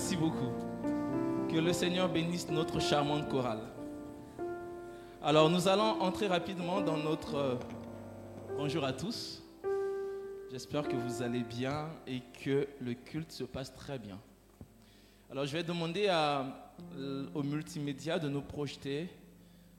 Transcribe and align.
Merci 0.00 0.16
beaucoup. 0.16 0.50
Que 1.50 1.58
le 1.58 1.74
Seigneur 1.74 2.08
bénisse 2.08 2.48
notre 2.48 2.80
charmante 2.80 3.28
chorale. 3.28 3.60
Alors 5.22 5.50
nous 5.50 5.68
allons 5.68 6.00
entrer 6.00 6.26
rapidement 6.26 6.80
dans 6.80 6.96
notre 6.96 7.34
euh, 7.34 7.54
bonjour 8.56 8.82
à 8.82 8.94
tous. 8.94 9.42
J'espère 10.50 10.88
que 10.88 10.96
vous 10.96 11.20
allez 11.20 11.42
bien 11.42 11.90
et 12.06 12.22
que 12.42 12.66
le 12.80 12.94
culte 12.94 13.30
se 13.30 13.44
passe 13.44 13.74
très 13.74 13.98
bien. 13.98 14.18
Alors 15.30 15.44
je 15.44 15.52
vais 15.52 15.62
demander 15.62 16.08
à, 16.08 16.72
au 17.34 17.42
multimédia 17.42 18.18
de 18.18 18.30
nous 18.30 18.40
projeter 18.40 19.10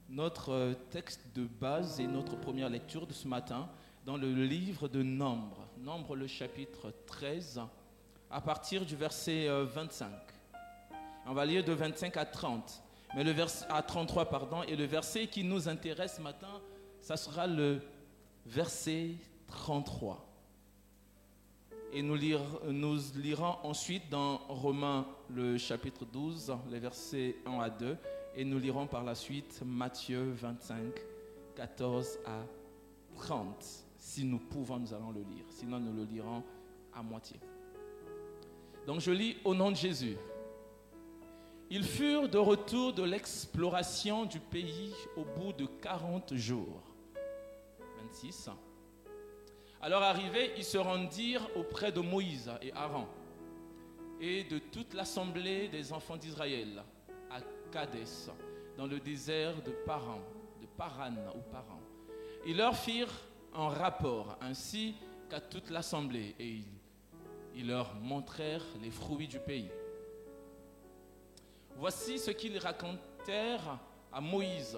notre 0.08 0.52
euh, 0.52 0.74
texte 0.92 1.26
de 1.34 1.46
base 1.46 2.00
et 2.00 2.06
notre 2.06 2.40
première 2.40 2.70
lecture 2.70 3.08
de 3.08 3.14
ce 3.14 3.28
matin 3.28 3.68
dans 4.06 4.18
le 4.18 4.32
livre 4.32 4.88
de 4.88 5.02
Nombre. 5.02 5.68
Nombre 5.80 6.16
le 6.16 6.28
chapitre 6.28 6.94
13 7.08 7.60
à 8.32 8.42
partir 8.42 8.86
du 8.86 8.96
verset 8.96 9.48
25. 9.48 10.08
Euh, 10.08 10.96
On 11.28 11.34
va 11.34 11.46
lire 11.46 11.64
de 11.64 11.74
25 11.74 12.16
à 12.18 12.26
30. 12.26 12.84
Mais 13.16 13.24
le 13.24 13.32
verset 13.32 13.66
à 13.70 13.82
33 13.82 14.26
pardon 14.26 14.64
et 14.64 14.76
le 14.76 14.86
verset 14.86 15.28
qui 15.28 15.44
nous 15.44 15.68
intéresse 15.68 16.16
ce 16.16 16.22
matin, 16.22 16.62
ça 17.02 17.18
sera 17.18 17.46
le 17.46 17.82
verset 18.46 19.16
33. 19.48 20.28
Et 21.94 22.02
nous, 22.02 22.18
nous 22.68 22.98
lirons 23.18 23.58
ensuite 23.64 24.10
dans 24.10 24.38
Romains 24.48 25.06
le 25.30 25.58
chapitre 25.58 26.06
12, 26.06 26.56
les 26.70 26.80
versets 26.80 27.36
1 27.46 27.60
à 27.60 27.70
2, 27.70 27.98
et 28.38 28.46
nous 28.46 28.60
lirons 28.60 28.88
par 28.88 29.04
la 29.04 29.14
suite 29.14 29.62
Matthieu 29.66 30.32
25, 30.32 30.80
14 31.58 32.20
à 32.26 32.46
30. 33.18 33.86
Si 33.98 34.24
nous 34.24 34.40
pouvons, 34.40 34.80
nous 34.80 34.94
allons 34.94 35.12
le 35.12 35.20
lire. 35.20 35.44
Sinon, 35.50 35.80
nous 35.82 35.94
le 35.94 36.06
lirons 36.06 36.44
à 36.94 37.04
moitié. 37.04 37.42
Donc 38.86 39.00
je 39.00 39.12
lis 39.12 39.38
au 39.44 39.54
nom 39.54 39.72
de 39.72 39.76
Jésus. 39.76 40.18
Ils 41.70 41.84
furent 41.84 42.28
de 42.28 42.38
retour 42.38 42.94
de 42.94 43.04
l'exploration 43.04 44.26
du 44.26 44.40
pays 44.40 44.94
au 45.16 45.24
bout 45.24 45.54
de 45.54 45.66
40 45.66 46.36
jours. 46.36 46.82
26. 48.08 48.50
Alors 49.82 50.04
arrivés, 50.04 50.52
ils 50.58 50.64
se 50.64 50.78
rendirent 50.78 51.48
auprès 51.56 51.92
de 51.92 52.02
Moïse 52.02 52.52
et 52.62 52.74
Aaron 52.74 53.08
et 54.20 54.44
de 54.44 54.60
toute 54.60 54.94
l'assemblée 54.94 55.68
des 55.68 55.92
enfants 55.92 56.18
d'Israël 56.18 56.84
à 57.32 57.40
Kadès, 57.72 58.30
dans 58.78 58.86
le 58.86 59.00
désert 59.00 59.62
de 59.64 59.72
Paran, 59.72 60.22
de 60.62 60.68
Paran 60.78 61.16
ou 61.36 61.42
Paran. 61.52 61.80
Ils 62.46 62.58
leur 62.58 62.76
firent 62.76 63.14
un 63.56 63.70
rapport 63.70 64.38
ainsi 64.42 64.96
qu'à 65.30 65.42
toute 65.42 65.72
l'assemblée 65.72 66.36
et 66.38 66.48
ils 66.48 66.81
ils 67.56 67.68
leur 67.68 67.94
montrèrent 67.96 68.66
les 68.82 68.92
fruits 68.92 69.28
du 69.28 69.40
pays. 69.40 69.70
Voici 71.76 72.20
ce 72.20 72.32
qu'ils 72.32 72.58
racontèrent 72.58 73.80
à 74.12 74.22
Moïse. 74.22 74.78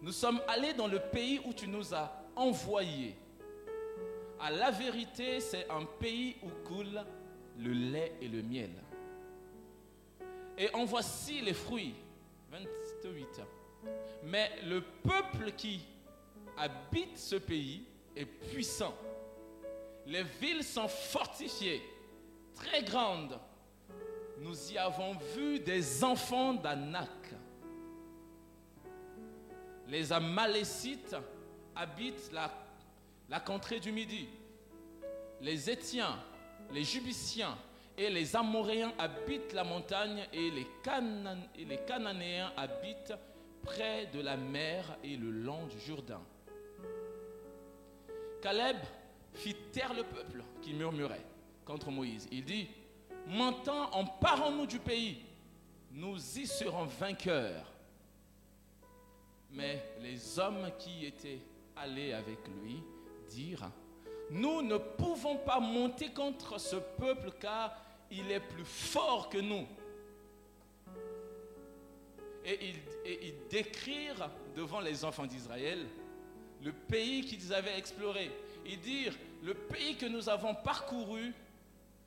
Nous 0.00 0.12
sommes 0.12 0.40
allés 0.46 0.72
dans 0.72 0.86
le 0.86 0.98
pays 0.98 1.40
où 1.44 1.52
tu 1.52 1.68
nous 1.68 1.94
as 1.94 2.10
envoyés. 2.36 3.16
À 4.40 4.50
la 4.50 4.70
vérité, 4.70 5.40
c'est 5.40 5.68
un 5.68 5.84
pays 5.84 6.36
où 6.42 6.48
coule 6.66 7.04
le 7.58 7.72
lait 7.72 8.12
et 8.20 8.28
le 8.28 8.42
miel. 8.42 8.70
Et 10.56 10.72
en 10.74 10.84
voici 10.84 11.40
les 11.40 11.54
fruits. 11.54 11.94
28. 12.50 13.42
Mais 14.24 14.50
le 14.64 14.80
peuple 14.80 15.52
qui 15.56 15.80
habite 16.56 17.18
ce 17.18 17.36
pays 17.36 17.84
est 18.16 18.24
puissant. 18.24 18.94
Les 20.06 20.22
villes 20.22 20.64
sont 20.64 20.88
fortifiées 20.88 21.82
très 22.58 22.82
grande, 22.82 23.38
nous 24.38 24.72
y 24.72 24.78
avons 24.78 25.14
vu 25.34 25.60
des 25.60 26.04
enfants 26.04 26.54
d'Anak. 26.54 27.08
Les 29.88 30.12
Amalécites 30.12 31.16
habitent 31.74 32.30
la, 32.32 33.40
contrée 33.40 33.80
du 33.80 33.92
Midi. 33.92 34.28
Les 35.40 35.70
Étiens, 35.70 36.18
les 36.72 36.84
Jubiciens 36.84 37.56
et 37.96 38.10
les 38.10 38.36
Amoréens 38.36 38.92
habitent 38.98 39.52
la 39.52 39.64
montagne 39.64 40.26
et 40.32 40.50
les 40.50 41.78
Cananéens 41.86 42.52
habitent 42.56 43.14
près 43.62 44.06
de 44.06 44.20
la 44.20 44.36
mer 44.36 44.96
et 45.02 45.16
le 45.16 45.30
long 45.30 45.66
du 45.66 45.80
Jourdain. 45.80 46.20
Caleb 48.42 48.76
fit 49.32 49.56
taire 49.72 49.94
le 49.94 50.04
peuple 50.04 50.42
qui 50.62 50.74
murmurait 50.74 51.24
contre 51.68 51.90
Moïse. 51.90 52.26
Il 52.32 52.44
dit, 52.44 52.66
Maintenant, 53.26 53.90
emparons-nous 53.92 54.66
du 54.66 54.78
pays, 54.78 55.18
nous 55.92 56.16
y 56.38 56.46
serons 56.46 56.86
vainqueurs. 56.86 57.70
Mais 59.50 59.82
les 60.00 60.38
hommes 60.38 60.70
qui 60.78 61.04
étaient 61.04 61.40
allés 61.76 62.14
avec 62.14 62.38
lui 62.62 62.82
dirent, 63.28 63.70
nous 64.30 64.62
ne 64.62 64.78
pouvons 64.78 65.36
pas 65.36 65.60
monter 65.60 66.10
contre 66.10 66.58
ce 66.58 66.76
peuple 66.76 67.32
car 67.38 67.76
il 68.10 68.30
est 68.30 68.40
plus 68.40 68.64
fort 68.64 69.28
que 69.28 69.38
nous. 69.38 69.66
Et 72.46 72.70
ils, 72.70 72.76
et 73.04 73.34
devant 74.56 74.80
les 74.80 75.04
enfants 75.04 75.26
d'Israël 75.26 75.86
le 76.62 76.72
pays 76.72 77.24
qu'ils 77.24 77.52
avaient 77.52 77.78
exploré. 77.78 78.30
Ils 78.66 78.80
dirent, 78.80 79.16
le 79.42 79.54
pays 79.54 79.96
que 79.96 80.06
nous 80.06 80.28
avons 80.28 80.54
parcouru 80.54 81.32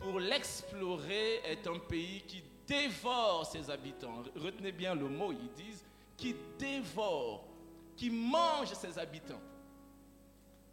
pour 0.01 0.19
l'explorer 0.19 1.41
est 1.45 1.65
un 1.67 1.77
pays 1.77 2.21
qui 2.27 2.43
dévore 2.67 3.45
ses 3.45 3.69
habitants. 3.69 4.23
Retenez 4.35 4.71
bien 4.71 4.95
le 4.95 5.07
mot, 5.07 5.31
ils 5.31 5.51
disent 5.51 5.85
qui 6.17 6.35
dévore, 6.57 7.45
qui 7.95 8.09
mange 8.09 8.73
ses 8.73 8.97
habitants. 8.97 9.41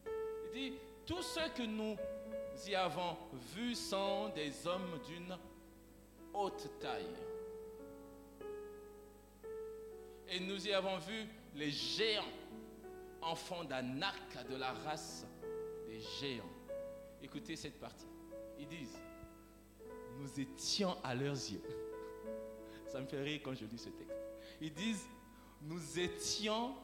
Il 0.06 0.52
dit, 0.52 0.72
tous 1.06 1.22
ceux 1.22 1.48
que 1.54 1.62
nous 1.62 1.96
y 2.66 2.74
avons 2.74 3.16
vus 3.54 3.74
sont 3.74 4.30
des 4.34 4.66
hommes 4.66 4.98
d'une 5.06 5.36
haute 6.32 6.70
taille. 6.80 7.06
Et 10.30 10.40
nous 10.40 10.66
y 10.66 10.72
avons 10.72 10.98
vu 10.98 11.26
les 11.54 11.70
géants, 11.70 12.24
enfants 13.22 13.64
d'Anak, 13.64 14.46
de 14.50 14.56
la 14.56 14.72
race 14.72 15.26
des 15.86 16.00
géants. 16.20 16.44
Écoutez 17.22 17.56
cette 17.56 17.80
partie. 17.80 18.06
Ils 18.58 18.68
disent, 18.68 18.98
nous 20.18 20.40
étions 20.40 20.96
à 21.02 21.14
leurs 21.14 21.34
yeux. 21.34 21.62
Ça 22.86 23.00
me 23.00 23.06
fait 23.06 23.20
rire 23.20 23.40
quand 23.44 23.54
je 23.54 23.64
lis 23.64 23.78
ce 23.78 23.90
texte. 23.90 24.16
Ils 24.60 24.72
disent, 24.72 25.06
nous 25.62 25.98
étions, 25.98 26.74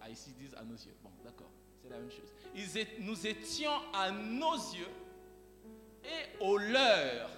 ah 0.00 0.08
ici 0.08 0.30
ils 0.36 0.44
disent 0.44 0.54
à 0.54 0.64
nos 0.64 0.76
yeux. 0.76 0.94
Bon, 1.02 1.10
d'accord, 1.24 1.50
c'est 1.82 1.88
la 1.90 1.98
même 1.98 2.10
chose. 2.10 2.32
Nous 3.00 3.26
étions 3.26 3.72
à 3.92 4.10
nos 4.10 4.54
yeux 4.54 4.88
et 6.04 6.42
au 6.42 6.56
leur 6.56 7.30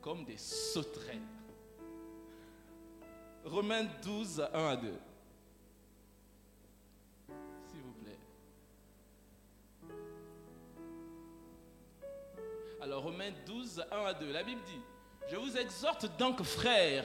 comme 0.00 0.24
des 0.24 0.36
sauterelles. 0.36 1.20
Romains 3.44 3.86
12, 4.02 4.48
1 4.52 4.66
à 4.66 4.76
2. 4.76 4.92
Alors 12.82 13.02
Romains 13.02 13.32
12, 13.44 13.84
1 13.92 14.04
à 14.06 14.14
2, 14.14 14.32
la 14.32 14.42
Bible 14.42 14.62
dit, 14.66 14.80
je 15.30 15.36
vous 15.36 15.56
exhorte 15.58 16.06
donc 16.18 16.42
frères, 16.42 17.04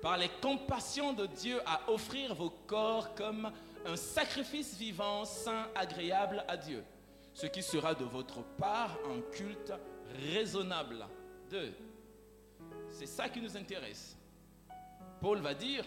par 0.00 0.16
les 0.16 0.30
compassions 0.40 1.12
de 1.12 1.26
Dieu, 1.26 1.60
à 1.66 1.90
offrir 1.90 2.34
vos 2.34 2.50
corps 2.66 3.14
comme 3.14 3.52
un 3.84 3.96
sacrifice 3.96 4.76
vivant, 4.76 5.24
saint, 5.24 5.68
agréable 5.74 6.42
à 6.48 6.56
Dieu, 6.56 6.82
ce 7.34 7.46
qui 7.46 7.62
sera 7.62 7.94
de 7.94 8.04
votre 8.04 8.42
part 8.58 8.96
un 9.14 9.20
culte 9.32 9.72
raisonnable. 10.32 11.06
2. 11.50 11.72
C'est 12.90 13.06
ça 13.06 13.28
qui 13.28 13.40
nous 13.42 13.56
intéresse. 13.56 14.16
Paul 15.20 15.40
va 15.40 15.52
dire, 15.52 15.84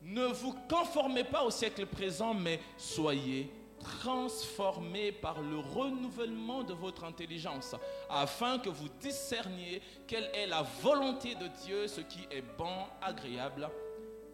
ne 0.00 0.26
vous 0.26 0.54
conformez 0.68 1.24
pas 1.24 1.42
au 1.42 1.50
siècle 1.50 1.86
présent, 1.86 2.34
mais 2.34 2.60
soyez 2.76 3.50
transformé 3.84 5.12
par 5.12 5.40
le 5.40 5.58
renouvellement 5.58 6.64
de 6.64 6.72
votre 6.72 7.04
intelligence, 7.04 7.76
afin 8.10 8.58
que 8.58 8.68
vous 8.68 8.88
discerniez 9.00 9.80
quelle 10.06 10.30
est 10.34 10.46
la 10.46 10.62
volonté 10.82 11.34
de 11.36 11.46
Dieu, 11.64 11.86
ce 11.86 12.00
qui 12.00 12.26
est 12.30 12.42
bon, 12.58 12.86
agréable 13.00 13.70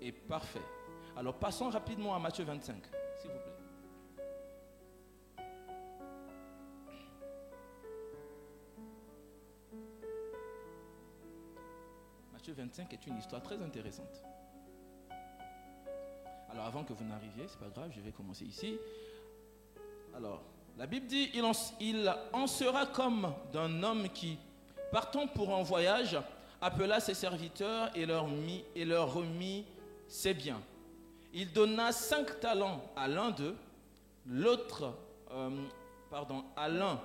et 0.00 0.12
parfait. 0.12 0.62
Alors 1.16 1.34
passons 1.34 1.68
rapidement 1.68 2.14
à 2.14 2.18
Matthieu 2.18 2.44
25, 2.44 2.76
s'il 3.20 3.30
vous 3.30 3.38
plaît. 3.38 3.50
Matthieu 12.32 12.54
25 12.54 12.92
est 12.94 13.06
une 13.06 13.18
histoire 13.18 13.42
très 13.42 13.60
intéressante. 13.60 14.24
Alors 16.50 16.66
avant 16.66 16.84
que 16.84 16.92
vous 16.92 17.04
n'arriviez, 17.04 17.46
c'est 17.46 17.58
pas 17.58 17.68
grave, 17.68 17.90
je 17.94 18.00
vais 18.00 18.12
commencer 18.12 18.44
ici. 18.44 18.78
Alors, 20.14 20.42
la 20.76 20.86
Bible 20.86 21.06
dit, 21.06 21.30
il 21.34 21.44
en, 22.32 22.46
sera 22.46 22.86
comme 22.86 23.32
d'un 23.52 23.82
homme 23.82 24.08
qui, 24.08 24.38
partant 24.90 25.26
pour 25.26 25.54
un 25.54 25.62
voyage, 25.62 26.18
appela 26.60 27.00
ses 27.00 27.14
serviteurs 27.14 27.90
et 27.94 28.06
leur, 28.06 28.26
mit, 28.26 28.64
et 28.74 28.84
leur 28.84 29.12
remit 29.14 29.64
ses 30.08 30.34
biens. 30.34 30.60
Il 31.32 31.52
donna 31.52 31.92
cinq 31.92 32.40
talents 32.40 32.82
à 32.96 33.08
l'un 33.08 33.30
d'eux, 33.30 33.56
l'autre, 34.26 34.94
euh, 35.30 35.50
pardon, 36.10 36.44
à 36.56 36.68
l'un, 36.68 37.00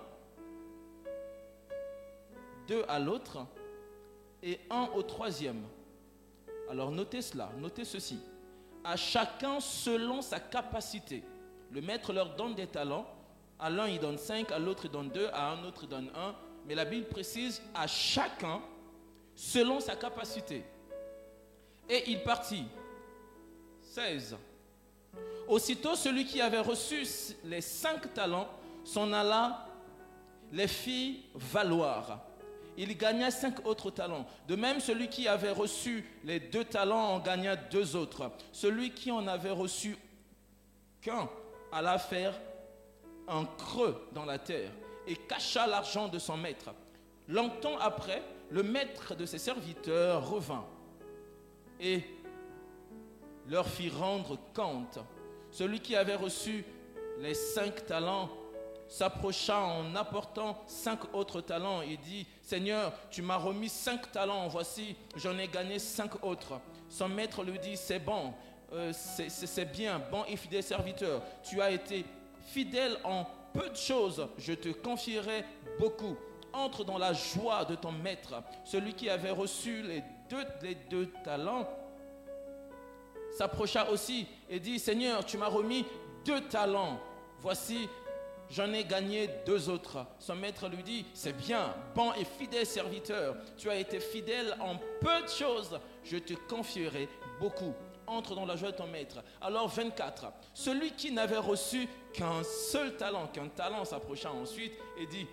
deux 2.68 2.84
à 2.88 3.00
l'autre, 3.00 3.46
et 4.42 4.60
un 4.70 4.90
au 4.96 5.04
troisième. 5.04 5.62
Alors 6.70 6.92
notez 6.92 7.22
cela, 7.22 7.50
notez 7.60 7.86
ceci. 7.86 8.20
À 8.84 8.96
chacun 8.96 9.60
selon 9.60 10.22
sa 10.22 10.40
capacité. 10.40 11.24
Le 11.72 11.82
maître 11.82 12.14
leur 12.14 12.36
donne 12.36 12.56
des 12.56 12.68
talents. 12.68 13.08
À 13.60 13.70
l'un, 13.70 13.88
il 13.88 14.00
donne 14.00 14.18
cinq, 14.18 14.52
à 14.52 14.60
l'autre, 14.60 14.86
il 14.86 14.92
donne 14.92 15.10
deux, 15.10 15.28
à 15.34 15.52
un 15.52 15.64
autre, 15.64 15.84
il 15.84 15.90
donne 15.90 16.10
un. 16.16 16.36
Mais 16.68 16.76
la 16.76 16.86
Bible 16.86 17.08
précise 17.08 17.62
à 17.74 17.88
chacun 17.88 18.62
selon 19.36 19.80
sa 19.80 19.96
capacité. 19.96 20.64
Et 21.90 22.10
il 22.10 22.24
partit. 22.24 22.66
16. 23.82 24.36
Aussitôt, 25.48 25.96
celui 25.96 26.26
qui 26.26 26.42
avait 26.42 26.60
reçu 26.60 27.06
les 27.44 27.62
cinq 27.62 28.14
talents 28.14 28.50
s'en 28.84 29.14
alla 29.14 29.68
les 30.52 30.68
fit 30.68 31.24
valoir. 31.34 32.20
Il 32.78 32.98
gagna 32.98 33.32
cinq 33.32 33.66
autres 33.66 33.92
talents. 33.92 34.26
De 34.48 34.56
même, 34.56 34.80
celui 34.80 35.08
qui 35.08 35.28
avait 35.28 35.52
reçu 35.52 36.04
les 36.24 36.40
deux 36.40 36.66
talents 36.66 37.14
en 37.14 37.20
gagna 37.20 37.56
deux 37.56 37.96
autres. 37.96 38.32
Celui 38.52 38.92
qui 38.92 39.12
en 39.12 39.28
avait 39.28 39.52
reçu 39.52 39.98
qu'un 41.02 41.30
alla 41.76 42.00
faire 42.00 42.34
un 43.28 43.44
creux 43.44 44.08
dans 44.14 44.24
la 44.24 44.40
terre 44.40 44.72
et 45.06 45.16
cacha 45.16 45.68
l'argent 45.68 46.08
de 46.08 46.18
son 46.18 46.38
maître. 46.38 46.70
Longtemps 47.28 47.78
après, 47.80 48.24
le 48.50 48.64
maître 48.64 49.14
de 49.14 49.26
ses 49.26 49.40
serviteurs 49.40 50.30
revint 50.30 50.66
et 51.82 52.02
leur 53.50 53.68
fit 53.68 53.90
rendre 53.90 54.40
compte. 54.54 55.00
Celui 55.52 55.82
qui 55.82 55.98
avait 55.98 56.16
reçu 56.16 56.64
les 57.20 57.34
cinq 57.34 57.86
talents 57.86 58.30
s'approcha 58.88 59.60
en 59.60 59.96
apportant 59.96 60.64
cinq 60.68 61.14
autres 61.14 61.42
talents 61.42 61.82
et 61.82 61.98
dit, 61.98 62.26
Seigneur, 62.42 62.94
tu 63.10 63.22
m'as 63.22 63.36
remis 63.36 63.70
cinq 63.70 64.12
talents, 64.14 64.48
voici, 64.48 64.96
j'en 65.18 65.38
ai 65.38 65.48
gagné 65.50 65.80
cinq 65.80 66.24
autres. 66.24 66.62
Son 66.88 67.10
maître 67.10 67.44
lui 67.44 67.60
dit, 67.60 67.76
c'est 67.76 68.00
bon, 68.00 68.34
euh, 68.76 68.92
c'est 68.94 69.72
bien, 69.72 70.02
bon 70.12 70.26
et 70.28 70.36
fidèle 70.36 70.64
serviteur, 70.64 71.22
tu 71.44 71.62
as 71.62 71.72
été 71.72 72.06
fidèle 72.46 72.98
en 73.04 73.26
peu 73.54 73.70
de 73.70 73.76
choses, 73.76 74.28
je 74.38 74.54
te 74.54 74.70
confierai 74.70 75.46
beaucoup. 75.80 76.18
Entre 76.52 76.86
dans 76.86 76.98
la 76.98 77.12
joie 77.12 77.66
de 77.66 77.76
ton 77.76 77.92
maître. 77.92 78.42
Celui 78.64 78.94
qui 78.94 79.10
avait 79.10 79.32
reçu 79.32 79.82
les 79.82 80.02
deux, 80.30 80.46
les 80.62 80.76
deux 80.76 81.08
talents 81.24 81.68
s'approcha 83.38 83.90
aussi 83.90 84.26
et 84.50 84.60
dit, 84.60 84.80
Seigneur, 84.80 85.26
tu 85.26 85.38
m'as 85.38 85.48
remis 85.48 85.86
deux 86.26 86.42
talents. 86.42 86.98
Voici, 87.42 87.90
j'en 88.50 88.72
ai 88.72 88.84
gagné 88.84 89.30
deux 89.46 89.70
autres. 89.70 90.06
Son 90.20 90.36
maître 90.36 90.70
lui 90.70 90.84
dit, 90.84 91.06
c'est 91.14 91.36
bien, 91.36 91.74
bon 91.94 92.14
et 92.14 92.24
fidèle 92.24 92.66
serviteur, 92.66 93.36
tu 93.58 93.70
as 93.70 93.76
été 93.76 94.00
fidèle 94.00 94.56
en 94.62 94.78
peu 95.02 95.22
de 95.24 95.30
choses, 95.30 95.80
je 96.04 96.18
te 96.18 96.34
confierai 96.50 97.10
beaucoup. 97.40 97.74
Entre 98.08 98.36
dans 98.36 98.46
la 98.46 98.56
joie 98.56 98.72
de 98.72 98.78
ton 98.78 98.88
maître. 98.88 99.24
Alors 99.42 99.68
24, 99.68 100.26
celui 100.54 100.92
qui 100.92 101.12
n'avait 101.12 101.38
reçu 101.38 101.88
qu'un 102.14 102.44
seul 102.44 102.96
talent, 102.98 103.28
qu'un 103.28 103.48
talent 103.48 103.84
s'approcha 103.84 104.32
ensuite 104.32 104.74
et 104.98 105.08
dit, 105.08 105.28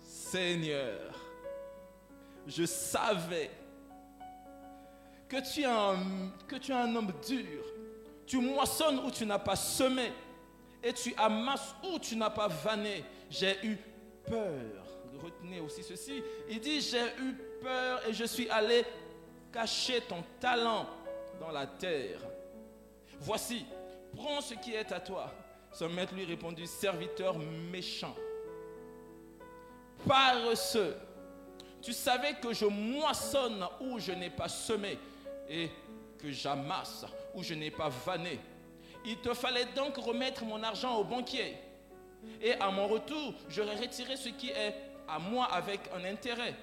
Seigneur, 0.00 1.14
je 2.46 2.64
savais 2.64 3.50
que 5.28 5.36
tu 5.52 5.62
es 5.62 5.66
un, 5.66 5.96
que 6.46 6.56
tu 6.56 6.72
es 6.72 6.74
un 6.74 6.94
homme 6.94 7.12
dur. 7.26 7.64
Tu 8.26 8.38
moissonnes 8.38 9.00
où 9.00 9.10
tu 9.10 9.26
n'as 9.26 9.38
pas 9.38 9.56
semé 9.56 10.12
et 10.82 10.92
tu 10.92 11.14
amasses 11.16 11.74
où 11.82 11.98
tu 11.98 12.16
n'as 12.16 12.30
pas 12.30 12.48
vanné. 12.48 13.04
J'ai 13.30 13.56
eu 13.64 13.76
peur. 14.26 14.84
Retenez 15.22 15.60
aussi 15.60 15.82
ceci. 15.82 16.22
Il 16.48 16.60
dit, 16.60 16.80
j'ai 16.80 17.06
eu 17.22 17.34
peur 17.62 18.00
et 18.08 18.12
je 18.12 18.24
suis 18.24 18.48
allé 18.50 18.84
cacher 19.52 20.00
ton 20.02 20.22
talent 20.40 20.86
dans 21.40 21.50
la 21.50 21.66
terre. 21.66 22.20
Voici, 23.20 23.64
prends 24.14 24.40
ce 24.40 24.54
qui 24.54 24.74
est 24.74 24.92
à 24.92 25.00
toi. 25.00 25.32
Son 25.72 25.88
maître 25.88 26.14
lui 26.14 26.24
répondit, 26.24 26.66
serviteur 26.66 27.36
méchant, 27.38 28.14
paresseux. 30.06 30.96
Tu 31.82 31.92
savais 31.92 32.34
que 32.34 32.52
je 32.52 32.64
moissonne 32.64 33.66
où 33.80 33.98
je 33.98 34.12
n'ai 34.12 34.30
pas 34.30 34.48
semé 34.48 34.98
et 35.48 35.68
que 36.18 36.30
j'amasse 36.30 37.04
où 37.34 37.42
je 37.42 37.54
n'ai 37.54 37.70
pas 37.70 37.88
vanné. 37.88 38.40
Il 39.04 39.18
te 39.18 39.34
fallait 39.34 39.66
donc 39.76 39.96
remettre 39.96 40.44
mon 40.44 40.62
argent 40.62 40.96
au 40.96 41.04
banquier. 41.04 41.56
Et 42.40 42.54
à 42.54 42.70
mon 42.70 42.86
retour, 42.86 43.34
j'aurais 43.48 43.76
retiré 43.76 44.16
ce 44.16 44.30
qui 44.30 44.48
est 44.50 44.74
à 45.08 45.18
moi 45.18 45.46
avec 45.46 45.80
un 45.94 46.04
intérêt. 46.04 46.54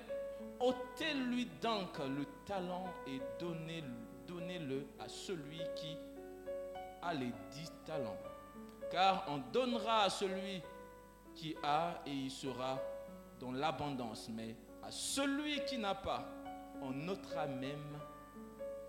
ôtez-lui 0.59 1.47
donc 1.62 1.97
le 2.00 2.25
talent 2.45 2.88
et 3.07 3.19
donnez-le 4.31 4.88
à 5.00 5.10
celui 5.10 5.60
qui 5.75 5.98
a 7.01 7.13
les 7.13 7.31
dix 7.51 7.72
talents. 7.86 8.18
Car 8.89 9.25
on 9.28 9.39
donnera 9.51 10.04
à 10.04 10.10
celui 10.10 10.62
qui 11.36 11.56
a 11.63 12.01
et 12.06 12.12
il 12.12 12.31
sera 12.31 12.80
dans 13.39 13.51
l'abondance. 13.51 14.30
Mais 14.30 14.56
à 14.83 14.92
celui 14.92 15.63
qui 15.66 15.78
n'a 15.78 15.95
pas, 15.95 16.28
on 16.81 16.92
notera 16.92 17.48
même 17.48 17.98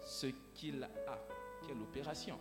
ce 0.00 0.26
qu'il 0.54 0.82
a. 0.82 1.18
Quelle 1.66 1.80
opération. 1.80 2.38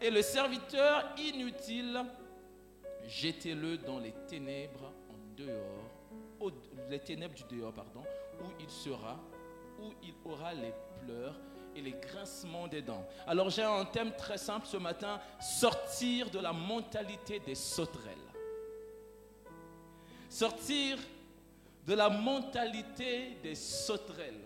Et 0.00 0.10
le 0.10 0.22
serviteur 0.22 1.12
inutile, 1.18 2.00
jetez-le 3.06 3.78
dans 3.78 3.98
les 3.98 4.14
ténèbres 4.28 4.92
en 5.10 5.36
dehors, 5.36 6.52
les 6.88 7.00
ténèbres 7.00 7.34
du 7.34 7.56
dehors, 7.56 7.72
pardon, 7.72 8.02
où 8.40 8.46
il 8.60 8.70
sera, 8.70 9.18
où 9.80 9.92
il 10.02 10.14
aura 10.24 10.54
les 10.54 10.72
pleurs 11.00 11.34
et 11.76 11.80
les 11.80 11.92
grincements 11.92 12.66
des 12.68 12.82
dents. 12.82 13.06
Alors 13.26 13.50
j'ai 13.50 13.62
un 13.62 13.84
thème 13.84 14.12
très 14.16 14.38
simple 14.38 14.66
ce 14.66 14.76
matin, 14.76 15.20
sortir 15.40 16.30
de 16.30 16.38
la 16.38 16.52
mentalité 16.52 17.40
des 17.40 17.54
sauterelles. 17.54 18.16
Sortir 20.28 20.98
de 21.86 21.94
la 21.94 22.08
mentalité 22.08 23.36
des 23.42 23.54
sauterelles. 23.54 24.40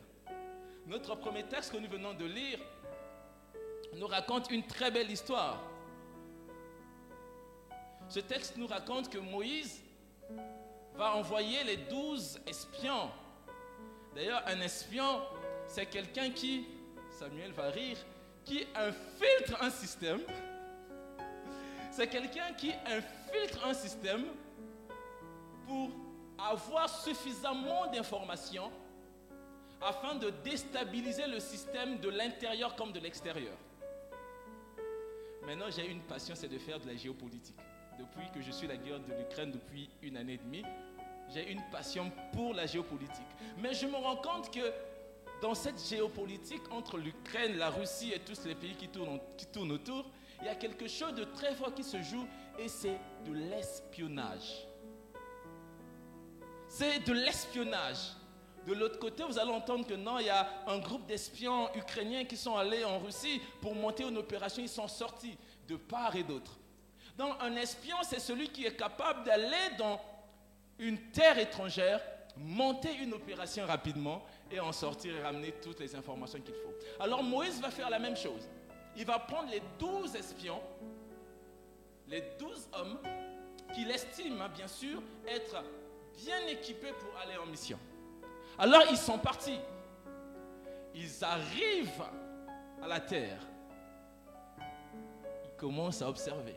Notre 0.86 1.14
premier 1.14 1.44
texte 1.44 1.72
que 1.72 1.78
nous 1.78 1.88
venons 1.88 2.14
de 2.14 2.24
lire 2.24 2.58
nous 3.94 4.06
raconte 4.06 4.50
une 4.50 4.66
très 4.66 4.90
belle 4.90 5.10
histoire. 5.10 5.60
Ce 8.08 8.20
texte 8.20 8.56
nous 8.56 8.66
raconte 8.66 9.08
que 9.08 9.18
Moïse 9.18 9.82
va 10.94 11.14
envoyer 11.16 11.64
les 11.64 11.76
douze 11.76 12.40
espions. 12.46 13.10
D'ailleurs, 14.14 14.42
un 14.46 14.60
espion, 14.60 15.22
c'est 15.66 15.86
quelqu'un 15.86 16.30
qui, 16.30 16.66
Samuel 17.14 17.52
va 17.52 17.70
rire, 17.70 17.96
qui 18.44 18.66
infiltre 18.74 19.62
un 19.62 19.70
système. 19.70 20.20
C'est 21.92 22.08
quelqu'un 22.08 22.52
qui 22.54 22.72
infiltre 22.86 23.64
un 23.64 23.72
système 23.72 24.24
pour 25.66 25.90
avoir 26.38 26.88
suffisamment 26.88 27.86
d'informations 27.86 28.70
afin 29.80 30.16
de 30.16 30.30
déstabiliser 30.42 31.26
le 31.28 31.38
système 31.38 31.98
de 31.98 32.08
l'intérieur 32.08 32.74
comme 32.74 32.90
de 32.90 32.98
l'extérieur. 32.98 33.56
Maintenant, 35.46 35.70
j'ai 35.70 35.88
une 35.88 36.00
passion, 36.00 36.34
c'est 36.34 36.48
de 36.48 36.58
faire 36.58 36.80
de 36.80 36.88
la 36.88 36.96
géopolitique. 36.96 37.56
Depuis 37.96 38.28
que 38.34 38.40
je 38.40 38.50
suis 38.50 38.66
la 38.66 38.76
guerre 38.76 38.98
de 38.98 39.12
l'Ukraine 39.12 39.52
depuis 39.52 39.88
une 40.02 40.16
année 40.16 40.34
et 40.34 40.38
demie, 40.38 40.64
j'ai 41.32 41.50
une 41.50 41.62
passion 41.70 42.10
pour 42.32 42.54
la 42.54 42.66
géopolitique. 42.66 43.22
Mais 43.58 43.72
je 43.72 43.86
me 43.86 43.96
rends 43.96 44.16
compte 44.16 44.52
que 44.52 44.72
dans 45.44 45.54
cette 45.54 45.86
géopolitique 45.86 46.62
entre 46.70 46.96
l'Ukraine, 46.96 47.58
la 47.58 47.68
Russie 47.68 48.14
et 48.14 48.18
tous 48.18 48.46
les 48.46 48.54
pays 48.54 48.74
qui 48.76 48.88
tournent, 48.88 49.72
autour, 49.72 50.06
il 50.40 50.46
y 50.46 50.48
a 50.48 50.54
quelque 50.54 50.88
chose 50.88 51.12
de 51.12 51.24
très 51.24 51.54
fort 51.54 51.74
qui 51.74 51.84
se 51.84 52.00
joue 52.00 52.26
et 52.58 52.66
c'est 52.66 52.98
de 53.26 53.32
l'espionnage. 53.34 54.66
C'est 56.66 57.00
de 57.00 57.12
l'espionnage. 57.12 58.14
De 58.66 58.72
l'autre 58.72 58.98
côté, 58.98 59.22
vous 59.22 59.38
allez 59.38 59.50
entendre 59.50 59.86
que 59.86 59.92
non, 59.92 60.18
il 60.18 60.24
y 60.24 60.30
a 60.30 60.48
un 60.66 60.78
groupe 60.78 61.04
d'espions 61.04 61.68
ukrainiens 61.74 62.24
qui 62.24 62.38
sont 62.38 62.56
allés 62.56 62.82
en 62.82 62.98
Russie 62.98 63.42
pour 63.60 63.74
monter 63.74 64.04
une 64.04 64.16
opération. 64.16 64.62
Ils 64.62 64.68
sont 64.70 64.88
sortis 64.88 65.36
de 65.68 65.76
part 65.76 66.16
et 66.16 66.22
d'autre. 66.22 66.56
Donc 67.18 67.34
un 67.42 67.54
espion, 67.56 67.98
c'est 68.02 68.18
celui 68.18 68.48
qui 68.48 68.64
est 68.64 68.76
capable 68.76 69.24
d'aller 69.24 69.76
dans 69.76 70.00
une 70.78 70.98
terre 71.10 71.38
étrangère, 71.38 72.00
monter 72.36 72.94
une 72.96 73.14
opération 73.14 73.66
rapidement 73.66 74.24
et 74.50 74.60
en 74.60 74.72
sortir 74.72 75.16
et 75.16 75.22
ramener 75.22 75.52
toutes 75.62 75.80
les 75.80 75.94
informations 75.94 76.40
qu'il 76.40 76.54
faut. 76.54 76.74
Alors 77.00 77.22
Moïse 77.22 77.60
va 77.60 77.70
faire 77.70 77.90
la 77.90 77.98
même 77.98 78.16
chose. 78.16 78.48
Il 78.96 79.04
va 79.04 79.18
prendre 79.18 79.50
les 79.50 79.62
douze 79.78 80.14
espions, 80.14 80.60
les 82.08 82.22
douze 82.38 82.68
hommes 82.72 82.98
qu'il 83.72 83.90
estime, 83.90 84.40
hein, 84.40 84.50
bien 84.54 84.68
sûr, 84.68 85.02
être 85.26 85.62
bien 86.16 86.46
équipés 86.48 86.92
pour 86.92 87.18
aller 87.20 87.36
en 87.36 87.46
mission. 87.46 87.78
Alors 88.58 88.82
ils 88.90 88.96
sont 88.96 89.18
partis. 89.18 89.58
ils 90.94 91.24
arrivent 91.24 92.04
à 92.82 92.86
la 92.86 93.00
terre, 93.00 93.40
ils 95.44 95.56
commencent 95.56 96.02
à 96.02 96.08
observer. 96.08 96.54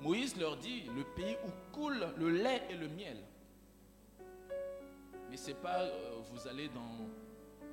Moïse 0.00 0.36
leur 0.36 0.56
dit, 0.58 0.82
le 0.94 1.02
pays 1.14 1.36
où 1.46 1.74
coule 1.74 2.06
le 2.18 2.28
lait 2.28 2.62
et 2.68 2.74
le 2.74 2.88
miel. 2.88 3.16
Mais 5.34 5.38
c'est 5.38 5.60
pas, 5.60 5.80
euh, 5.80 6.20
vous 6.30 6.46
allez 6.46 6.68
dans 6.68 7.08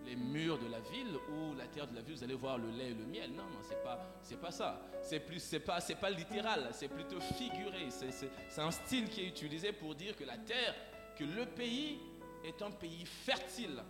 les 0.03 0.15
murs 0.15 0.57
de 0.57 0.67
la 0.67 0.79
ville 0.79 1.15
ou 1.29 1.53
la 1.55 1.67
terre 1.67 1.85
de 1.85 1.93
la 1.93 2.01
ville, 2.01 2.15
vous 2.15 2.23
allez 2.23 2.33
voir 2.33 2.57
le 2.57 2.71
lait 2.71 2.89
et 2.89 2.93
le 2.95 3.05
miel. 3.05 3.29
Non, 3.33 3.43
non, 3.43 3.59
c'est 3.61 3.83
pas, 3.83 3.99
pas 4.41 4.49
ça. 4.49 4.81
C'est 5.03 5.19
plus, 5.19 5.37
c'est 5.37 5.59
pas, 5.59 5.77
pas 5.79 6.09
littéral. 6.09 6.69
C'est 6.71 6.87
plutôt 6.87 7.19
figuré. 7.19 7.89
C'est 7.91 8.61
un 8.61 8.71
style 8.71 9.07
qui 9.09 9.21
est 9.21 9.27
utilisé 9.27 9.73
pour 9.73 9.93
dire 9.93 10.15
que 10.15 10.23
la 10.23 10.39
terre, 10.39 10.73
que 11.15 11.23
le 11.23 11.45
pays 11.45 11.99
est 12.43 12.59
un 12.63 12.71
pays 12.71 13.05
fertile. 13.05 13.83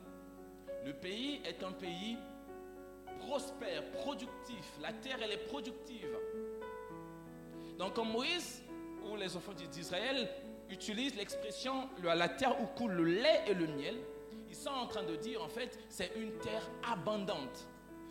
Le 0.86 0.92
pays 0.92 1.40
est 1.46 1.64
un 1.64 1.72
pays 1.72 2.18
prospère, 3.20 3.90
productif. 3.92 4.66
La 4.82 4.92
terre, 4.92 5.20
elle 5.22 5.32
est 5.32 5.48
productive. 5.48 6.18
Donc, 7.80 7.94
comme 7.94 8.12
Moïse 8.12 8.64
ou 9.10 9.16
les 9.16 9.34
enfants 9.34 9.54
d'Israël 9.54 10.30
utilisent 10.72 11.16
l'expression 11.16 11.90
la 12.02 12.30
terre 12.30 12.60
où 12.62 12.66
coule 12.66 12.94
le 12.94 13.06
lait 13.06 13.44
et 13.48 13.54
le 13.54 13.68
miel, 13.68 13.98
ils 14.50 14.56
sont 14.56 14.70
en 14.70 14.88
train 14.88 15.04
de 15.04 15.16
dire 15.16 15.42
en 15.44 15.48
fait, 15.48 15.80
c'est 15.90 16.12
une 16.16 16.32
terre 16.40 16.70
abondante. 16.92 17.68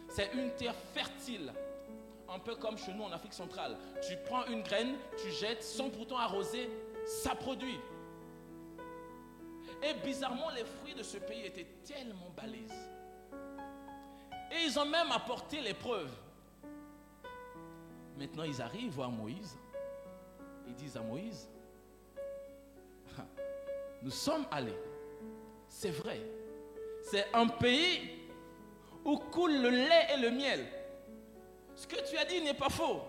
C'est 0.08 0.32
une 0.34 0.50
terre 0.52 0.74
fertile. 0.94 1.52
Un 2.28 2.38
peu 2.38 2.54
comme 2.56 2.78
chez 2.78 2.92
nous 2.92 3.02
en 3.02 3.12
Afrique 3.12 3.34
centrale. 3.34 3.76
Tu 4.06 4.16
prends 4.24 4.46
une 4.46 4.62
graine, 4.62 4.94
tu 5.22 5.30
jettes 5.30 5.62
sans 5.62 5.90
pourtant 5.90 6.18
arroser, 6.18 6.70
ça 7.06 7.34
produit. 7.34 7.78
Et 9.82 9.94
bizarrement, 10.04 10.50
les 10.50 10.64
fruits 10.64 10.94
de 10.94 11.02
ce 11.02 11.18
pays 11.18 11.44
étaient 11.46 11.66
tellement 11.84 12.30
balèzes. 12.36 12.90
Et 14.52 14.64
ils 14.66 14.78
ont 14.78 14.84
même 14.86 15.10
apporté 15.12 15.60
les 15.60 15.74
preuves. 15.74 16.12
Maintenant, 18.16 18.44
ils 18.44 18.60
arrivent 18.60 18.92
voir 18.92 19.10
Moïse. 19.10 19.56
Ils 20.66 20.74
disent 20.74 20.96
à 20.96 21.00
Moïse, 21.00 21.48
nous 24.02 24.10
sommes 24.10 24.46
allés 24.50 24.78
c'est 25.70 25.90
vrai. 25.90 26.20
C'est 27.02 27.26
un 27.32 27.46
pays 27.46 28.10
où 29.04 29.16
coule 29.16 29.62
le 29.62 29.70
lait 29.70 30.08
et 30.12 30.20
le 30.20 30.30
miel. 30.30 30.66
Ce 31.74 31.86
que 31.86 31.96
tu 32.06 32.18
as 32.18 32.24
dit 32.26 32.42
n'est 32.42 32.54
pas 32.54 32.68
faux. 32.68 33.00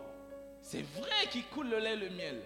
C'est 0.62 0.83
vrai 0.83 1.27
qu'il 1.29 1.45
coule 1.48 1.69
le 1.69 1.79
lait 1.79 1.93
et 1.93 1.98
le 1.98 2.10
miel. 2.12 2.41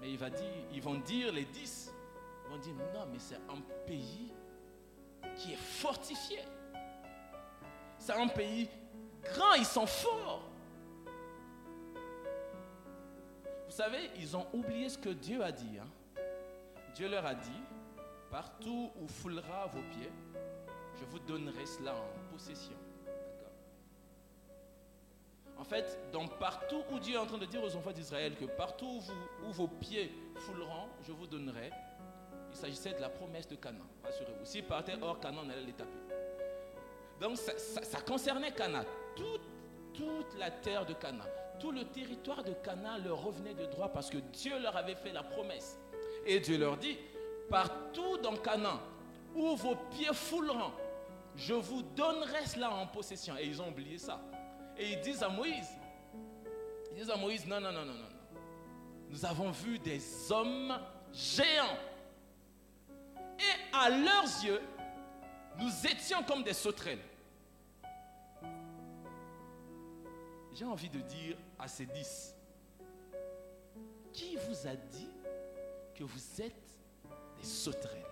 Mais 0.00 0.10
ils 0.10 0.82
vont 0.82 0.94
dire, 0.96 1.32
les 1.32 1.44
dix, 1.44 1.92
vont 2.48 2.56
dire, 2.56 2.74
non, 2.94 3.06
mais 3.12 3.18
c'est 3.18 3.36
un 3.36 3.60
pays 3.86 4.32
qui 5.36 5.52
est 5.52 5.56
fortifié. 5.56 6.40
C'est 7.98 8.14
un 8.14 8.28
pays 8.28 8.68
grand, 9.22 9.54
ils 9.54 9.66
sont 9.66 9.86
forts. 9.86 10.42
Vous 13.66 13.74
savez, 13.76 14.10
ils 14.16 14.36
ont 14.36 14.46
oublié 14.52 14.88
ce 14.88 14.98
que 14.98 15.10
Dieu 15.10 15.44
a 15.44 15.52
dit. 15.52 15.78
Hein. 15.78 15.86
Dieu 16.98 17.08
leur 17.08 17.24
a 17.24 17.34
dit, 17.34 17.62
Partout 18.28 18.90
où 19.00 19.06
foulera 19.06 19.66
vos 19.66 19.82
pieds, 19.92 20.10
je 20.98 21.04
vous 21.04 21.20
donnerai 21.20 21.64
cela 21.64 21.94
en 21.94 22.32
possession. 22.32 22.74
En 25.56 25.62
fait, 25.62 25.96
dans 26.12 26.26
partout 26.26 26.82
où 26.90 26.98
Dieu 26.98 27.14
est 27.14 27.18
en 27.18 27.26
train 27.26 27.38
de 27.38 27.46
dire 27.46 27.62
aux 27.62 27.76
enfants 27.76 27.92
d'Israël 27.92 28.34
que 28.34 28.46
partout 28.46 29.00
où, 29.46 29.52
vos 29.52 29.68
pieds 29.68 30.12
fouleront, 30.38 30.88
je 31.06 31.12
vous 31.12 31.28
donnerai, 31.28 31.70
il 32.50 32.56
s'agissait 32.56 32.94
de 32.94 33.00
la 33.00 33.10
promesse 33.10 33.46
de 33.46 33.54
Canaan. 33.54 33.86
Rassurez-vous. 34.02 34.44
S'ils 34.44 34.64
partaient 34.64 35.00
hors 35.00 35.20
Canaan, 35.20 35.42
on 35.46 35.50
allait 35.50 35.66
les 35.66 35.74
taper. 35.74 36.00
Donc 37.20 37.36
ça, 37.36 38.00
concernait 38.00 38.50
Canaan. 38.50 38.84
Toute, 39.14 39.48
toute 39.94 40.36
la 40.36 40.50
terre 40.50 40.84
de 40.84 40.94
Canaan, 40.94 41.30
tout 41.60 41.70
le 41.70 41.84
territoire 41.84 42.42
de 42.42 42.54
Canaan 42.54 42.98
leur 43.04 43.22
revenait 43.22 43.54
de 43.54 43.66
droit 43.66 43.88
parce 43.88 44.10
que 44.10 44.18
Dieu 44.18 44.58
leur 44.58 44.76
avait 44.76 44.96
fait 44.96 45.12
la 45.12 45.22
promesse. 45.22 45.78
Et 46.26 46.40
Dieu 46.40 46.58
leur 46.58 46.76
dit, 46.76 46.98
partout 47.48 48.18
dans 48.18 48.36
Canaan, 48.36 48.80
où 49.34 49.56
vos 49.56 49.76
pieds 49.90 50.12
fouleront, 50.12 50.72
je 51.36 51.54
vous 51.54 51.82
donnerai 51.82 52.46
cela 52.46 52.70
en 52.70 52.86
possession. 52.86 53.36
Et 53.36 53.46
ils 53.46 53.62
ont 53.62 53.68
oublié 53.68 53.98
ça. 53.98 54.20
Et 54.76 54.92
ils 54.92 55.00
disent 55.00 55.22
à 55.22 55.28
Moïse, 55.28 55.68
ils 56.90 56.98
disent 56.98 57.10
à 57.10 57.16
Moïse, 57.16 57.46
non, 57.46 57.60
non, 57.60 57.72
non, 57.72 57.84
non, 57.84 57.94
non. 57.94 58.08
Nous 59.10 59.24
avons 59.24 59.50
vu 59.50 59.78
des 59.78 60.00
hommes 60.30 60.78
géants. 61.12 61.78
Et 63.38 63.74
à 63.74 63.88
leurs 63.88 64.44
yeux, 64.44 64.60
nous 65.58 65.86
étions 65.86 66.22
comme 66.24 66.42
des 66.42 66.52
sauterelles. 66.52 67.02
J'ai 70.52 70.64
envie 70.64 70.90
de 70.90 71.00
dire 71.00 71.36
à 71.58 71.68
ces 71.68 71.86
dix, 71.86 72.34
qui 74.12 74.36
vous 74.36 74.66
a 74.66 74.74
dit 74.74 75.08
que 75.98 76.04
vous 76.04 76.40
êtes 76.40 76.78
des 77.36 77.44
sauterelles. 77.44 78.04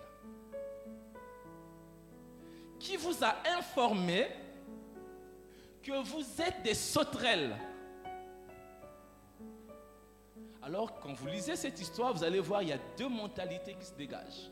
Qui 2.77 2.97
vous 2.97 3.23
a 3.23 3.35
informé 3.57 4.27
que 5.81 6.03
vous 6.03 6.41
êtes 6.41 6.61
des 6.63 6.73
sauterelles? 6.73 7.55
Alors, 10.61 10.99
quand 10.99 11.13
vous 11.13 11.27
lisez 11.27 11.55
cette 11.55 11.79
histoire, 11.79 12.13
vous 12.13 12.25
allez 12.25 12.41
voir, 12.41 12.61
il 12.61 12.69
y 12.69 12.73
a 12.73 12.79
deux 12.97 13.07
mentalités 13.07 13.73
qui 13.75 13.85
se 13.85 13.93
dégagent. 13.93 14.51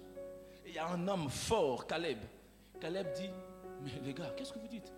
il 0.65 0.74
y 0.74 0.80
a 0.80 0.88
un 0.88 1.06
homme 1.06 1.30
fort, 1.30 1.86
Caleb. 1.86 2.20
Caleb 2.80 3.12
dit, 3.15 3.30
mais 3.82 3.92
les 4.01 4.13
gars, 4.13 4.34
qu'est-ce 4.38 4.54
que 4.54 4.60
vous 4.60 4.68
dites? 4.68 4.94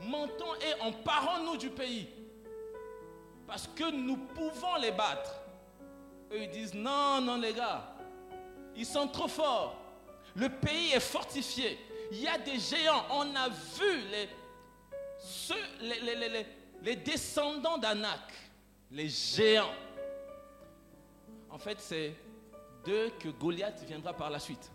Montons 0.00 0.54
et 0.54 0.80
emparons-nous 0.80 1.58
du 1.58 1.68
pays. 1.68 2.08
Parce 3.46 3.66
que 3.66 3.90
nous 3.90 4.16
pouvons 4.16 4.76
les 4.80 4.92
battre. 4.92 5.39
Eux, 6.32 6.42
ils 6.42 6.50
disent, 6.50 6.74
non, 6.74 7.20
non, 7.20 7.36
les 7.36 7.52
gars, 7.52 7.94
ils 8.76 8.86
sont 8.86 9.08
trop 9.08 9.28
forts. 9.28 9.76
Le 10.36 10.48
pays 10.48 10.92
est 10.92 11.00
fortifié. 11.00 11.78
Il 12.12 12.20
y 12.20 12.28
a 12.28 12.38
des 12.38 12.58
géants. 12.58 13.04
On 13.10 13.34
a 13.34 13.48
vu 13.48 14.02
les, 14.10 14.28
les, 15.80 16.46
les, 16.82 16.96
descendants 16.96 17.78
d'Anak, 17.78 18.32
les 18.90 19.08
géants. 19.08 19.74
En 21.50 21.58
fait, 21.58 21.80
c'est 21.80 22.14
d'eux 22.84 23.10
que 23.18 23.28
Goliath 23.28 23.82
viendra 23.84 24.12
par 24.12 24.30
la 24.30 24.38
suite. 24.38 24.70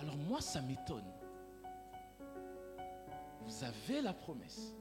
Alors 0.00 0.16
moi, 0.16 0.40
ça 0.40 0.60
m'étonne. 0.60 1.12
Vous 3.44 3.64
avez 3.64 4.00
la 4.00 4.12
promesse. 4.12 4.74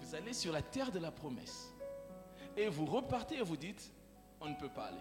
Vous 0.00 0.14
allez 0.14 0.32
sur 0.32 0.52
la 0.52 0.62
terre 0.62 0.90
de 0.90 0.98
la 0.98 1.10
promesse. 1.10 1.72
Et 2.56 2.68
vous 2.68 2.86
repartez 2.86 3.36
et 3.36 3.42
vous 3.42 3.56
dites, 3.56 3.92
on 4.40 4.48
ne 4.48 4.54
peut 4.54 4.68
pas 4.68 4.86
aller. 4.86 4.96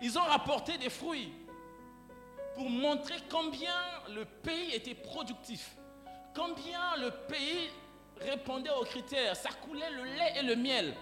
Ils 0.00 0.16
ont 0.16 0.22
rapporté 0.22 0.78
des 0.78 0.90
fruits 0.90 1.32
pour 2.54 2.70
montrer 2.70 3.16
combien 3.30 3.74
le 4.14 4.24
pays 4.24 4.72
était 4.74 4.94
productif, 4.94 5.76
combien 6.34 6.96
le 6.96 7.10
pays 7.28 7.68
répondait 8.20 8.70
aux 8.70 8.84
critères. 8.84 9.36
Ça 9.36 9.50
coulait 9.50 9.90
le 9.90 10.04
lait 10.04 10.32
et 10.38 10.42
le 10.42 10.56
miel. 10.56 10.94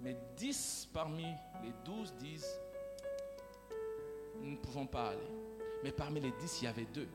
Mais 0.00 0.16
dix 0.36 0.88
parmi 0.92 1.26
les 1.62 1.72
douze 1.84 2.14
disent, 2.14 2.60
nous 4.40 4.52
ne 4.52 4.56
pouvons 4.56 4.86
pas 4.86 5.10
aller. 5.10 5.30
Mais 5.82 5.92
parmi 5.92 6.20
les 6.20 6.32
dix, 6.32 6.62
il 6.62 6.64
y 6.64 6.68
avait 6.68 6.84
deux. 6.86 7.08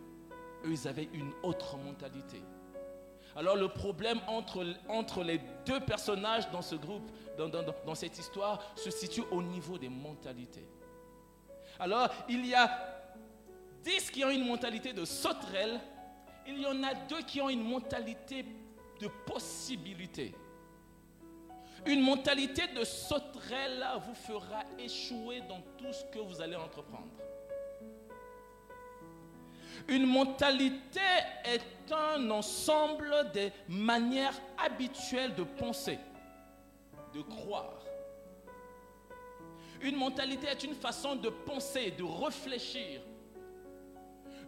Eux, 0.66 0.72
ils 0.72 0.88
avaient 0.88 1.10
une 1.14 1.32
autre 1.44 1.78
mentalité. 1.78 2.42
Alors 3.36 3.56
le 3.56 3.70
problème 3.70 4.20
entre, 4.28 4.66
entre 4.90 5.24
les 5.24 5.40
deux 5.66 5.80
personnages 5.80 6.50
dans 6.52 6.62
ce 6.62 6.76
groupe, 6.76 7.10
dans, 7.38 7.48
dans, 7.48 7.96
cette 7.96 8.18
histoire, 8.18 8.60
se 8.76 8.90
situe 8.90 9.24
au 9.32 9.42
niveau 9.42 9.78
des 9.78 9.90
mentalités. 9.90 10.68
Alors 11.80 12.10
il 12.28 12.46
y 12.46 12.54
a 12.54 12.70
dix 13.84 14.12
qui 14.12 14.24
ont 14.26 14.30
une 14.30 14.46
mentalité 14.46 14.94
de 14.94 15.06
sauterelle, 15.06 15.80
il 16.46 16.60
y 16.60 16.66
en 16.66 16.84
a 16.84 16.94
deux 16.94 17.22
qui 17.22 17.40
ont 17.42 17.50
une 17.50 17.64
mentalité 17.64 18.46
de 19.00 19.08
possibilité. 19.26 20.36
Une 21.86 22.02
mentalité 22.02 22.68
de 22.68 22.84
sauterelle 22.84 23.84
vous 24.06 24.14
fera 24.14 24.64
échouer 24.78 25.42
dans 25.42 25.62
tout 25.78 25.92
ce 25.92 26.04
que 26.14 26.20
vous 26.20 26.40
allez 26.42 26.56
entreprendre. 26.56 27.10
Une 29.88 30.06
mentalité 30.06 31.00
est 31.44 31.92
un 31.92 32.30
ensemble 32.30 33.32
des 33.34 33.52
manières 33.68 34.40
habituelles 34.58 35.36
de 35.36 35.44
penser, 35.44 36.00
de 37.14 37.22
croire. 37.22 37.82
Une 39.82 39.96
mentalité 39.96 40.48
est 40.48 40.64
une 40.64 40.76
façon 40.76 41.16
de 41.16 41.30
penser, 41.30 41.92
de 41.92 42.04
réfléchir, 42.04 43.02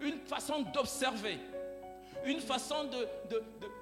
une 0.02 0.20
façon 0.20 0.62
d'observer, 0.62 1.40
une 2.25 2.40
façon 2.40 2.84
de, 2.86 3.08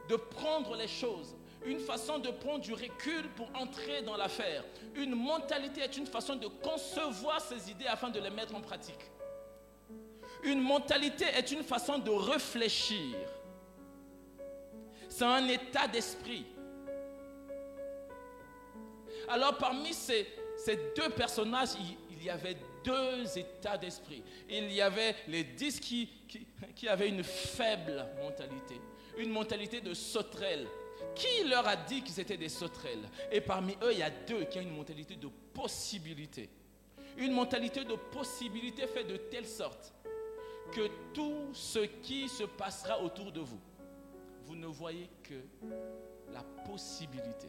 de, 0.08 0.16
prendre 0.16 0.76
les 0.76 0.88
choses, 0.88 1.36
une 1.66 1.80
façon 1.80 2.20
de 2.20 2.30
prendre 2.30 2.60
du 2.60 2.74
recul 2.74 3.28
pour 3.36 3.50
entrer 3.54 4.02
dans 4.02 4.16
l'affaire. 4.16 4.64
Une 4.96 5.14
mentalité 5.14 5.82
est 5.82 5.98
une 5.98 6.08
façon 6.08 6.36
de 6.36 6.48
concevoir 6.48 7.42
ses 7.42 7.70
idées 7.70 7.88
afin 7.88 8.10
de 8.10 8.20
les 8.20 8.30
mettre 8.30 8.56
en 8.56 8.62
pratique. 8.62 9.12
Une 10.44 10.62
mentalité 10.62 11.26
est 11.26 11.52
une 11.52 11.64
façon 11.64 11.98
de 12.00 12.10
réfléchir. 12.10 13.16
C'est 15.10 15.26
un 15.26 15.48
état 15.48 15.88
d'esprit. 15.88 16.46
Alors 19.28 19.58
parmi 19.58 19.94
ces, 19.94 20.28
deux 20.96 21.10
personnages, 21.10 21.70
il, 22.12 22.24
y 22.24 22.30
avait 22.30 22.58
deux 22.84 23.38
états 23.38 23.78
d'esprit. 23.78 24.24
Il 24.50 24.72
y 24.72 24.82
avait 24.82 25.16
les 25.28 25.44
dix 25.44 25.80
qui, 25.80 26.10
qui 26.76 26.88
avaient 26.88 27.10
une 27.10 27.24
faible 27.24 28.06
mentalité, 28.22 28.80
une 29.18 29.32
mentalité 29.32 29.82
de 29.82 29.94
sauterelle 29.94 30.68
qui 31.16 31.44
leur 31.48 31.68
a 31.68 31.76
dit 31.76 32.02
qu'ils 32.02 32.20
étaient 32.20 32.38
des 32.38 32.50
sauterelles? 32.50 33.10
Et 33.32 33.42
parmi 33.42 33.74
eux, 33.84 33.92
il 33.92 34.00
y 34.00 34.04
a 34.04 34.10
deux 34.10 34.46
qui 34.46 34.60
ont 34.60 34.62
une 34.62 34.76
mentalité 34.76 35.16
de 35.16 35.28
possibilité. 35.54 36.50
Une 37.18 37.34
mentalité 37.34 37.84
de 37.84 37.96
possibilité 37.96 38.88
fait 38.88 39.04
de 39.04 39.18
telle 39.18 39.48
sorte 39.48 39.94
que 40.72 40.90
tout 41.14 41.50
ce 41.54 41.80
qui 41.80 42.28
se 42.30 42.44
passera 42.44 43.00
autour 43.02 43.32
de 43.32 43.42
vous, 43.42 43.60
vous 44.46 44.56
ne 44.56 44.68
voyez 44.68 45.10
que 45.24 45.42
la 46.32 46.44
possibilité. 46.66 47.48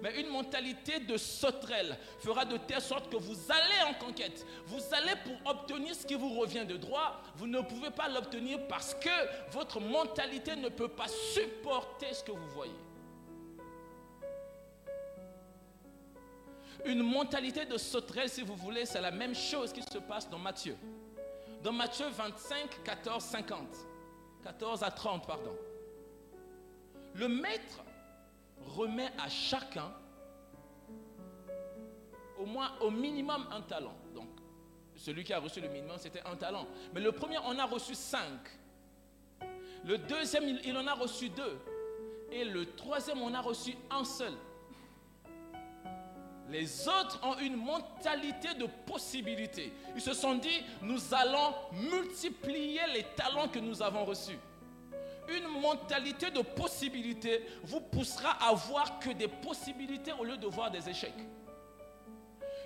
Mais 0.00 0.20
une 0.20 0.28
mentalité 0.28 1.00
de 1.00 1.16
sauterelle 1.16 1.96
fera 2.20 2.44
de 2.44 2.56
telle 2.56 2.80
sorte 2.80 3.10
que 3.10 3.16
vous 3.16 3.36
allez 3.50 3.90
en 3.90 3.94
conquête. 3.94 4.46
Vous 4.66 4.80
allez 4.92 5.14
pour 5.24 5.50
obtenir 5.50 5.94
ce 5.94 6.06
qui 6.06 6.14
vous 6.14 6.38
revient 6.38 6.64
de 6.64 6.76
droit. 6.76 7.20
Vous 7.36 7.46
ne 7.46 7.60
pouvez 7.60 7.90
pas 7.90 8.08
l'obtenir 8.08 8.66
parce 8.68 8.94
que 8.94 9.50
votre 9.50 9.80
mentalité 9.80 10.54
ne 10.56 10.68
peut 10.68 10.88
pas 10.88 11.08
supporter 11.08 12.12
ce 12.14 12.22
que 12.22 12.32
vous 12.32 12.48
voyez. 12.48 12.72
Une 16.84 17.02
mentalité 17.02 17.64
de 17.64 17.76
sauterelle, 17.76 18.28
si 18.28 18.42
vous 18.42 18.56
voulez, 18.56 18.86
c'est 18.86 19.00
la 19.00 19.12
même 19.12 19.34
chose 19.34 19.72
qui 19.72 19.82
se 19.82 19.98
passe 19.98 20.28
dans 20.28 20.38
Matthieu. 20.38 20.76
Dans 21.62 21.72
Matthieu 21.72 22.06
25, 22.08 22.82
14, 22.82 23.22
50. 23.22 23.58
14 24.42 24.82
à 24.82 24.90
30, 24.90 25.26
pardon. 25.26 25.56
Le 27.14 27.28
maître 27.28 27.82
remet 28.76 29.10
à 29.18 29.28
chacun 29.28 29.92
au 32.38 32.46
moins 32.46 32.72
au 32.80 32.90
minimum 32.90 33.46
un 33.52 33.60
talent. 33.60 33.94
Donc, 34.12 34.28
celui 34.96 35.22
qui 35.22 35.32
a 35.32 35.38
reçu 35.38 35.60
le 35.60 35.68
minimum, 35.68 35.96
c'était 35.98 36.22
un 36.26 36.34
talent. 36.34 36.66
Mais 36.94 37.00
le 37.00 37.12
premier 37.12 37.38
en 37.38 37.56
a 37.58 37.64
reçu 37.64 37.94
cinq. 37.94 38.40
Le 39.84 39.98
deuxième, 39.98 40.58
il 40.64 40.76
en 40.76 40.86
a 40.86 40.94
reçu 40.94 41.28
deux. 41.28 41.58
Et 42.32 42.44
le 42.44 42.66
troisième, 42.74 43.20
on 43.22 43.34
a 43.34 43.40
reçu 43.40 43.76
un 43.90 44.04
seul. 44.04 44.32
Les 46.52 46.86
autres 46.86 47.18
ont 47.24 47.38
une 47.38 47.56
mentalité 47.56 48.54
de 48.54 48.66
possibilité. 48.86 49.72
Ils 49.96 50.02
se 50.02 50.12
sont 50.12 50.34
dit, 50.36 50.62
nous 50.82 51.00
allons 51.12 51.54
multiplier 51.72 52.80
les 52.94 53.04
talents 53.16 53.48
que 53.48 53.58
nous 53.58 53.82
avons 53.82 54.04
reçus 54.04 54.38
une 55.28 55.48
mentalité 55.60 56.30
de 56.30 56.40
possibilité 56.42 57.42
vous 57.62 57.80
poussera 57.80 58.30
à 58.40 58.52
voir 58.52 58.98
que 58.98 59.10
des 59.10 59.28
possibilités 59.28 60.12
au 60.18 60.24
lieu 60.24 60.36
de 60.36 60.46
voir 60.46 60.70
des 60.70 60.88
échecs. 60.88 61.14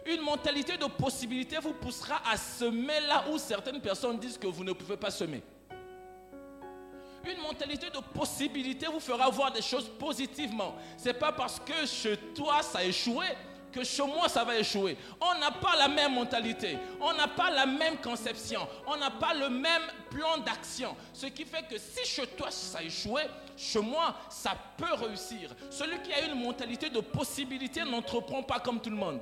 Une 0.06 0.20
mentalité 0.22 0.76
de 0.76 0.86
possibilité 0.86 1.56
vous 1.60 1.72
poussera 1.74 2.20
à 2.30 2.36
semer 2.36 3.00
là 3.06 3.24
où 3.30 3.38
certaines 3.38 3.80
personnes 3.80 4.18
disent 4.18 4.38
que 4.38 4.46
vous 4.46 4.64
ne 4.64 4.72
pouvez 4.72 4.96
pas 4.96 5.10
semer. 5.10 5.42
Une 7.28 7.42
mentalité 7.42 7.90
de 7.90 7.98
possibilité 7.98 8.86
vous 8.86 9.00
fera 9.00 9.28
voir 9.30 9.50
des 9.50 9.62
choses 9.62 9.90
positivement. 9.98 10.76
Ce 10.96 11.06
n'est 11.06 11.14
pas 11.14 11.32
parce 11.32 11.58
que 11.58 11.84
chez 11.84 12.16
toi 12.34 12.62
ça 12.62 12.78
a 12.78 12.84
échoué 12.84 13.26
que 13.76 13.84
chez 13.84 14.06
moi 14.06 14.26
ça 14.28 14.42
va 14.42 14.56
échouer. 14.58 14.96
On 15.20 15.38
n'a 15.38 15.50
pas 15.50 15.76
la 15.76 15.88
même 15.88 16.14
mentalité, 16.14 16.78
on 16.98 17.12
n'a 17.12 17.28
pas 17.28 17.50
la 17.50 17.66
même 17.66 17.98
conception, 17.98 18.66
on 18.86 18.96
n'a 18.96 19.10
pas 19.10 19.34
le 19.34 19.50
même 19.50 19.82
plan 20.10 20.38
d'action. 20.38 20.96
Ce 21.12 21.26
qui 21.26 21.44
fait 21.44 21.68
que 21.68 21.76
si 21.76 22.06
chez 22.06 22.26
toi 22.28 22.50
ça 22.50 22.82
échoué, 22.82 23.22
chez 23.54 23.80
moi 23.80 24.16
ça 24.30 24.56
peut 24.78 24.94
réussir. 24.94 25.54
Celui 25.70 26.00
qui 26.00 26.12
a 26.12 26.22
une 26.24 26.42
mentalité 26.42 26.88
de 26.88 27.00
possibilité 27.00 27.84
n'entreprend 27.84 28.42
pas 28.42 28.60
comme 28.60 28.80
tout 28.80 28.90
le 28.90 28.96
monde. 28.96 29.20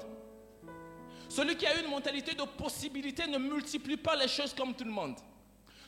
Celui 1.29 1.57
qui 1.57 1.67
a 1.67 1.81
une 1.81 1.91
mentalité 1.91 2.35
de 2.35 2.45
possibilité 2.45 3.27
ne 3.27 3.39
multiplie 3.39 3.97
pas 3.97 4.15
les 4.15 4.29
choses 4.29 4.55
comme 4.55 4.73
tout 4.73 4.85
le 4.85 4.93
monde. 4.93 5.17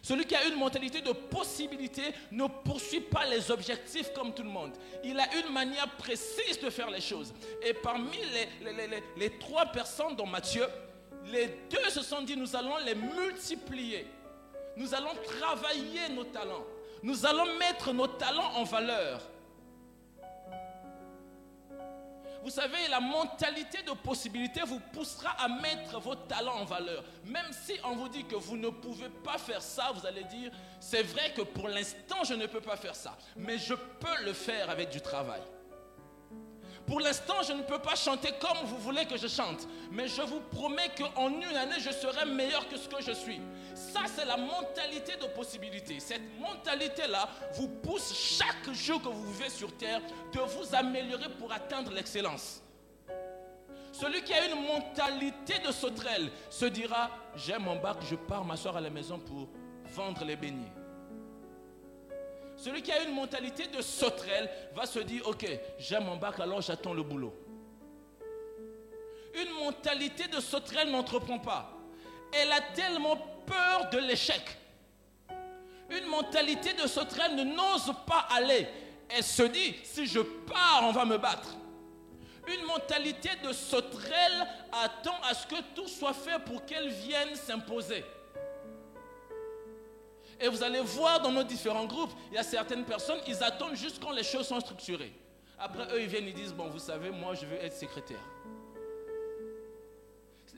Celui 0.06 0.24
qui 0.24 0.36
a 0.36 0.44
une 0.44 0.54
mentalité 0.54 1.00
de 1.00 1.10
possibilité 1.10 2.00
ne 2.30 2.46
poursuit 2.46 3.00
pas 3.00 3.26
les 3.26 3.50
objectifs 3.50 4.12
comme 4.12 4.32
tout 4.32 4.44
le 4.44 4.48
monde. 4.48 4.70
Il 5.02 5.18
a 5.18 5.26
une 5.34 5.52
manière 5.52 5.88
précise 5.96 6.60
de 6.62 6.70
faire 6.70 6.88
les 6.90 7.00
choses. 7.00 7.34
Et 7.60 7.74
parmi 7.74 8.16
les, 8.62 9.00
les, 9.16 9.38
trois 9.40 9.66
personnes 9.66 10.14
dans 10.14 10.26
Matthieu, 10.26 10.64
les 11.24 11.48
deux 11.68 11.90
se 11.90 12.02
sont 12.02 12.22
dit, 12.22 12.36
nous 12.36 12.54
allons 12.54 12.76
les 12.84 12.94
multiplier. 12.94 14.06
Nous 14.76 14.94
allons 14.94 15.10
travailler 15.40 16.08
nos 16.14 16.22
talents. 16.22 16.64
Nous 17.02 17.26
allons 17.26 17.58
mettre 17.58 17.92
nos 17.92 18.06
talents 18.06 18.52
en 18.54 18.62
valeur. 18.62 19.20
Vous 22.46 22.52
savez, 22.52 22.86
la 22.88 23.00
mentalité 23.00 23.82
de 23.82 23.90
possibilité 23.90 24.60
vous 24.64 24.78
poussera 24.78 25.30
à 25.30 25.48
mettre 25.48 25.98
vos 25.98 26.14
talents 26.14 26.60
en 26.60 26.64
valeur. 26.64 27.02
Même 27.24 27.50
si 27.50 27.72
on 27.82 27.96
vous 27.96 28.08
dit 28.08 28.24
que 28.24 28.36
vous 28.36 28.56
ne 28.56 28.68
pouvez 28.68 29.08
pas 29.08 29.36
faire 29.36 29.60
ça, 29.60 29.90
vous 29.92 30.06
allez 30.06 30.22
dire, 30.22 30.52
c'est 30.78 31.02
vrai 31.02 31.32
que 31.32 31.42
pour 31.42 31.66
l'instant, 31.66 32.22
je 32.22 32.34
ne 32.34 32.46
peux 32.46 32.60
pas 32.60 32.76
faire 32.76 32.94
ça, 32.94 33.18
mais 33.34 33.58
je 33.58 33.74
peux 33.74 34.24
le 34.24 34.32
faire 34.32 34.70
avec 34.70 34.90
du 34.90 35.00
travail. 35.00 35.42
Pour 36.86 37.00
l'instant, 37.00 37.42
je 37.42 37.52
ne 37.52 37.62
peux 37.62 37.80
pas 37.80 37.96
chanter 37.96 38.30
comme 38.40 38.64
vous 38.64 38.78
voulez 38.78 39.06
que 39.06 39.16
je 39.16 39.26
chante, 39.26 39.66
mais 39.90 40.06
je 40.06 40.22
vous 40.22 40.38
promets 40.38 40.92
qu'en 40.96 41.30
une 41.30 41.56
année, 41.56 41.80
je 41.80 41.90
serai 41.90 42.26
meilleur 42.26 42.68
que 42.68 42.76
ce 42.76 42.88
que 42.88 43.02
je 43.02 43.10
suis. 43.10 43.40
Ça, 43.76 44.00
c'est 44.06 44.24
la 44.24 44.38
mentalité 44.38 45.16
de 45.16 45.26
possibilité. 45.26 46.00
Cette 46.00 46.22
mentalité-là 46.40 47.28
vous 47.56 47.68
pousse 47.68 48.10
chaque 48.14 48.72
jour 48.72 49.02
que 49.02 49.08
vous 49.08 49.32
vivez 49.34 49.50
sur 49.50 49.76
terre 49.76 50.00
de 50.32 50.40
vous 50.40 50.74
améliorer 50.74 51.28
pour 51.38 51.52
atteindre 51.52 51.92
l'excellence. 51.92 52.62
Celui 53.92 54.22
qui 54.22 54.32
a 54.32 54.46
une 54.46 54.66
mentalité 54.66 55.58
de 55.58 55.70
sauterelle 55.70 56.30
se 56.48 56.64
dira, 56.64 57.10
j'ai 57.36 57.58
mon 57.58 57.76
bac, 57.76 57.98
je 58.08 58.16
pars 58.16 58.46
m'asseoir 58.46 58.78
à 58.78 58.80
la 58.80 58.88
maison 58.88 59.18
pour 59.18 59.46
vendre 59.90 60.24
les 60.24 60.36
beignets. 60.36 60.72
Celui 62.56 62.80
qui 62.80 62.92
a 62.92 63.02
une 63.02 63.14
mentalité 63.14 63.66
de 63.66 63.82
sauterelle 63.82 64.50
va 64.74 64.86
se 64.86 65.00
dire, 65.00 65.28
ok, 65.28 65.46
j'ai 65.78 65.98
mon 65.98 66.16
bac, 66.16 66.40
alors 66.40 66.62
j'attends 66.62 66.94
le 66.94 67.02
boulot. 67.02 67.34
Une 69.34 69.52
mentalité 69.52 70.28
de 70.28 70.40
sauterelle 70.40 70.90
n'entreprend 70.90 71.38
pas. 71.38 71.75
Elle 72.38 72.52
a 72.52 72.60
tellement 72.60 73.16
peur 73.46 73.88
de 73.90 73.98
l'échec. 73.98 74.42
Une 75.90 76.06
mentalité 76.06 76.72
de 76.74 76.86
sauterelle 76.86 77.34
ne 77.34 77.44
n'ose 77.44 77.92
pas 78.06 78.26
aller. 78.30 78.66
Elle 79.08 79.22
se 79.22 79.44
dit, 79.44 79.76
si 79.84 80.06
je 80.06 80.20
pars, 80.20 80.80
on 80.82 80.92
va 80.92 81.04
me 81.04 81.16
battre. 81.16 81.56
Une 82.48 82.64
mentalité 82.64 83.30
de 83.42 83.52
sauterelle 83.52 84.46
attend 84.72 85.16
à 85.28 85.34
ce 85.34 85.46
que 85.46 85.60
tout 85.74 85.88
soit 85.88 86.12
fait 86.12 86.38
pour 86.44 86.64
qu'elle 86.64 86.88
vienne 86.88 87.34
s'imposer. 87.34 88.04
Et 90.38 90.48
vous 90.48 90.62
allez 90.62 90.80
voir 90.80 91.20
dans 91.20 91.32
nos 91.32 91.44
différents 91.44 91.86
groupes, 91.86 92.12
il 92.30 92.34
y 92.34 92.38
a 92.38 92.42
certaines 92.42 92.84
personnes, 92.84 93.20
ils 93.26 93.42
attendent 93.42 93.74
juste 93.74 94.02
quand 94.02 94.12
les 94.12 94.22
choses 94.22 94.46
sont 94.46 94.60
structurées. 94.60 95.12
Après, 95.58 95.84
eux, 95.94 96.02
ils 96.02 96.08
viennent, 96.08 96.26
ils 96.26 96.34
disent, 96.34 96.52
bon, 96.52 96.68
vous 96.68 96.78
savez, 96.78 97.10
moi, 97.10 97.34
je 97.34 97.46
veux 97.46 97.56
être 97.56 97.74
secrétaire. 97.74 98.20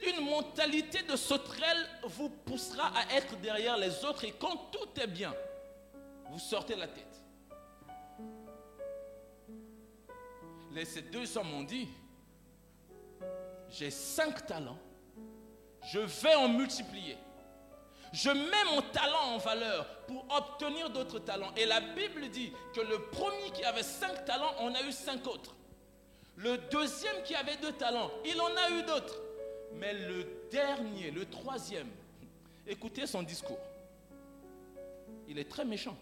Une 0.07 0.25
mentalité 0.25 1.03
de 1.03 1.17
sauterelle 1.17 1.89
vous 2.05 2.29
poussera 2.29 2.93
à 2.97 3.17
être 3.17 3.37
derrière 3.41 3.77
les 3.77 4.05
autres 4.05 4.25
et 4.25 4.33
quand 4.33 4.71
tout 4.71 5.01
est 5.01 5.07
bien, 5.07 5.35
vous 6.31 6.39
sortez 6.39 6.77
la 6.77 6.87
tête. 6.87 7.05
Les, 10.71 10.85
deux 11.11 11.37
hommes 11.37 11.51
m'ont 11.51 11.63
dit, 11.63 11.89
j'ai 13.71 13.91
cinq 13.91 14.47
talents, 14.47 14.79
je 15.83 15.99
vais 15.99 16.35
en 16.35 16.49
multiplier. 16.49 17.17
Je 18.13 18.31
mets 18.31 18.65
mon 18.71 18.83
talent 18.83 19.35
en 19.35 19.39
valeur 19.39 19.87
pour 20.07 20.25
obtenir 20.35 20.89
d'autres 20.91 21.19
talents. 21.19 21.53
Et 21.57 21.67
la 21.67 21.81
Bible 21.81 22.29
dit 22.31 22.53
que 22.75 22.81
le 22.81 22.99
premier 23.11 23.51
qui 23.53 23.65
avait 23.65 23.83
cinq 23.83 24.25
talents, 24.25 24.55
on 24.61 24.75
a 24.75 24.83
eu 24.83 24.93
cinq 24.93 25.27
autres. 25.27 25.55
Le 26.37 26.57
deuxième 26.71 27.23
qui 27.25 27.35
avait 27.35 27.57
deux 27.57 27.73
talents, 27.73 28.11
il 28.25 28.41
en 28.41 28.57
a 28.57 28.71
eu 28.71 28.83
d'autres. 28.85 29.17
Mais 29.75 29.93
le 29.93 30.27
dernier, 30.51 31.11
le 31.11 31.25
troisième, 31.27 31.89
écoutez 32.67 33.07
son 33.07 33.23
discours. 33.23 33.59
Il 35.29 35.39
est 35.39 35.49
très 35.49 35.65
méchant. 35.65 35.97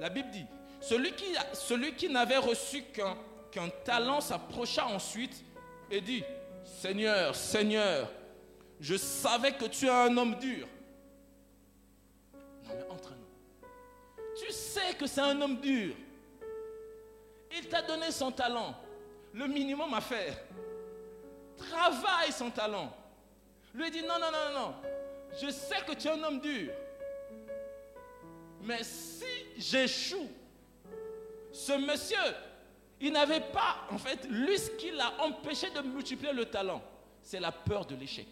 La 0.00 0.08
Bible 0.08 0.30
dit, 0.30 0.46
celui 0.80 1.12
qui, 1.94 2.08
n'avait 2.08 2.36
reçu 2.38 2.82
qu'un 2.92 3.68
talent 3.84 4.20
s'approcha 4.20 4.86
ensuite 4.86 5.44
et 5.90 6.00
dit, 6.00 6.22
Seigneur, 6.64 7.34
Seigneur, 7.34 8.10
je 8.80 8.96
savais 8.96 9.52
que 9.52 9.66
tu 9.66 9.86
es 9.86 9.90
un 9.90 10.16
homme 10.16 10.36
dur 10.38 10.66
non, 12.68 12.74
mais 12.76 12.90
entre 12.90 13.10
nous. 13.10 13.68
Tu 14.38 14.52
sais 14.52 14.94
que 14.98 15.06
c'est 15.06 15.20
un 15.20 15.40
homme 15.40 15.60
dur. 15.60 15.94
Il 17.56 17.68
t'a 17.68 17.82
donné 17.82 18.10
son 18.10 18.32
talent. 18.32 18.74
Le 19.32 19.46
minimum 19.46 19.92
à 19.94 20.00
faire. 20.00 20.36
Travaille 21.56 22.32
son 22.32 22.50
talent. 22.50 22.94
Lui 23.74 23.90
dit 23.90 24.02
non, 24.02 24.18
non, 24.18 24.30
non, 24.30 24.60
non. 24.60 24.74
Je 25.40 25.50
sais 25.50 25.82
que 25.86 25.92
tu 25.92 26.08
es 26.08 26.10
un 26.10 26.22
homme 26.22 26.40
dur. 26.40 26.72
Mais 28.62 28.82
si 28.82 29.24
j'échoue, 29.56 30.28
ce 31.52 31.72
monsieur, 31.72 32.34
il 33.00 33.12
n'avait 33.12 33.40
pas, 33.40 33.76
en 33.90 33.98
fait, 33.98 34.26
lui, 34.28 34.58
ce 34.58 34.70
qui 34.70 34.90
l'a 34.90 35.12
empêché 35.20 35.70
de 35.70 35.80
multiplier 35.82 36.32
le 36.32 36.46
talent, 36.46 36.82
c'est 37.22 37.40
la 37.40 37.52
peur 37.52 37.84
de 37.84 37.94
l'échec. 37.94 38.28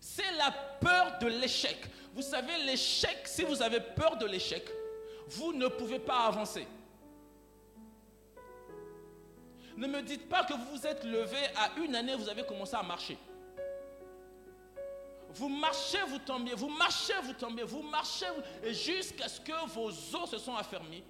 C'est 0.00 0.32
la 0.36 0.50
peur 0.80 1.18
de 1.20 1.26
l'échec. 1.28 1.78
Vous 2.12 2.22
savez, 2.22 2.56
l'échec, 2.64 3.22
si 3.24 3.42
vous 3.42 3.62
avez 3.62 3.80
peur 3.80 4.16
de 4.16 4.26
l'échec, 4.26 4.68
vous 5.28 5.52
ne 5.52 5.68
pouvez 5.68 5.98
pas 5.98 6.26
avancer. 6.26 6.66
Ne 9.76 9.88
me 9.88 10.02
dites 10.02 10.28
pas 10.28 10.44
que 10.44 10.52
vous 10.52 10.76
vous 10.76 10.86
êtes 10.86 11.04
levé 11.04 11.38
à 11.56 11.78
une 11.80 11.96
année, 11.96 12.14
vous 12.14 12.28
avez 12.28 12.44
commencé 12.44 12.76
à 12.76 12.82
marcher. 12.82 13.18
Vous 15.30 15.48
marchez, 15.48 15.98
vous 16.08 16.20
tombez, 16.20 16.54
vous 16.54 16.68
marchez, 16.68 17.14
vous 17.24 17.32
tombez, 17.32 17.64
vous 17.64 17.82
marchez, 17.82 18.26
et 18.62 18.72
jusqu'à 18.72 19.28
ce 19.28 19.40
que 19.40 19.66
vos 19.66 19.88
os 19.88 20.30
se 20.30 20.38
sont 20.38 20.54
affermis. 20.54 21.02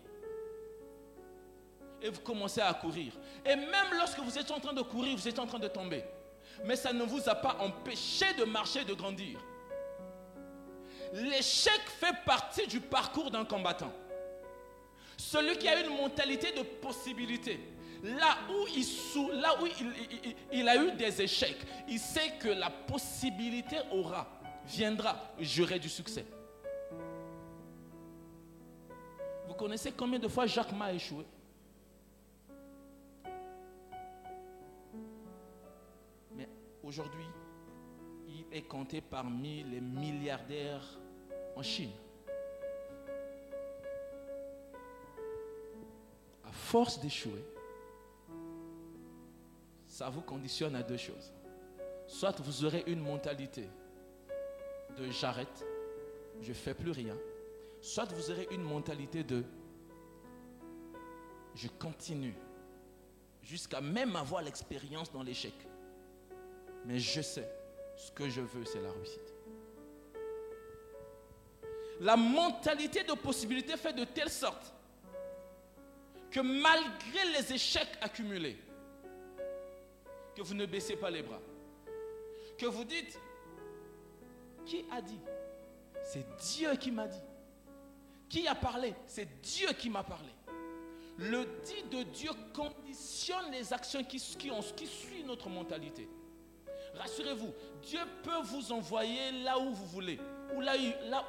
Et 2.00 2.08
vous 2.08 2.20
commencez 2.22 2.62
à 2.62 2.72
courir. 2.72 3.12
Et 3.44 3.54
même 3.54 3.92
lorsque 3.98 4.18
vous 4.20 4.38
êtes 4.38 4.50
en 4.50 4.60
train 4.60 4.72
de 4.72 4.82
courir, 4.82 5.14
vous 5.16 5.28
êtes 5.28 5.38
en 5.38 5.46
train 5.46 5.58
de 5.58 5.68
tomber. 5.68 6.04
Mais 6.64 6.76
ça 6.76 6.92
ne 6.92 7.04
vous 7.04 7.28
a 7.28 7.34
pas 7.34 7.56
empêché 7.60 8.32
de 8.34 8.44
marcher, 8.44 8.84
de 8.84 8.94
grandir. 8.94 9.38
L'échec 11.12 11.80
fait 12.00 12.14
partie 12.24 12.66
du 12.66 12.80
parcours 12.80 13.30
d'un 13.30 13.44
combattant. 13.44 13.92
Celui 15.16 15.58
qui 15.58 15.68
a 15.68 15.80
une 15.80 15.96
mentalité 15.96 16.52
de 16.52 16.62
possibilité. 16.62 17.60
Là 18.04 18.36
où, 18.50 18.66
il, 20.52 20.68
a 20.68 20.76
eu 20.76 20.92
des 20.92 21.22
échecs, 21.22 21.56
il 21.88 21.98
sait 21.98 22.32
que 22.38 22.48
la 22.48 22.68
possibilité 22.68 23.78
aura, 23.90 24.28
viendra, 24.66 25.32
j'aurai 25.40 25.78
du 25.78 25.88
succès. 25.88 26.26
Vous 29.48 29.54
connaissez 29.54 29.90
combien 29.92 30.18
de 30.18 30.28
fois 30.28 30.44
Jacques 30.44 30.72
Ma 30.72 30.92
échoué? 30.92 31.24
Mais 36.36 36.48
aujourd'hui, 36.82 37.26
il 38.28 38.44
est 38.54 38.68
compté 38.68 39.00
parmi 39.00 39.62
les 39.62 39.80
milliardaires 39.80 40.98
en 41.56 41.62
Chine. 41.62 41.92
À 46.46 46.52
force 46.52 47.00
d'échouer, 47.00 47.42
ça 49.94 50.08
vous 50.08 50.22
conditionne 50.22 50.74
à 50.74 50.82
deux 50.82 50.96
choses. 50.96 51.32
Soit 52.08 52.40
vous 52.40 52.64
aurez 52.64 52.82
une 52.88 52.98
mentalité 52.98 53.68
de 54.98 55.08
j'arrête, 55.12 55.64
je 56.42 56.48
ne 56.48 56.54
fais 56.54 56.74
plus 56.74 56.90
rien. 56.90 57.16
Soit 57.80 58.12
vous 58.12 58.28
aurez 58.32 58.48
une 58.50 58.62
mentalité 58.62 59.22
de 59.22 59.44
je 61.54 61.68
continue 61.78 62.34
jusqu'à 63.40 63.80
même 63.80 64.16
avoir 64.16 64.42
l'expérience 64.42 65.12
dans 65.12 65.22
l'échec. 65.22 65.54
Mais 66.84 66.98
je 66.98 67.20
sais, 67.20 67.48
ce 67.96 68.10
que 68.10 68.28
je 68.28 68.40
veux, 68.40 68.64
c'est 68.64 68.82
la 68.82 68.90
réussite. 68.90 69.32
La 72.00 72.16
mentalité 72.16 73.04
de 73.04 73.12
possibilité 73.12 73.76
fait 73.76 73.92
de 73.92 74.02
telle 74.02 74.30
sorte 74.30 74.74
que 76.32 76.40
malgré 76.40 77.38
les 77.38 77.52
échecs 77.52 77.96
accumulés, 78.00 78.58
que 80.34 80.42
vous 80.42 80.54
ne 80.54 80.66
baissez 80.66 80.96
pas 80.96 81.10
les 81.10 81.22
bras. 81.22 81.40
Que 82.58 82.66
vous 82.66 82.84
dites, 82.84 83.18
qui 84.64 84.84
a 84.90 85.00
dit? 85.00 85.20
C'est 86.02 86.26
Dieu 86.36 86.74
qui 86.76 86.90
m'a 86.90 87.06
dit. 87.06 87.22
Qui 88.28 88.46
a 88.48 88.54
parlé? 88.54 88.94
C'est 89.06 89.40
Dieu 89.40 89.68
qui 89.78 89.90
m'a 89.90 90.02
parlé. 90.02 90.30
Le 91.16 91.44
dit 91.64 91.96
de 91.96 92.02
Dieu 92.02 92.30
conditionne 92.52 93.50
les 93.52 93.72
actions 93.72 94.02
qui, 94.02 94.18
suivent 94.18 95.26
notre 95.26 95.48
mentalité. 95.48 96.08
Rassurez-vous, 96.94 97.52
Dieu 97.82 98.00
peut 98.22 98.42
vous 98.42 98.72
envoyer 98.72 99.30
là 99.42 99.58
où 99.58 99.70
vous 99.70 99.86
voulez 99.86 100.18
ou 100.54 100.60
là, 100.60 100.74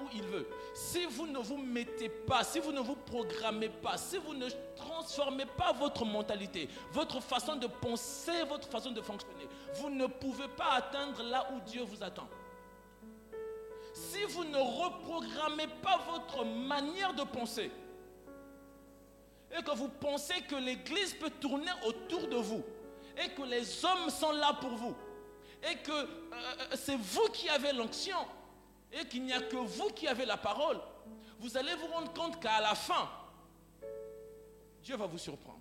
où 0.01 0.05
il 0.13 0.23
veut. 0.23 0.47
Si 0.73 1.05
vous 1.05 1.27
ne 1.27 1.39
vous 1.39 1.57
mettez 1.57 2.09
pas, 2.09 2.43
si 2.43 2.59
vous 2.59 2.71
ne 2.71 2.79
vous 2.79 2.95
programmez 2.95 3.69
pas, 3.69 3.97
si 3.97 4.17
vous 4.17 4.33
ne 4.33 4.47
transformez 4.75 5.45
pas 5.45 5.73
votre 5.73 6.05
mentalité, 6.05 6.69
votre 6.91 7.21
façon 7.21 7.55
de 7.55 7.67
penser, 7.67 8.43
votre 8.47 8.67
façon 8.67 8.91
de 8.91 9.01
fonctionner, 9.01 9.47
vous 9.75 9.89
ne 9.89 10.07
pouvez 10.07 10.47
pas 10.49 10.73
atteindre 10.73 11.23
là 11.23 11.47
où 11.53 11.59
Dieu 11.69 11.83
vous 11.83 12.03
attend. 12.03 12.27
Si 13.93 14.23
vous 14.25 14.43
ne 14.43 14.57
reprogrammez 14.57 15.67
pas 15.81 15.99
votre 16.11 16.43
manière 16.43 17.13
de 17.13 17.23
penser, 17.23 17.71
et 19.57 19.63
que 19.63 19.71
vous 19.71 19.87
pensez 19.87 20.41
que 20.41 20.55
l'Église 20.55 21.13
peut 21.13 21.29
tourner 21.29 21.71
autour 21.85 22.27
de 22.27 22.35
vous, 22.35 22.63
et 23.23 23.29
que 23.29 23.43
les 23.43 23.85
hommes 23.85 24.09
sont 24.09 24.31
là 24.31 24.53
pour 24.59 24.71
vous, 24.71 24.95
et 25.71 25.77
que 25.77 25.91
euh, 25.91 26.05
euh, 26.33 26.75
c'est 26.75 26.97
vous 26.97 27.27
qui 27.31 27.49
avez 27.49 27.71
l'onction, 27.71 28.17
et 28.95 29.05
qu'il 29.05 29.23
n'y 29.23 29.33
a 29.33 29.41
que 29.41 29.57
vous 29.57 29.89
qui 29.89 30.07
avez 30.07 30.25
la 30.25 30.37
parole, 30.37 30.79
vous 31.39 31.57
allez 31.57 31.75
vous 31.75 31.87
rendre 31.87 32.13
compte 32.13 32.41
qu'à 32.41 32.61
la 32.61 32.73
fin, 32.75 33.09
Dieu 34.81 34.95
va 34.95 35.05
vous 35.05 35.17
surprendre. 35.17 35.59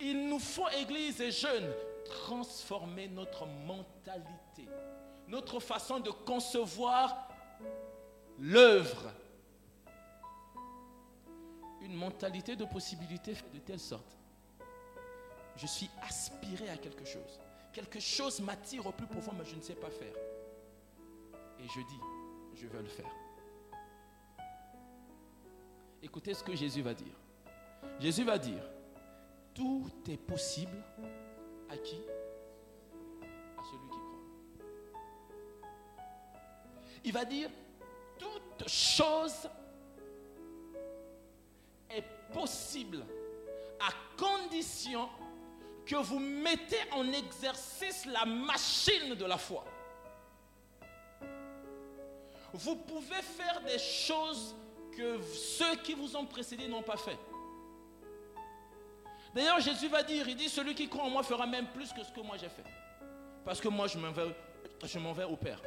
Il 0.00 0.28
nous 0.28 0.38
faut, 0.38 0.68
Église 0.80 1.20
et 1.20 1.30
jeunes, 1.30 1.70
transformer 2.04 3.08
notre 3.08 3.46
mentalité, 3.46 4.66
notre 5.26 5.60
façon 5.60 6.00
de 6.00 6.10
concevoir 6.10 7.28
l'œuvre. 8.38 9.12
Une 11.82 11.94
mentalité 11.94 12.56
de 12.56 12.64
possibilité 12.64 13.34
de 13.52 13.58
telle 13.58 13.80
sorte. 13.80 14.16
Je 15.56 15.66
suis 15.66 15.90
aspiré 16.02 16.70
à 16.70 16.76
quelque 16.76 17.04
chose. 17.04 17.40
Quelque 17.72 18.00
chose 18.00 18.40
m'attire 18.40 18.86
au 18.86 18.92
plus 18.92 19.06
profond, 19.06 19.32
mais 19.36 19.44
je 19.44 19.56
ne 19.56 19.60
sais 19.60 19.74
pas 19.74 19.90
faire 19.90 20.14
et 21.60 21.68
je 21.68 21.80
dis, 21.80 22.00
je 22.54 22.66
veux 22.66 22.82
le 22.82 22.88
faire. 22.88 23.10
Écoutez 26.02 26.34
ce 26.34 26.42
que 26.42 26.54
Jésus 26.54 26.82
va 26.82 26.94
dire. 26.94 27.14
Jésus 27.98 28.24
va 28.24 28.38
dire, 28.38 28.62
tout 29.54 29.90
est 30.08 30.16
possible 30.16 30.82
à 31.68 31.76
qui? 31.76 32.00
À 33.22 33.62
celui 33.64 33.88
qui 33.88 33.98
croit. 33.98 34.20
Il 37.04 37.12
va 37.12 37.24
dire, 37.24 37.50
toute 38.18 38.68
chose 38.68 39.48
est 41.90 42.04
possible 42.32 43.04
à 43.80 43.90
condition 44.16 45.08
que 45.84 45.96
vous 45.96 46.18
mettez 46.18 46.80
en 46.92 47.12
exercice 47.12 48.06
la 48.06 48.24
machine 48.24 49.14
de 49.14 49.24
la 49.24 49.38
foi 49.38 49.64
vous 52.52 52.76
pouvez 52.76 53.22
faire 53.22 53.60
des 53.62 53.78
choses 53.78 54.54
que 54.96 55.20
ceux 55.22 55.76
qui 55.76 55.94
vous 55.94 56.16
ont 56.16 56.26
précédé 56.26 56.68
n'ont 56.68 56.82
pas 56.82 56.96
fait. 56.96 57.18
D'ailleurs, 59.34 59.60
Jésus 59.60 59.88
va 59.88 60.02
dire, 60.02 60.26
il 60.28 60.36
dit, 60.36 60.48
celui 60.48 60.74
qui 60.74 60.88
croit 60.88 61.04
en 61.04 61.10
moi 61.10 61.22
fera 61.22 61.46
même 61.46 61.66
plus 61.68 61.92
que 61.92 62.02
ce 62.02 62.10
que 62.10 62.20
moi 62.20 62.36
j'ai 62.36 62.48
fait. 62.48 62.64
Parce 63.44 63.60
que 63.60 63.68
moi, 63.68 63.86
je 63.86 63.98
m'en 63.98 64.10
vais, 64.10 64.34
vais 65.14 65.24
au 65.24 65.36
Père. 65.36 65.60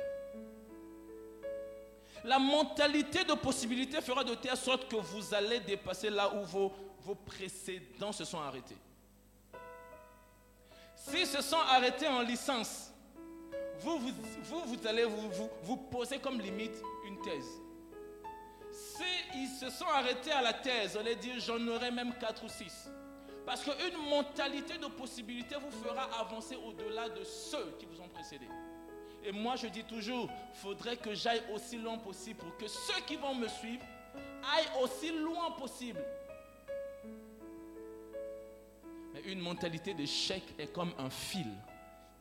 La 2.24 2.38
mentalité 2.38 3.24
de 3.24 3.34
possibilité 3.34 4.02
fera 4.02 4.24
de 4.24 4.36
telle 4.36 4.58
sorte 4.58 4.88
que 4.88 4.96
vous 4.96 5.34
allez 5.34 5.60
dépasser 5.60 6.10
là 6.10 6.34
où 6.34 6.44
vos, 6.44 6.72
vos 7.00 7.16
précédents 7.16 8.12
se 8.12 8.26
sont 8.26 8.40
arrêtés. 8.40 8.78
S'ils 10.96 11.26
se 11.26 11.42
sont 11.42 11.58
arrêtés 11.58 12.08
en 12.08 12.22
licence, 12.22 12.91
vous, 13.82 13.98
vous, 14.00 14.88
allez 14.88 15.06
vous, 15.64 15.78
poser 15.78 16.20
comme 16.20 16.40
limite 16.40 16.82
une 17.06 17.20
thèse. 17.22 17.62
S'ils 18.72 19.50
se 19.50 19.70
sont 19.70 19.88
arrêtés 19.88 20.32
à 20.32 20.42
la 20.42 20.54
thèse, 20.54 20.98
on 21.00 21.20
dire 21.20 21.40
j'en 21.40 21.68
aurai 21.68 21.92
même 21.92 22.14
4 22.20 22.44
ou 22.44 22.48
6. 22.48 22.90
Parce 23.46 23.64
qu'une 23.64 24.10
mentalité 24.10 24.78
de 24.78 24.86
possibilité 24.86 25.56
vous 25.56 25.72
fera 25.72 26.04
avancer 26.20 26.56
au-delà 26.56 27.10
de 27.10 27.24
ceux 27.24 27.76
qui 27.80 27.86
vous 27.86 28.00
ont 28.00 28.08
précédé. 28.08 28.48
Et 29.24 29.32
moi, 29.32 29.56
je 29.56 29.68
dis 29.68 29.84
toujours, 29.84 30.30
faudrait 30.54 30.98
que 30.98 31.14
j'aille 31.14 31.42
aussi 31.54 31.78
loin 31.78 31.98
possible 31.98 32.40
pour 32.40 32.56
que 32.58 32.68
ceux 32.68 33.02
qui 33.06 33.16
vont 33.16 33.36
me 33.36 33.48
suivre 33.48 33.84
aillent 34.56 34.84
aussi 34.84 35.12
loin 35.12 35.52
possible. 35.52 36.04
Mais 39.14 39.22
une 39.26 39.40
mentalité 39.40 39.94
d'échec 39.94 40.44
est 40.58 40.72
comme 40.72 40.94
un 40.98 41.10
fil 41.10 41.48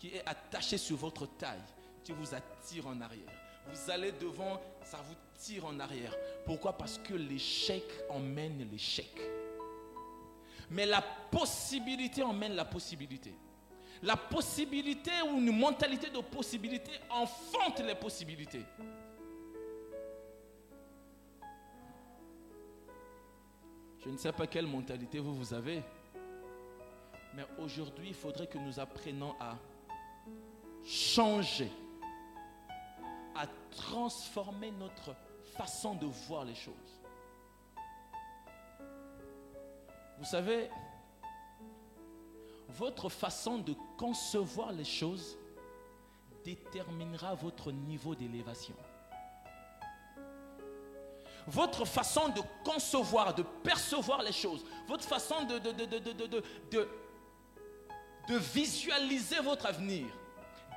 qui 0.01 0.09
est 0.09 0.23
attaché 0.27 0.79
sur 0.79 0.97
votre 0.97 1.27
taille, 1.27 1.61
qui 2.03 2.13
vous 2.13 2.35
attire 2.35 2.87
en 2.87 2.99
arrière. 3.03 3.29
vous 3.69 3.91
allez 3.91 4.13
devant, 4.13 4.59
ça 4.83 4.97
vous 5.07 5.15
tire 5.39 5.67
en 5.67 5.79
arrière. 5.79 6.17
Pourquoi? 6.47 6.73
Parce 6.73 6.97
que 6.97 7.13
l'échec 7.13 7.85
emmène 8.09 8.67
l'échec. 8.73 9.11
Mais 10.71 10.87
la 10.87 11.03
possibilité 11.03 12.23
emmène 12.23 12.55
la 12.55 12.65
possibilité. 12.65 13.35
La 14.03 14.17
possibilité 14.17 15.11
ou 15.31 15.37
une 15.37 15.55
mentalité 15.55 16.09
de 16.09 16.21
possibilité 16.21 16.93
enfante 17.11 17.81
les 17.81 17.95
possibilités. 17.95 18.65
Je 24.03 24.09
ne 24.09 24.17
sais 24.17 24.33
pas 24.33 24.47
quelle 24.47 24.67
mentalité 24.67 25.19
vous, 25.19 25.35
vous 25.35 25.53
avez. 25.53 25.83
Mais 27.35 27.45
aujourd'hui, 27.59 28.09
il 28.09 28.15
faudrait 28.15 28.47
que 28.47 28.57
nous 28.57 28.81
apprenions 28.81 29.35
à 29.39 29.59
changer, 30.85 31.71
à 33.35 33.47
transformer 33.71 34.71
notre 34.73 35.15
façon 35.57 35.95
de 35.95 36.07
voir 36.07 36.45
les 36.45 36.55
choses. 36.55 36.75
Vous 40.19 40.27
savez, 40.27 40.69
votre 42.69 43.09
façon 43.09 43.59
de 43.59 43.75
concevoir 43.97 44.73
les 44.73 44.85
choses 44.85 45.39
déterminera 46.45 47.35
votre 47.35 47.73
niveau 47.73 48.15
d'élévation. 48.15 48.75
Votre 51.47 51.85
façon 51.85 52.29
de 52.29 52.43
concevoir, 52.65 53.35
de 53.35 53.43
percevoir 53.43 54.23
les 54.23 54.33
choses, 54.33 54.65
votre 54.87 55.05
façon 55.05 55.43
de, 55.45 55.59
de, 58.29 58.37
visualiser 58.37 59.41
votre 59.41 59.67
avenir 59.67 60.07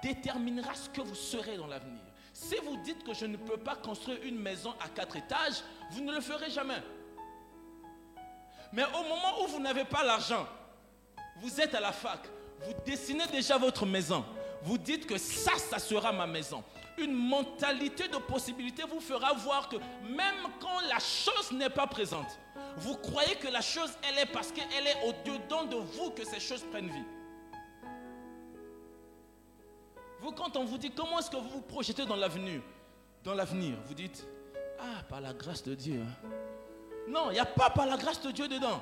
déterminera 0.04 0.76
ce 0.76 0.90
que 0.90 1.02
vous 1.02 1.16
serez 1.16 1.58
dans 1.58 1.68
l'avenir. 1.68 2.02
Si 2.34 2.56
vous 2.64 2.78
dites 2.78 3.04
que 3.04 3.14
je 3.14 3.26
ne 3.26 3.38
peux 3.38 3.58
pas 3.58 3.76
construire 3.76 4.22
une 4.24 4.38
maison 4.38 4.74
à 4.84 4.90
quatre 4.90 5.16
étages, 5.16 5.64
vous 5.92 6.02
ne 6.02 6.12
le 6.12 6.20
ferez 6.20 6.50
jamais. 6.50 6.82
Mais 8.74 8.84
au 8.84 9.04
moment 9.04 9.44
où 9.44 9.48
vous 9.48 9.60
n'avez 9.60 9.86
pas 9.86 10.04
l'argent, 10.04 10.46
vous 11.38 11.62
êtes 11.62 11.74
à 11.74 11.80
la 11.80 11.92
fac, 11.92 12.20
vous 12.62 12.74
dessinez 12.86 13.28
déjà 13.28 13.58
votre 13.58 13.86
maison. 13.86 14.26
Vous 14.64 14.78
dites 14.78 15.06
que 15.06 15.18
ça, 15.18 15.58
ça 15.58 15.80
sera 15.80 16.12
ma 16.12 16.26
maison. 16.26 16.64
Une 16.98 17.14
mentalité 17.14 18.08
de 18.08 18.18
possibilité 18.18 18.84
vous 18.84 19.00
fera 19.00 19.34
voir 19.34 19.70
que 19.70 19.78
même 20.08 20.48
quand 20.60 20.80
la 20.90 21.00
chose 21.00 21.52
n'est 21.52 21.70
pas 21.70 21.88
présente, 21.88 22.40
vous 22.78 22.96
croyez 22.98 23.36
que 23.36 23.48
la 23.48 23.62
chose, 23.62 23.92
elle 24.08 24.20
est 24.20 24.32
parce 24.32 24.52
qu'elle 24.52 24.88
est 24.88 25.04
au-dedans 25.06 25.66
de 25.66 25.76
vous 25.76 26.12
que 26.12 26.26
ces 26.26 26.40
choses 26.40 26.64
prennent 26.72 26.90
vie. 26.90 27.06
Vous, 30.24 30.32
quand 30.32 30.56
on 30.56 30.64
vous 30.64 30.78
dit 30.78 30.90
comment 30.90 31.20
est-ce 31.20 31.30
que 31.30 31.36
vous 31.36 31.50
vous 31.50 31.62
projetez 31.62 32.06
dans 32.06 32.16
l'avenir, 32.16 32.62
dans 33.26 33.34
l'avenir, 33.34 33.76
vous 33.86 33.94
dites, 33.94 34.26
ah, 34.80 35.04
par 35.10 35.20
la 35.20 35.34
grâce 35.34 35.62
de 35.64 35.76
Dieu. 35.76 36.02
Hein. 36.02 36.30
Non, 37.10 37.30
il 37.30 37.34
n'y 37.34 37.40
a 37.40 37.46
pas 37.46 37.70
par 37.70 37.86
la 37.86 37.98
grâce 37.98 38.22
de 38.22 38.32
Dieu 38.32 38.48
dedans. 38.48 38.82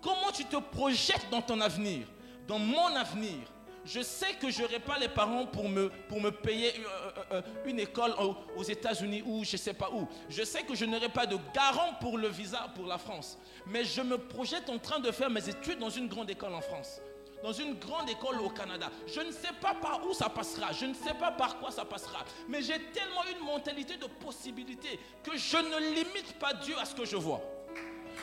Comment 0.00 0.30
tu 0.32 0.44
te 0.44 0.56
projettes 0.56 1.26
dans 1.32 1.42
ton 1.42 1.60
avenir, 1.60 2.06
dans 2.46 2.60
mon 2.60 2.94
avenir 2.94 3.38
je 3.84 4.00
sais 4.00 4.34
que 4.34 4.48
je 4.48 4.62
n'aurai 4.62 4.78
pas 4.78 4.96
les 4.96 5.08
parents 5.08 5.44
pour 5.44 5.68
me, 5.68 5.90
pour 6.08 6.20
me 6.20 6.30
payer 6.30 6.68
euh, 6.68 6.78
euh, 6.78 7.22
euh, 7.32 7.42
une 7.64 7.80
école 7.80 8.14
aux 8.56 8.62
États-Unis 8.62 9.24
ou 9.26 9.42
je 9.42 9.54
ne 9.54 9.58
sais 9.58 9.74
pas 9.74 9.90
où. 9.90 10.06
Je 10.28 10.44
sais 10.44 10.62
que 10.62 10.76
je 10.76 10.84
n'aurai 10.84 11.08
pas 11.08 11.26
de 11.26 11.36
garant 11.52 11.94
pour 12.00 12.16
le 12.16 12.28
visa 12.28 12.70
pour 12.76 12.86
la 12.86 12.96
France. 12.96 13.36
Mais 13.66 13.84
je 13.84 14.00
me 14.00 14.18
projette 14.18 14.70
en 14.70 14.78
train 14.78 15.00
de 15.00 15.10
faire 15.10 15.30
mes 15.30 15.48
études 15.48 15.80
dans 15.80 15.90
une 15.90 16.06
grande 16.06 16.30
école 16.30 16.54
en 16.54 16.60
France 16.60 17.00
dans 17.42 17.52
une 17.52 17.74
grande 17.74 18.08
école 18.08 18.40
au 18.40 18.50
Canada. 18.50 18.90
Je 19.06 19.20
ne 19.20 19.32
sais 19.32 19.52
pas 19.60 19.74
par 19.74 20.06
où 20.06 20.14
ça 20.14 20.28
passera, 20.28 20.72
je 20.72 20.86
ne 20.86 20.94
sais 20.94 21.14
pas 21.14 21.32
par 21.32 21.58
quoi 21.58 21.70
ça 21.70 21.84
passera, 21.84 22.24
mais 22.48 22.62
j'ai 22.62 22.78
tellement 22.92 23.24
une 23.36 23.44
mentalité 23.44 23.96
de 23.96 24.06
possibilité 24.06 24.98
que 25.22 25.36
je 25.36 25.56
ne 25.56 25.94
limite 25.94 26.38
pas 26.38 26.54
Dieu 26.54 26.74
à 26.78 26.84
ce 26.84 26.94
que 26.94 27.04
je 27.04 27.16
vois. 27.16 27.40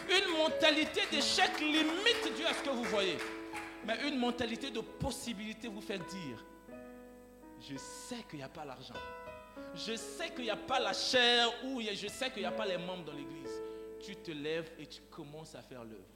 Une 0.07 0.37
mentalité 0.37 1.01
d'échec 1.11 1.59
limite 1.59 2.35
Dieu 2.35 2.45
à 2.47 2.53
ce 2.53 2.63
que 2.63 2.69
vous 2.69 2.83
voyez. 2.85 3.17
Mais 3.85 3.97
une 4.07 4.17
mentalité 4.19 4.71
de 4.71 4.81
possibilité 4.81 5.67
vous 5.67 5.81
fait 5.81 5.99
dire, 5.99 6.45
je 7.59 7.75
sais 7.77 8.23
qu'il 8.29 8.39
n'y 8.39 8.43
a 8.43 8.49
pas 8.49 8.65
l'argent. 8.65 8.93
Je 9.75 9.95
sais 9.95 10.29
qu'il 10.29 10.45
n'y 10.45 10.49
a 10.49 10.55
pas 10.55 10.79
la 10.79 10.93
chair 10.93 11.49
ou 11.65 11.81
je 11.81 12.07
sais 12.07 12.31
qu'il 12.31 12.41
n'y 12.41 12.47
a 12.47 12.51
pas 12.51 12.65
les 12.65 12.77
membres 12.77 13.03
dans 13.05 13.13
l'église. 13.13 13.61
Tu 13.99 14.15
te 14.15 14.31
lèves 14.31 14.71
et 14.79 14.85
tu 14.85 15.01
commences 15.09 15.55
à 15.55 15.61
faire 15.61 15.83
l'œuvre 15.83 16.07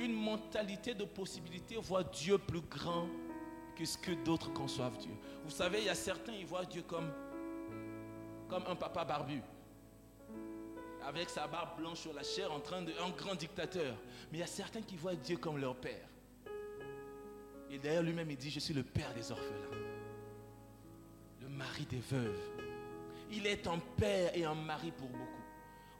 une 0.00 0.14
mentalité 0.14 0.94
de 0.94 1.04
possibilité 1.04 1.76
voit 1.76 2.02
Dieu 2.02 2.38
plus 2.38 2.62
grand 2.62 3.06
que 3.76 3.84
ce 3.84 3.98
que 3.98 4.12
d'autres 4.24 4.52
conçoivent 4.52 4.96
Dieu. 4.98 5.12
Vous 5.44 5.50
savez, 5.50 5.80
il 5.80 5.84
y 5.84 5.90
a 5.90 5.94
certains, 5.94 6.32
ils 6.32 6.46
voient 6.46 6.64
Dieu 6.64 6.82
comme, 6.82 7.12
comme 8.48 8.64
un 8.66 8.74
papa 8.74 9.04
barbu, 9.04 9.42
avec 11.04 11.28
sa 11.28 11.46
barbe 11.46 11.78
blanche 11.78 12.00
sur 12.00 12.14
la 12.14 12.22
chair, 12.22 12.50
en 12.52 12.60
train 12.60 12.82
de, 12.82 12.92
un 12.92 13.10
grand 13.10 13.34
dictateur. 13.34 13.94
Mais 14.30 14.38
il 14.38 14.40
y 14.40 14.44
a 14.44 14.46
certains 14.46 14.82
qui 14.82 14.96
voient 14.96 15.14
Dieu 15.14 15.36
comme 15.36 15.58
leur 15.58 15.76
père. 15.76 16.08
Et 17.70 17.78
d'ailleurs, 17.78 18.02
lui-même, 18.02 18.30
il 18.30 18.36
dit, 18.36 18.50
je 18.50 18.58
suis 18.58 18.74
le 18.74 18.82
père 18.82 19.14
des 19.14 19.30
orphelins, 19.30 19.78
le 21.40 21.48
mari 21.48 21.84
des 21.86 22.00
veuves. 22.00 22.40
Il 23.30 23.46
est 23.46 23.66
un 23.66 23.78
père 23.78 24.36
et 24.36 24.44
un 24.44 24.54
mari 24.54 24.90
pour 24.90 25.08
beaucoup. 25.08 25.39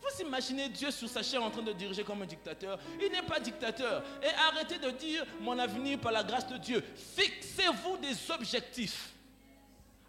Vous 0.00 0.22
imaginez 0.22 0.68
Dieu 0.68 0.90
sous 0.90 1.08
sa 1.08 1.22
chair 1.22 1.42
en 1.42 1.50
train 1.50 1.62
de 1.62 1.72
diriger 1.72 2.02
comme 2.04 2.22
un 2.22 2.26
dictateur 2.26 2.78
Il 3.00 3.10
n'est 3.12 3.22
pas 3.22 3.38
dictateur. 3.38 4.02
Et 4.22 4.28
arrêtez 4.48 4.78
de 4.78 4.90
dire 4.90 5.24
mon 5.40 5.58
avenir 5.58 5.98
par 5.98 6.12
la 6.12 6.22
grâce 6.22 6.46
de 6.46 6.56
Dieu. 6.56 6.82
Fixez-vous 7.16 7.98
des 7.98 8.30
objectifs. 8.30 9.12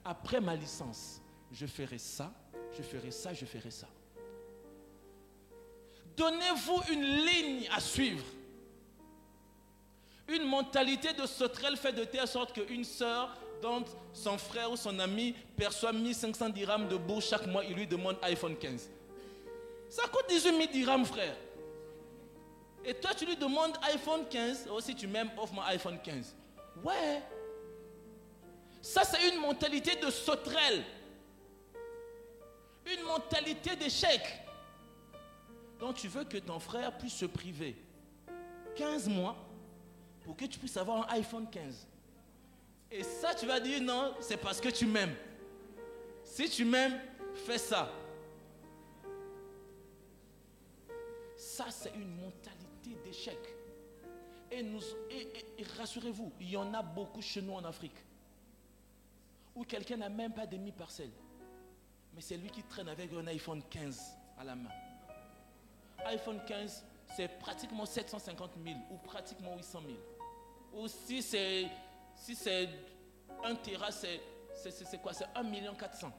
Après 0.04 0.40
ma 0.40 0.56
licence, 0.56 1.22
je 1.52 1.66
ferai 1.66 1.98
ça, 1.98 2.32
je 2.78 2.82
ferai 2.82 3.12
ça, 3.12 3.34
je 3.34 3.46
ferai 3.46 3.70
ça. 3.70 3.88
Donnez-vous 6.16 6.82
une 6.92 7.04
ligne 7.04 7.70
à 7.72 7.80
suivre. 7.80 8.26
Une 10.28 10.46
mentalité 10.46 11.14
de 11.14 11.26
sauterelle 11.26 11.76
fait 11.78 11.94
de 11.94 12.06
telle 12.06 12.28
sorte 12.28 12.54
qu'une 12.54 12.86
sœur 12.86 13.36
dont 13.62 13.84
son 14.14 14.38
frère 14.38 14.72
ou 14.72 14.78
son 14.78 14.98
ami 15.00 15.36
perçoit 15.56 15.94
1500 15.94 16.50
dirhams 16.50 16.88
de 16.88 16.98
bourse 16.98 17.30
chaque 17.30 17.46
mois, 17.48 17.64
il 17.64 17.76
lui 17.76 17.86
demande 17.86 18.18
iPhone 18.24 18.56
15. 18.58 18.90
Ça 19.92 20.04
coûte 20.08 20.24
18 20.30 20.58
000 20.58 20.72
dirhams, 20.72 21.06
frère. 21.06 21.36
Et 22.86 22.94
toi, 22.94 23.14
tu 23.14 23.26
lui 23.26 23.36
demandes 23.36 23.78
iPhone 23.82 24.26
15. 24.26 24.70
Aussi, 24.70 24.96
tu 24.96 25.06
m'aimes, 25.06 25.30
offre-moi 25.38 25.66
iPhone 25.66 26.00
15. 26.02 26.34
Ouais. 26.82 27.22
Ça, 28.82 29.04
c'est 29.04 29.28
une 29.28 29.42
mentalité 29.42 29.98
de 29.98 30.10
sauterelle. 30.10 30.86
Une 32.86 33.04
mentalité 33.04 33.76
d'échec. 33.76 34.22
Donc, 35.78 35.98
tu 35.98 36.08
veux 36.08 36.24
que 36.24 36.38
ton 36.38 36.60
frère 36.60 36.98
puisse 36.98 37.18
se 37.18 37.26
priver 37.26 37.76
15 38.78 39.10
mois 39.10 39.36
pour 40.24 40.38
que 40.38 40.46
tu 40.46 40.58
puisses 40.58 40.78
avoir 40.78 41.00
un 41.00 41.16
iPhone 41.16 41.50
15. 41.50 41.86
Et 42.92 43.04
ça, 43.04 43.36
tu 43.36 43.46
vas 43.46 43.60
dire 43.60 43.82
non, 43.82 44.16
c'est 44.22 44.38
parce 44.38 44.62
que 44.62 44.70
tu 44.70 44.86
m'aimes. 44.86 45.16
Si 46.24 46.50
tu 46.50 46.64
m'aimes, 46.64 46.98
fais 47.46 47.58
ça. 47.58 47.92
Ça, 51.42 51.66
c'est 51.72 51.92
une 51.96 52.18
mentalité 52.18 52.96
d'échec. 53.04 53.40
Et, 54.52 54.64
rassurez-vous, 55.76 56.32
il 56.40 56.52
y 56.52 56.56
en 56.56 56.72
a 56.72 56.84
beaucoup 56.84 57.20
chez 57.20 57.42
nous 57.42 57.54
en 57.54 57.66
Afrique. 57.66 57.98
Où 59.56 59.64
quelqu'un 59.64 59.98
n'a 59.98 60.10
même 60.10 60.34
pas 60.34 60.46
demi-parcelle. 60.46 61.10
Mais 62.14 62.22
c'est 62.22 62.38
lui 62.38 62.52
qui 62.52 62.62
traîne 62.62 62.90
avec 62.90 63.12
un 63.14 63.26
iPhone 63.26 63.64
15 63.72 64.18
à 64.38 64.44
la 64.44 64.54
main. 64.54 64.70
iPhone 66.06 66.40
15, 66.46 66.86
c'est 67.16 67.40
pratiquement 67.40 67.88
750 67.88 68.52
000 68.64 68.78
ou 68.92 68.98
pratiquement 68.98 69.58
800 69.58 69.82
000. 69.84 69.98
Ou 70.74 70.88
si 70.88 71.24
c'est 71.24 71.68
si 72.14 72.36
c'est 72.36 72.70
un 73.44 73.56
Tera, 73.56 73.90
c'est 73.92 74.22
quoi? 75.02 75.14
C'est 75.14 75.26
1 75.34 75.42
million 75.42 75.74
400. 75.74 76.12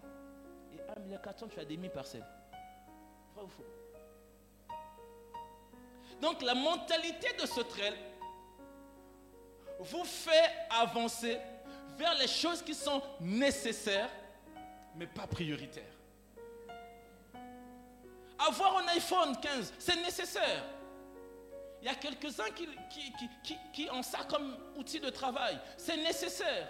Et 0.75 0.81
1 0.97 1.01
million 1.01 1.21
400, 1.23 1.47
tu 1.47 1.61
as 1.61 1.65
demi-parcelle. 1.65 2.27
Vrai 3.37 3.45
ou 3.45 3.49
faux 3.49 3.65
donc 6.23 6.41
la 6.41 6.55
mentalité 6.55 7.33
de 7.33 7.45
ce 7.47 7.61
trail 7.63 7.95
vous 9.81 10.05
fait 10.05 10.53
avancer 10.71 11.37
vers 11.99 12.15
les 12.15 12.29
choses 12.29 12.63
qui 12.63 12.75
sont 12.75 13.03
nécessaires, 13.21 14.09
mais 14.95 15.09
pas 15.09 15.27
prioritaires. 15.27 15.83
Avoir 18.39 18.79
un 18.79 18.89
iPhone 18.89 19.37
15, 19.41 19.75
c'est 19.81 19.97
nécessaire. 19.97 20.65
Il 21.81 21.87
y 21.87 21.89
a 21.89 21.97
quelques-uns 21.97 22.51
qui, 22.55 22.69
qui, 23.73 23.91
ont 23.91 24.03
ça 24.05 24.21
comme 24.29 24.57
outil 24.77 25.01
de 25.01 25.11
travail. 25.11 25.59
C'est 25.77 25.97
nécessaire. 25.97 26.69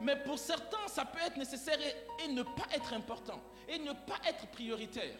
Mais 0.00 0.16
pour 0.16 0.38
certains, 0.38 0.88
ça 0.88 1.04
peut 1.04 1.20
être 1.20 1.36
nécessaire 1.36 1.78
et 2.24 2.28
ne 2.28 2.42
pas 2.42 2.66
être 2.74 2.94
important. 2.94 3.40
Et 3.68 3.78
ne 3.78 3.92
pas 3.92 4.18
être 4.26 4.46
prioritaire. 4.48 5.16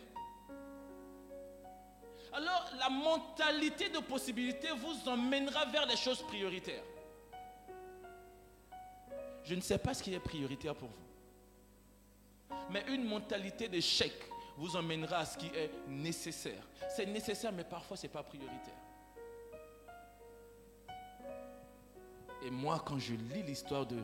Alors 2.37 2.70
la 2.79 2.90
mentalité 2.90 3.88
de 3.88 3.99
possibilité 3.99 4.68
vous 4.77 5.09
emmènera 5.09 5.64
vers 5.64 5.87
les 5.87 5.96
choses 5.96 6.22
prioritaires. 6.22 6.85
Je 9.42 9.55
ne 9.55 9.62
sais 9.62 9.79
pas 9.79 9.94
ce 9.94 10.03
qui 10.03 10.12
est 10.12 10.20
prioritaire 10.20 10.75
pour 10.75 10.90
vous. 10.90 12.57
Mais 12.70 12.85
une 12.88 13.05
mentalité 13.05 13.68
d'échec 13.68 14.12
vous 14.59 14.77
emmènera 14.77 15.18
à 15.18 15.25
ce 15.25 15.38
qui 15.38 15.46
est 15.46 15.70
nécessaire. 15.88 16.62
C'est 16.94 17.07
nécessaire, 17.07 17.53
mais 17.53 17.64
parfois 17.64 17.96
ce 17.96 18.03
n'est 18.03 18.12
pas 18.12 18.22
prioritaire. 18.22 18.75
Et 22.42 22.51
moi, 22.51 22.83
quand 22.85 22.99
je 22.99 23.14
lis 23.14 23.44
l'histoire 23.44 23.87
de 23.87 24.03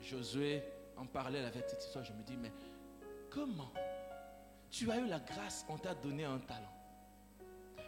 Josué 0.00 0.62
en 0.98 1.06
parallèle 1.06 1.46
avec 1.46 1.66
cette 1.66 1.82
histoire, 1.82 2.04
je 2.04 2.12
me 2.12 2.22
dis, 2.22 2.36
mais 2.36 2.52
comment 3.30 3.72
tu 4.70 4.90
as 4.90 4.98
eu 4.98 5.06
la 5.06 5.20
grâce, 5.20 5.64
on 5.68 5.78
t'a 5.78 5.94
donné 5.94 6.24
un 6.24 6.38
talent? 6.40 6.79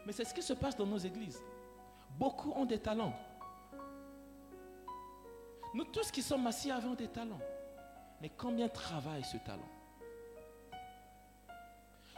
Mais 0.04 0.12
c'est 0.12 0.24
ce 0.24 0.34
qui 0.34 0.42
se 0.42 0.52
passe 0.52 0.76
dans 0.76 0.86
nos 0.86 0.98
églises. 0.98 1.40
Beaucoup 2.18 2.52
ont 2.52 2.64
des 2.64 2.78
talents. 2.78 3.14
Nous 5.74 5.84
tous 5.84 6.10
qui 6.10 6.22
sommes 6.22 6.46
assis 6.46 6.70
avons 6.70 6.94
des 6.94 7.08
talents. 7.08 7.40
Mais 8.20 8.30
combien 8.36 8.68
travaillent 8.68 9.24
ce 9.24 9.38
talent? 9.38 9.68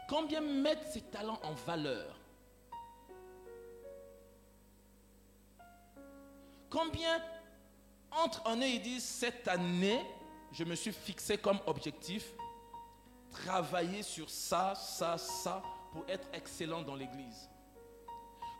Combien 0.08 0.40
mettent 0.40 0.86
ces 0.88 1.02
talents 1.02 1.40
en 1.42 1.52
valeur? 1.52 2.16
Combien 6.68 7.22
entre 8.10 8.46
un 8.46 8.58
an 8.58 8.62
et 8.62 8.78
disent 8.78 9.04
cette 9.04 9.48
année, 9.48 10.00
je 10.52 10.64
me 10.64 10.74
suis 10.74 10.92
fixé 10.92 11.38
comme 11.38 11.58
objectif 11.66 12.32
travailler 13.30 14.02
sur 14.02 14.30
ça, 14.30 14.74
ça, 14.74 15.18
ça 15.18 15.62
pour 15.92 16.04
être 16.08 16.28
excellent 16.32 16.82
dans 16.82 16.94
l'église 16.94 17.48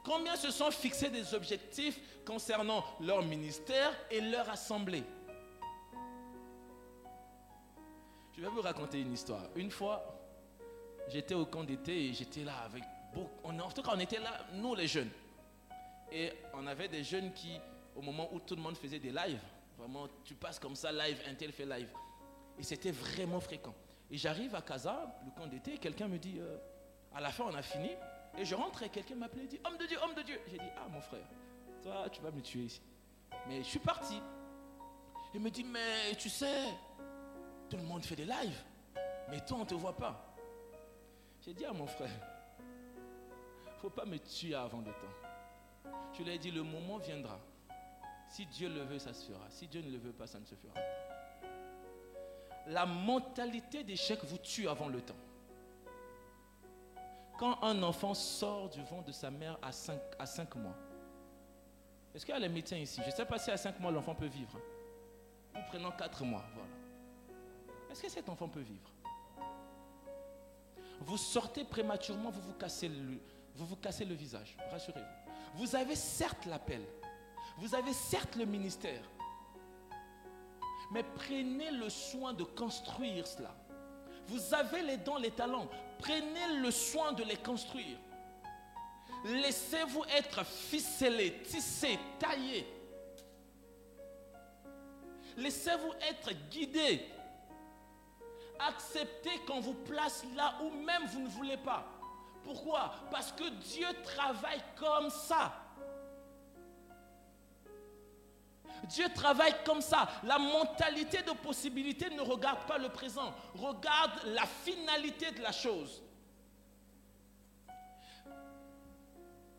Combien 0.04 0.36
se 0.36 0.50
sont 0.50 0.70
fixés 0.70 1.08
des 1.08 1.32
objectifs 1.32 1.98
concernant 2.26 2.84
leur 3.00 3.24
ministère 3.24 3.90
et 4.10 4.20
leur 4.20 4.48
assemblée? 4.50 5.02
Je 8.36 8.42
vais 8.42 8.48
vous 8.48 8.60
raconter 8.60 9.00
une 9.00 9.14
histoire. 9.14 9.44
Une 9.56 9.70
fois, 9.70 10.04
j'étais 11.08 11.34
au 11.34 11.46
camp 11.46 11.64
d'été 11.64 12.08
et 12.08 12.12
j'étais 12.12 12.44
là 12.44 12.58
avec 12.66 12.82
beaucoup. 13.14 13.48
en 13.48 13.70
tout 13.70 13.82
cas, 13.82 13.92
on 13.94 13.98
était 13.98 14.18
là, 14.18 14.44
nous 14.52 14.74
les 14.74 14.88
jeunes. 14.88 15.10
Et 16.12 16.32
on 16.52 16.66
avait 16.66 16.88
des 16.88 17.02
jeunes 17.02 17.32
qui, 17.32 17.58
au 17.96 18.02
moment 18.02 18.28
où 18.32 18.40
tout 18.40 18.56
le 18.56 18.60
monde 18.60 18.76
faisait 18.76 18.98
des 18.98 19.10
lives, 19.10 19.40
vraiment, 19.78 20.06
tu 20.22 20.34
passes 20.34 20.58
comme 20.58 20.76
ça, 20.76 20.92
live, 20.92 21.18
un 21.30 21.34
tel 21.34 21.50
fait 21.50 21.64
live. 21.64 21.88
Et 22.58 22.62
c'était 22.62 22.90
vraiment 22.90 23.40
fréquent. 23.40 23.74
Et 24.10 24.18
j'arrive 24.18 24.54
à 24.54 24.60
Casa, 24.60 25.18
le 25.24 25.30
camp 25.30 25.46
d'été, 25.46 25.78
quelqu'un 25.78 26.08
me 26.08 26.18
dit, 26.18 26.36
euh, 26.38 26.58
à 27.14 27.22
la 27.22 27.30
fin 27.30 27.44
on 27.44 27.54
a 27.54 27.62
fini, 27.62 27.90
et 28.36 28.44
je 28.44 28.54
rentre 28.54 28.82
et 28.82 28.88
quelqu'un 28.88 29.14
m'appelait 29.14 29.44
et 29.44 29.48
dit, 29.48 29.60
homme 29.64 29.76
de 29.76 29.86
Dieu, 29.86 29.98
homme 30.02 30.14
de 30.14 30.22
Dieu. 30.22 30.40
J'ai 30.48 30.58
dit, 30.58 30.70
ah 30.76 30.88
mon 30.88 31.00
frère, 31.00 31.26
toi 31.82 32.08
tu 32.10 32.20
vas 32.20 32.30
me 32.30 32.40
tuer 32.40 32.62
ici. 32.62 32.82
Mais 33.48 33.58
je 33.58 33.68
suis 33.68 33.78
parti. 33.78 34.20
Il 35.34 35.40
me 35.40 35.50
dit, 35.50 35.64
mais 35.64 36.14
tu 36.18 36.28
sais, 36.28 36.64
tout 37.68 37.76
le 37.76 37.82
monde 37.82 38.04
fait 38.04 38.16
des 38.16 38.24
lives, 38.24 38.62
mais 39.28 39.44
toi 39.44 39.58
on 39.58 39.60
ne 39.60 39.66
te 39.66 39.74
voit 39.74 39.96
pas. 39.96 40.34
J'ai 41.44 41.54
dit 41.54 41.64
à 41.64 41.72
mon 41.72 41.86
frère, 41.86 42.10
faut 43.78 43.90
pas 43.90 44.04
me 44.04 44.18
tuer 44.18 44.54
avant 44.54 44.78
le 44.78 44.92
temps. 44.92 45.92
Je 46.16 46.22
lui 46.22 46.30
ai 46.30 46.38
dit, 46.38 46.50
le 46.50 46.62
moment 46.62 46.98
viendra. 46.98 47.38
Si 48.28 48.46
Dieu 48.46 48.68
le 48.68 48.82
veut, 48.82 48.98
ça 48.98 49.12
se 49.12 49.30
fera. 49.30 49.50
Si 49.50 49.66
Dieu 49.66 49.82
ne 49.82 49.90
le 49.90 49.98
veut 49.98 50.12
pas, 50.12 50.26
ça 50.26 50.40
ne 50.40 50.44
se 50.44 50.54
fera 50.54 50.74
pas 50.74 50.80
la 52.66 52.86
mentalité 52.86 53.84
d'échec 53.84 54.20
vous 54.24 54.38
tue 54.38 54.68
avant 54.68 54.88
le 54.88 55.00
temps. 55.00 55.16
Quand 57.38 57.62
un 57.62 57.82
enfant 57.82 58.14
sort 58.14 58.68
du 58.70 58.82
ventre 58.82 59.04
de 59.04 59.12
sa 59.12 59.30
mère 59.30 59.58
à 59.60 59.72
5, 59.72 59.98
à 60.18 60.26
5 60.26 60.54
mois, 60.56 60.76
est-ce 62.14 62.24
qu'il 62.24 62.34
y 62.34 62.36
a 62.36 62.40
les 62.40 62.48
médecins 62.48 62.76
ici? 62.76 63.00
Je 63.02 63.10
ne 63.10 63.14
sais 63.14 63.26
pas 63.26 63.38
si 63.38 63.50
à 63.50 63.56
5 63.56 63.80
mois 63.80 63.90
l'enfant 63.90 64.14
peut 64.14 64.26
vivre. 64.26 64.56
Ou 65.54 65.58
prenant 65.68 65.90
4 65.90 66.24
mois, 66.24 66.44
voilà. 66.54 66.70
Est-ce 67.90 68.02
que 68.02 68.08
cet 68.08 68.28
enfant 68.28 68.48
peut 68.48 68.60
vivre? 68.60 68.90
Vous 71.00 71.16
sortez 71.16 71.64
prématurément, 71.64 72.30
vous 72.30 72.40
vous 72.40 72.54
cassez 72.54 72.88
le, 72.88 73.20
vous 73.54 73.66
vous 73.66 73.76
cassez 73.76 74.04
le 74.04 74.14
visage, 74.14 74.56
rassurez-vous. 74.70 75.58
Vous 75.58 75.76
avez 75.76 75.96
certes 75.96 76.46
l'appel, 76.46 76.82
vous 77.58 77.74
avez 77.74 77.92
certes 77.92 78.36
le 78.36 78.44
ministère, 78.44 79.02
mais 80.92 81.02
prenez 81.02 81.70
le 81.72 81.88
soin 81.88 82.32
de 82.32 82.44
construire 82.44 83.26
cela. 83.26 83.54
Vous 84.26 84.54
avez 84.54 84.82
les 84.82 84.96
dons, 84.96 85.16
les 85.16 85.30
talents. 85.30 85.68
Prenez 85.98 86.58
le 86.60 86.70
soin 86.70 87.12
de 87.12 87.24
les 87.24 87.36
construire. 87.36 87.98
Laissez-vous 89.24 90.04
être 90.16 90.44
ficelé, 90.44 91.42
tissé, 91.42 91.98
taillé. 92.18 92.66
Laissez-vous 95.36 95.92
être 96.08 96.32
guidé. 96.50 97.06
Acceptez 98.58 99.38
qu'on 99.46 99.60
vous 99.60 99.74
place 99.74 100.24
là 100.36 100.54
où 100.62 100.70
même 100.70 101.06
vous 101.06 101.20
ne 101.20 101.28
voulez 101.28 101.56
pas. 101.56 101.86
Pourquoi? 102.44 102.94
Parce 103.10 103.32
que 103.32 103.48
Dieu 103.48 103.86
travaille 104.04 104.62
comme 104.76 105.10
ça. 105.10 105.63
Dieu 108.84 109.06
travaille 109.14 109.54
comme 109.64 109.80
ça. 109.80 110.08
La 110.24 110.38
mentalité 110.38 111.22
de 111.22 111.32
possibilité 111.32 112.10
ne 112.10 112.20
regarde 112.20 112.66
pas 112.66 112.78
le 112.78 112.88
présent, 112.88 113.34
regarde 113.54 114.12
la 114.26 114.46
finalité 114.46 115.30
de 115.32 115.42
la 115.42 115.52
chose. 115.52 116.02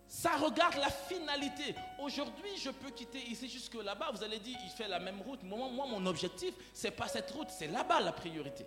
Ça 0.07 0.37
regarde 0.37 0.75
la 0.75 0.89
finalité. 0.89 1.75
Aujourd'hui, 1.99 2.55
je 2.57 2.69
peux 2.69 2.89
quitter 2.89 3.21
ici 3.27 3.49
jusque 3.49 3.75
là-bas. 3.75 4.11
Vous 4.13 4.23
allez 4.23 4.39
dire, 4.39 4.57
il 4.63 4.69
fait 4.69 4.87
la 4.87 4.99
même 4.99 5.21
route. 5.21 5.43
Moi, 5.43 5.67
mon 5.69 6.05
objectif, 6.05 6.53
c'est 6.73 6.91
pas 6.91 7.07
cette 7.07 7.29
route, 7.31 7.49
c'est 7.49 7.67
là-bas 7.67 7.99
la 7.99 8.13
priorité. 8.13 8.65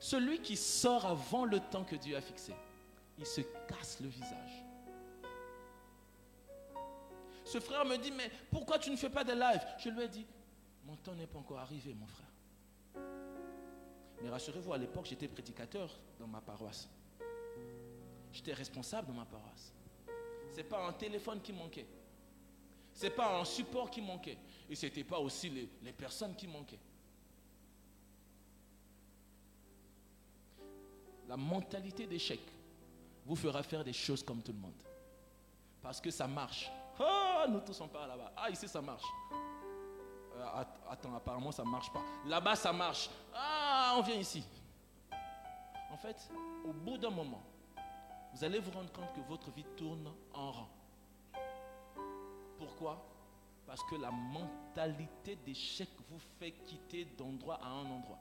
Celui 0.00 0.40
qui 0.40 0.56
sort 0.56 1.04
avant 1.06 1.44
le 1.44 1.60
temps 1.60 1.84
que 1.84 1.96
Dieu 1.96 2.16
a 2.16 2.20
fixé, 2.20 2.54
il 3.18 3.26
se 3.26 3.42
casse 3.68 4.00
le 4.00 4.08
visage. 4.08 4.63
Ce 7.54 7.60
frère 7.60 7.84
me 7.84 7.96
dit, 7.96 8.10
mais 8.10 8.28
pourquoi 8.50 8.80
tu 8.80 8.90
ne 8.90 8.96
fais 8.96 9.08
pas 9.08 9.22
de 9.22 9.30
live 9.30 9.64
Je 9.78 9.88
lui 9.88 10.02
ai 10.02 10.08
dit, 10.08 10.26
mon 10.84 10.96
temps 10.96 11.14
n'est 11.14 11.28
pas 11.28 11.38
encore 11.38 11.60
arrivé, 11.60 11.94
mon 11.94 12.08
frère. 12.08 13.04
Mais 14.20 14.28
rassurez-vous, 14.28 14.72
à 14.72 14.76
l'époque, 14.76 15.06
j'étais 15.06 15.28
prédicateur 15.28 15.96
dans 16.18 16.26
ma 16.26 16.40
paroisse. 16.40 16.88
J'étais 18.32 18.54
responsable 18.54 19.06
dans 19.06 19.14
ma 19.14 19.24
paroisse. 19.24 19.72
Ce 20.50 20.56
n'est 20.56 20.64
pas 20.64 20.84
un 20.84 20.94
téléphone 20.94 21.40
qui 21.42 21.52
manquait. 21.52 21.86
Ce 22.92 23.04
n'est 23.04 23.10
pas 23.10 23.38
un 23.38 23.44
support 23.44 23.88
qui 23.88 24.02
manquait. 24.02 24.38
Et 24.68 24.74
ce 24.74 24.86
n'était 24.86 25.04
pas 25.04 25.20
aussi 25.20 25.48
les, 25.48 25.68
les 25.80 25.92
personnes 25.92 26.34
qui 26.34 26.48
manquaient. 26.48 26.80
La 31.28 31.36
mentalité 31.36 32.08
d'échec 32.08 32.40
vous 33.24 33.36
fera 33.36 33.62
faire 33.62 33.84
des 33.84 33.92
choses 33.92 34.24
comme 34.24 34.42
tout 34.42 34.52
le 34.52 34.58
monde. 34.58 34.82
Parce 35.80 36.00
que 36.00 36.10
ça 36.10 36.26
marche. 36.26 36.68
Oh, 36.98 37.44
nous 37.48 37.60
tous 37.60 37.80
on 37.80 37.88
part 37.88 38.06
là-bas. 38.06 38.32
Ah, 38.36 38.50
ici 38.50 38.68
ça 38.68 38.80
marche. 38.80 39.04
Euh, 40.36 40.64
attends, 40.90 41.14
apparemment 41.14 41.52
ça 41.52 41.64
marche 41.64 41.92
pas. 41.92 42.02
Là-bas 42.26 42.56
ça 42.56 42.72
marche. 42.72 43.10
Ah, 43.34 43.94
on 43.96 44.02
vient 44.02 44.16
ici. 44.16 44.44
En 45.90 45.96
fait, 45.96 46.28
au 46.64 46.72
bout 46.72 46.98
d'un 46.98 47.10
moment, 47.10 47.42
vous 48.32 48.44
allez 48.44 48.58
vous 48.58 48.70
rendre 48.72 48.90
compte 48.92 49.12
que 49.14 49.20
votre 49.28 49.50
vie 49.52 49.64
tourne 49.76 50.12
en 50.32 50.50
rang. 50.50 50.68
Pourquoi? 52.58 53.00
Parce 53.66 53.82
que 53.84 53.94
la 53.94 54.10
mentalité 54.10 55.36
d'échec 55.36 55.88
vous 56.10 56.18
fait 56.38 56.50
quitter 56.50 57.04
d'endroit 57.04 57.58
à 57.62 57.68
un 57.68 57.90
endroit. 57.90 58.18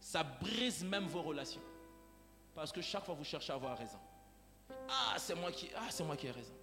Ça 0.00 0.22
brise 0.22 0.84
même 0.84 1.06
vos 1.06 1.22
relations. 1.22 1.62
Parce 2.54 2.72
que 2.72 2.80
chaque 2.80 3.04
fois 3.04 3.14
vous 3.14 3.24
cherchez 3.24 3.52
à 3.52 3.56
avoir 3.56 3.76
raison. 3.76 3.98
Ah, 4.88 5.14
c'est 5.16 5.34
moi 5.34 5.50
qui, 5.50 5.70
ah, 5.76 5.86
c'est 5.90 6.04
moi 6.04 6.16
qui 6.16 6.26
ai 6.26 6.30
raison. 6.30 6.57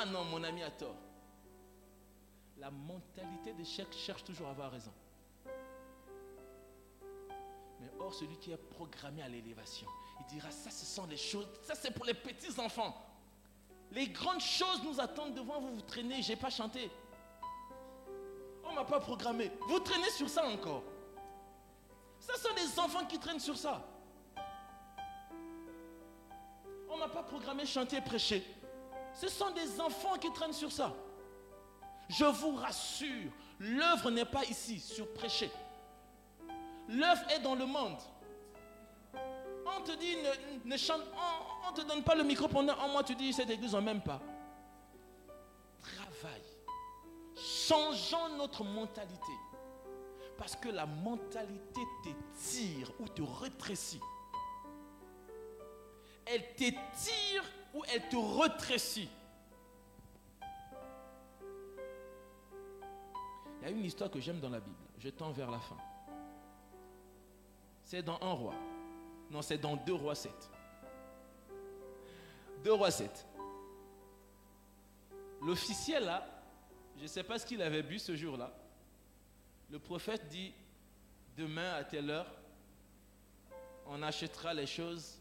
Ah 0.00 0.04
non, 0.04 0.22
mon 0.24 0.44
ami 0.44 0.62
a 0.62 0.70
tort. 0.70 0.94
La 2.58 2.70
mentalité 2.70 3.52
d'échec 3.52 3.88
cherche 3.92 4.22
toujours 4.22 4.46
à 4.46 4.50
avoir 4.50 4.70
raison. 4.70 4.92
Mais 7.80 7.90
or, 7.98 8.14
celui 8.14 8.36
qui 8.36 8.52
est 8.52 8.56
programmé 8.56 9.22
à 9.22 9.28
l'élévation, 9.28 9.88
il 10.20 10.26
dira, 10.26 10.52
ça 10.52 10.70
ce 10.70 10.86
sont 10.86 11.04
les 11.06 11.16
choses, 11.16 11.48
ça 11.62 11.74
c'est 11.74 11.90
pour 11.90 12.04
les 12.04 12.14
petits 12.14 12.60
enfants. 12.60 12.94
Les 13.90 14.06
grandes 14.08 14.40
choses 14.40 14.84
nous 14.84 15.00
attendent 15.00 15.34
devant 15.34 15.60
vous, 15.60 15.74
vous 15.74 15.82
traînez, 15.82 16.22
j'ai 16.22 16.36
pas 16.36 16.50
chanté. 16.50 16.90
On 18.64 18.74
m'a 18.74 18.84
pas 18.84 19.00
programmé. 19.00 19.50
Vous 19.66 19.80
traînez 19.80 20.10
sur 20.10 20.28
ça 20.28 20.46
encore. 20.46 20.84
Ça 22.20 22.34
sont 22.36 22.54
des 22.54 22.78
enfants 22.78 23.04
qui 23.06 23.18
traînent 23.18 23.40
sur 23.40 23.56
ça. 23.56 23.84
On 26.88 26.96
m'a 26.98 27.08
pas 27.08 27.24
programmé 27.24 27.66
chanter, 27.66 28.00
prêcher. 28.00 28.44
Ce 29.20 29.26
sont 29.28 29.50
des 29.50 29.80
enfants 29.80 30.16
qui 30.16 30.32
traînent 30.32 30.52
sur 30.52 30.70
ça. 30.70 30.92
Je 32.08 32.24
vous 32.24 32.54
rassure, 32.54 33.32
l'œuvre 33.58 34.12
n'est 34.12 34.24
pas 34.24 34.44
ici, 34.44 34.78
sur 34.78 35.12
prêcher. 35.12 35.50
L'œuvre 36.88 37.28
est 37.32 37.40
dans 37.40 37.56
le 37.56 37.66
monde. 37.66 37.98
On 39.12 39.82
te 39.82 39.90
dit, 39.98 40.16
ne, 40.64 40.76
chante, 40.76 41.02
on 41.66 41.72
ne 41.72 41.76
te 41.76 41.82
donne 41.82 42.04
pas 42.04 42.14
le 42.14 42.22
micro 42.22 42.46
pendant 42.46 42.78
un 42.78 42.86
mois, 42.86 43.02
tu 43.02 43.16
dis, 43.16 43.32
cette 43.32 43.50
église, 43.50 43.74
on 43.74 43.82
même 43.82 44.00
pas. 44.00 44.20
Travaille. 45.82 46.42
changeons 47.34 48.36
notre 48.36 48.62
mentalité. 48.62 49.32
Parce 50.36 50.54
que 50.54 50.68
la 50.68 50.86
mentalité 50.86 51.80
t'étire 52.04 52.92
ou 53.00 53.08
te 53.08 53.22
rétrécit. 53.22 54.00
Elle 56.24 56.54
t'étire 56.54 57.42
ou 57.74 57.82
elle 57.92 58.08
te 58.08 58.16
rétrécit. 58.16 59.08
Il 63.60 63.64
y 63.64 63.66
a 63.66 63.70
une 63.70 63.84
histoire 63.84 64.10
que 64.10 64.20
j'aime 64.20 64.40
dans 64.40 64.50
la 64.50 64.60
Bible. 64.60 64.76
Je 64.98 65.08
tends 65.10 65.30
vers 65.30 65.50
la 65.50 65.60
fin. 65.60 65.76
C'est 67.82 68.02
dans 68.02 68.18
un 68.20 68.32
roi. 68.32 68.54
Non, 69.30 69.42
c'est 69.42 69.58
dans 69.58 69.76
deux 69.76 69.94
rois 69.94 70.14
7. 70.14 70.32
Deux 72.62 72.72
rois 72.72 72.90
7. 72.90 73.26
L'officiel 75.42 76.04
là, 76.04 76.26
je 76.96 77.02
ne 77.02 77.08
sais 77.08 77.22
pas 77.22 77.38
ce 77.38 77.46
qu'il 77.46 77.62
avait 77.62 77.82
bu 77.82 77.98
ce 77.98 78.16
jour-là. 78.16 78.52
Le 79.70 79.78
prophète 79.78 80.28
dit, 80.28 80.52
demain 81.36 81.74
à 81.74 81.84
telle 81.84 82.10
heure, 82.10 82.34
on 83.86 84.02
achètera 84.02 84.52
les 84.54 84.66
choses 84.66 85.20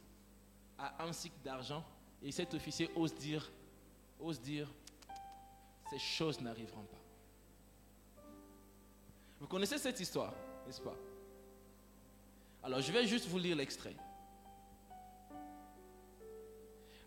à 0.78 1.04
un 1.04 1.14
cycle 1.14 1.40
d'argent. 1.44 1.84
Et 2.24 2.32
cet 2.32 2.54
officier 2.54 2.90
ose 2.96 3.14
dire, 3.14 3.50
ose 4.20 4.40
dire, 4.40 4.68
ces 5.90 6.00
choses 6.00 6.42
n'arriveront 6.42 6.84
pas. 6.84 6.98
Vous 9.40 9.48
connaissez 9.48 9.78
cette 9.78 10.00
histoire, 10.00 10.34
n'est-ce 10.66 10.82
pas? 10.82 10.96
Alors 12.64 12.82
je 12.82 12.92
vais 12.92 13.06
juste 13.06 13.28
vous 13.28 13.38
lire 13.38 13.56
l'extrait. 13.56 13.96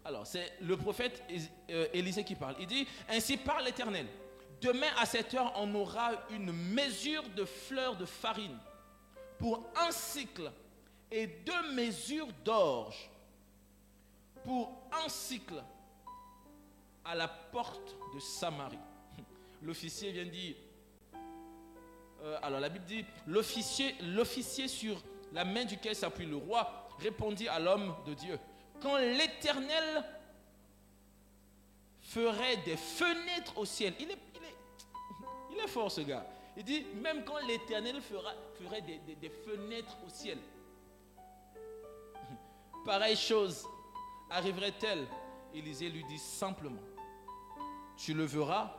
Alors, 0.05 0.27
c'est 0.27 0.55
le 0.63 0.77
prophète 0.77 1.23
euh, 1.71 1.87
Élisée 1.93 2.25
qui 2.25 2.35
parle. 2.35 2.57
Il 2.59 2.67
dit, 2.67 2.87
ainsi 3.09 3.37
parle 3.37 3.65
l'Éternel. 3.65 4.07
Demain 4.61 4.89
à 4.99 5.07
cette 5.07 5.35
heure, 5.35 5.53
on 5.57 5.75
aura 5.75 6.13
une 6.31 6.53
mesure 6.53 7.29
de 7.31 7.45
fleurs 7.45 7.97
de 7.97 8.07
farine 8.07 8.59
pour 9.39 9.67
un 9.77 9.91
cycle 9.91 10.51
et 11.11 11.27
deux 11.27 11.73
mesures 11.73 12.29
d'orge 12.45 13.10
pour 14.45 14.73
un 15.05 15.09
cycle 15.09 15.63
à 17.05 17.15
la 17.15 17.29
porte 17.29 17.97
de 18.15 18.21
Samarie. 18.21 18.79
L'officier 19.63 20.13
vient 20.13 20.27
dire, 20.27 20.57
euh, 22.23 22.39
alors 22.43 22.61
la 22.61 22.69
Bible 22.69 22.85
dit, 22.85 23.05
l'officier, 23.27 24.69
sur 24.69 25.03
la 25.33 25.45
main 25.45 25.65
duquel 25.65 25.95
s'appuie 25.95 26.27
le 26.27 26.37
roi 26.37 26.89
répondit 26.99 27.49
à 27.49 27.59
l'homme 27.59 27.95
de 28.07 28.15
Dieu 28.15 28.39
quand 28.81 28.97
l'Éternel 28.97 30.05
ferait 32.03 32.57
des 32.59 32.77
fenêtres 32.77 33.57
au 33.59 33.65
ciel. 33.65 33.95
Il 34.01 34.11
est, 34.11 35.69
fort 35.69 35.91
ce 35.91 36.01
gars. 36.01 36.27
Il 36.57 36.65
dit, 36.65 36.87
même 37.03 37.23
quand 37.25 37.39
l'Éternel 37.47 38.01
ferait 38.01 38.81
des 38.81 39.31
fenêtres 39.31 39.97
au 40.07 40.09
ciel, 40.09 40.39
pareille 42.85 43.17
chose 43.17 43.67
arriverait-elle? 44.31 45.07
Élisée 45.53 45.89
lui 45.89 46.05
dit 46.05 46.19
simplement, 46.19 46.83
tu 47.97 48.15
le 48.15 48.25
verras 48.25 48.73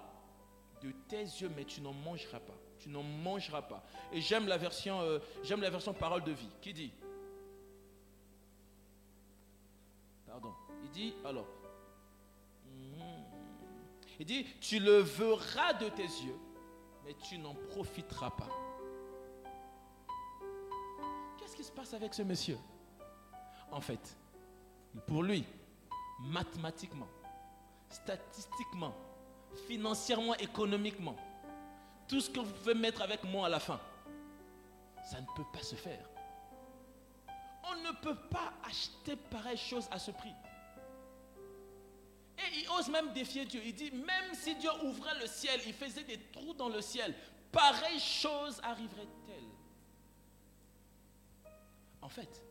de 0.81 0.91
tes 1.07 1.21
yeux, 1.21 1.51
mais 1.55 1.65
tu 1.65 1.81
n'en 1.81 1.93
mangeras 1.93 2.39
pas. 2.39 2.57
Tu 2.79 2.89
n'en 2.89 3.03
mangeras 3.03 3.61
pas. 3.61 3.83
Et 4.11 4.21
j'aime 4.21 4.47
la 4.47 4.57
version, 4.57 5.01
euh, 5.01 5.19
j'aime 5.43 5.61
la 5.61 5.69
version 5.69 5.93
parole 5.93 6.23
de 6.23 6.31
vie 6.31 6.49
qui 6.61 6.73
dit, 6.73 6.91
Pardon. 10.31 10.53
Il 10.85 10.89
dit, 10.91 11.13
alors, 11.25 11.45
hmm. 12.65 13.01
il 14.17 14.25
dit, 14.25 14.45
tu 14.61 14.79
le 14.79 14.99
verras 14.99 15.73
de 15.73 15.89
tes 15.89 16.03
yeux, 16.03 16.39
mais 17.03 17.13
tu 17.15 17.37
n'en 17.37 17.53
profiteras 17.53 18.31
pas. 18.31 18.47
Qu'est-ce 21.37 21.57
qui 21.57 21.65
se 21.65 21.71
passe 21.71 21.93
avec 21.93 22.13
ce 22.13 22.21
monsieur? 22.21 22.57
En 23.71 23.81
fait, 23.81 24.17
pour 24.99 25.23
lui, 25.23 25.45
mathématiquement, 26.19 27.07
statistiquement, 27.89 28.93
financièrement, 29.67 30.35
économiquement, 30.35 31.15
tout 32.07 32.21
ce 32.21 32.29
que 32.29 32.39
vous 32.39 32.51
pouvez 32.51 32.73
mettre 32.73 33.01
avec 33.01 33.23
moi 33.23 33.45
à 33.47 33.49
la 33.49 33.59
fin, 33.59 33.79
ça 35.09 35.19
ne 35.19 35.25
peut 35.35 35.45
pas 35.51 35.63
se 35.63 35.75
faire. 35.75 36.07
On 37.63 37.75
ne 37.75 37.91
peut 38.01 38.17
pas 38.29 38.53
acheter 38.63 39.15
pareille 39.15 39.57
chose 39.57 39.87
à 39.91 39.99
ce 39.99 40.11
prix. 40.11 40.33
Et 42.37 42.59
il 42.59 42.69
ose 42.69 42.89
même 42.89 43.13
défier 43.13 43.45
Dieu. 43.45 43.61
Il 43.63 43.73
dit, 43.73 43.91
même 43.91 44.33
si 44.33 44.55
Dieu 44.55 44.69
ouvrait 44.83 45.19
le 45.19 45.27
ciel, 45.27 45.59
il 45.65 45.73
faisait 45.73 46.03
des 46.03 46.19
trous 46.31 46.53
dans 46.53 46.69
le 46.69 46.81
ciel, 46.81 47.15
pareille 47.51 47.99
chose 47.99 48.59
arriverait-elle? 48.63 49.43
En 52.01 52.09
fait, 52.09 52.43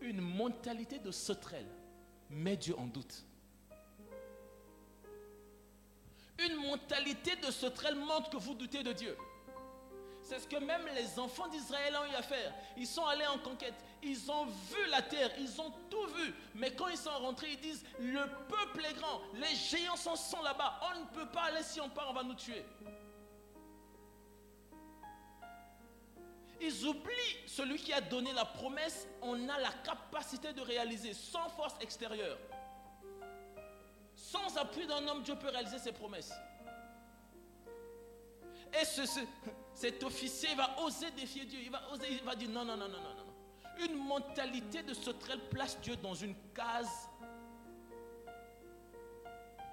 une 0.00 0.20
mentalité 0.20 0.98
de 0.98 1.10
sauterelle 1.10 1.68
met 2.30 2.56
Dieu 2.56 2.74
en 2.78 2.86
doute. 2.86 3.24
Une 6.38 6.56
mentalité 6.56 7.36
de 7.36 7.50
sauterelle 7.50 7.96
montre 7.96 8.30
que 8.30 8.36
vous 8.36 8.54
doutez 8.54 8.82
de 8.82 8.92
Dieu. 8.92 9.16
C'est 10.22 10.40
ce 10.40 10.46
que 10.46 10.56
même 10.56 10.86
les 10.94 11.18
enfants 11.18 11.48
d'Israël 11.48 11.96
ont 11.96 12.12
eu 12.12 12.14
à 12.14 12.22
faire. 12.22 12.52
Ils 12.76 12.86
sont 12.86 13.06
allés 13.06 13.26
en 13.26 13.38
conquête. 13.38 13.74
Ils 14.02 14.30
ont 14.30 14.44
vu 14.44 14.86
la 14.90 15.00
terre. 15.00 15.30
Ils 15.38 15.58
ont 15.58 15.72
tout 15.88 16.06
vu. 16.16 16.34
Mais 16.54 16.74
quand 16.74 16.88
ils 16.88 16.98
sont 16.98 17.10
rentrés, 17.10 17.52
ils 17.52 17.60
disent, 17.60 17.82
le 17.98 18.26
peuple 18.46 18.84
est 18.84 18.92
grand. 18.92 19.22
Les 19.34 19.54
géants 19.56 19.96
sont, 19.96 20.16
sont 20.16 20.42
là-bas. 20.42 20.80
On 20.82 21.00
ne 21.00 21.06
peut 21.06 21.30
pas 21.32 21.44
aller 21.44 21.62
si 21.62 21.80
on 21.80 21.88
part, 21.88 22.10
on 22.10 22.12
va 22.12 22.22
nous 22.22 22.34
tuer. 22.34 22.62
Ils 26.60 26.86
oublient 26.86 27.36
celui 27.46 27.78
qui 27.78 27.92
a 27.92 28.00
donné 28.00 28.32
la 28.32 28.44
promesse. 28.44 29.06
On 29.22 29.48
a 29.48 29.58
la 29.58 29.72
capacité 29.84 30.52
de 30.52 30.60
réaliser 30.60 31.14
sans 31.14 31.48
force 31.50 31.74
extérieure. 31.80 32.38
Sans 34.14 34.56
appui 34.56 34.86
d'un 34.86 35.06
homme, 35.06 35.22
Dieu 35.22 35.36
peut 35.36 35.48
réaliser 35.48 35.78
ses 35.78 35.92
promesses. 35.92 36.32
Et 38.80 38.84
ce, 38.84 39.02
cet 39.74 40.02
officier 40.02 40.54
va 40.56 40.80
oser 40.80 41.10
défier 41.12 41.44
Dieu. 41.44 41.60
Il 41.62 41.70
va 41.70 41.90
oser, 41.92 42.06
il 42.10 42.24
va 42.24 42.34
dire 42.34 42.50
non, 42.50 42.64
non, 42.64 42.76
non, 42.76 42.88
non, 42.88 43.00
non, 43.00 43.14
non. 43.14 43.84
Une 43.84 43.96
mentalité 43.96 44.82
de 44.82 44.92
sauterelle 44.92 45.48
place 45.48 45.80
Dieu 45.80 45.94
dans 45.96 46.14
une 46.14 46.34
case 46.52 47.08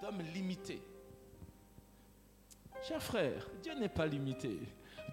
d'homme 0.01 0.21
limité. 0.21 0.81
Cher 2.87 3.01
frère, 3.01 3.49
Dieu 3.63 3.73
n'est 3.73 3.89
pas 3.89 4.05
limité. 4.05 4.59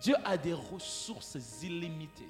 Dieu 0.03 0.17
a 0.25 0.37
des 0.37 0.53
ressources 0.53 1.39
illimitées. 1.63 2.29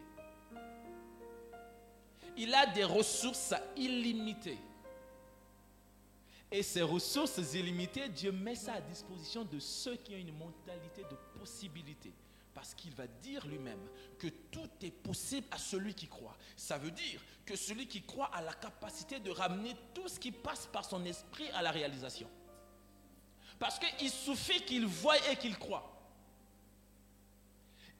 Il 2.37 2.55
a 2.55 2.66
des 2.66 2.85
ressources 2.85 3.55
illimitées. 3.77 4.59
Et 6.51 6.62
ces 6.62 6.83
ressources 6.83 7.39
illimitées, 7.55 8.11
Dieu 8.11 8.31
met 8.31 8.57
ça 8.57 8.75
à 8.75 8.81
disposition 8.83 9.45
de 9.45 9.59
ceux 9.59 9.97
qui 9.97 10.14
ont 10.14 10.18
une 10.18 10.37
mentalité 10.37 11.03
de 11.03 11.16
possibilité. 11.39 12.12
Parce 12.53 12.75
qu'il 12.75 12.93
va 12.93 13.07
dire 13.07 13.47
lui-même 13.47 13.81
que 14.18 14.29
tout 14.51 14.68
est 14.83 14.91
possible 14.91 15.47
à 15.51 15.57
celui 15.57 15.95
qui 15.95 16.09
croit. 16.09 16.37
Ça 16.55 16.77
veut 16.77 16.91
dire 16.91 17.23
que 17.47 17.57
celui 17.57 17.89
qui 17.89 18.03
croit 18.03 18.31
a 18.35 18.43
la 18.43 18.53
capacité 18.53 19.18
de 19.18 19.31
ramener 19.31 19.75
tout 19.95 20.09
ce 20.09 20.20
qui 20.20 20.31
passe 20.31 20.66
par 20.66 20.85
son 20.85 21.03
esprit 21.07 21.49
à 21.55 21.62
la 21.62 21.70
réalisation. 21.70 22.29
Parce 23.59 23.79
qu'il 23.79 24.11
suffit 24.11 24.62
qu'il 24.66 24.85
voie 24.85 25.16
et 25.31 25.37
qu'il 25.37 25.59
croit. 25.59 25.89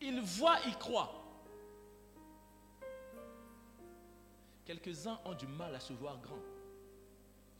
Il 0.03 0.20
voit, 0.20 0.59
il 0.66 0.76
croit. 0.78 1.12
Quelques-uns 4.64 5.18
ont 5.24 5.34
du 5.34 5.46
mal 5.46 5.74
à 5.74 5.80
se 5.80 5.92
voir 5.92 6.18
grands. 6.20 6.42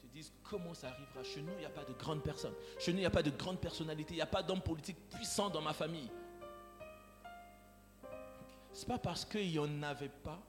Se 0.01 0.07
disent 0.09 0.33
comment 0.43 0.75
ça 0.75 0.89
arrivera? 0.89 1.23
Chez 1.23 1.41
nous, 1.43 1.53
il 1.53 1.59
n'y 1.59 1.65
a 1.65 1.71
pas 1.71 1.85
de 1.85 1.93
grandes 1.93 2.23
personnes. 2.23 2.55
Chez 2.79 2.93
nous, 2.93 2.99
il 2.99 3.03
n'y 3.03 3.07
a 3.07 3.11
pas 3.11 3.23
de 3.23 3.31
grandes 3.31 3.61
personnalités. 3.61 4.15
Il 4.15 4.17
n'y 4.17 4.23
a 4.23 4.27
pas 4.27 4.43
d'hommes 4.43 4.61
politiques 4.61 5.09
puissants 5.11 5.51
dans 5.51 5.61
ma 5.61 5.73
famille. 5.73 6.11
Ce 8.73 8.81
n'est 8.81 8.87
pas 8.87 8.99
parce 8.99 9.25
qu'il 9.25 9.51
n'y 9.51 9.59
en 9.59 9.83
avait 9.83 10.09
pas 10.09 10.41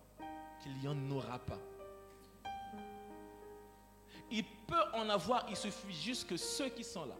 qu'il 0.61 0.73
n'y 0.77 0.87
en 0.87 1.11
aura 1.11 1.39
pas. 1.39 1.59
Il 4.31 4.43
peut 4.43 4.83
en 4.93 5.09
avoir, 5.09 5.45
il 5.49 5.55
suffit 5.55 5.93
juste 5.93 6.27
que 6.27 6.37
ceux 6.37 6.69
qui 6.69 6.83
sont 6.83 7.05
là 7.05 7.15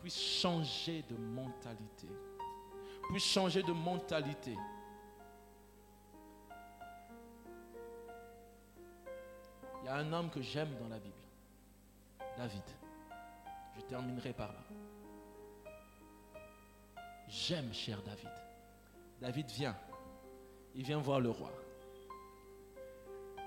puissent 0.00 0.40
changer 0.40 1.02
de 1.02 1.16
mentalité. 1.16 2.08
Puissent 3.08 3.24
changer 3.24 3.62
de 3.62 3.72
mentalité. 3.72 4.56
Il 9.82 9.86
y 9.86 9.88
a 9.88 9.96
un 9.96 10.12
homme 10.12 10.30
que 10.30 10.40
j'aime 10.40 10.74
dans 10.80 10.88
la 10.88 10.98
Bible, 10.98 11.14
David. 12.38 12.62
Je 13.76 13.82
terminerai 13.82 14.32
par 14.32 14.48
là. 14.48 14.60
J'aime, 17.28 17.72
cher 17.72 18.02
David. 18.02 18.30
David 19.20 19.46
vient. 19.50 19.76
Il 20.74 20.84
vient 20.84 20.98
voir 20.98 21.20
le 21.20 21.30
roi. 21.30 21.50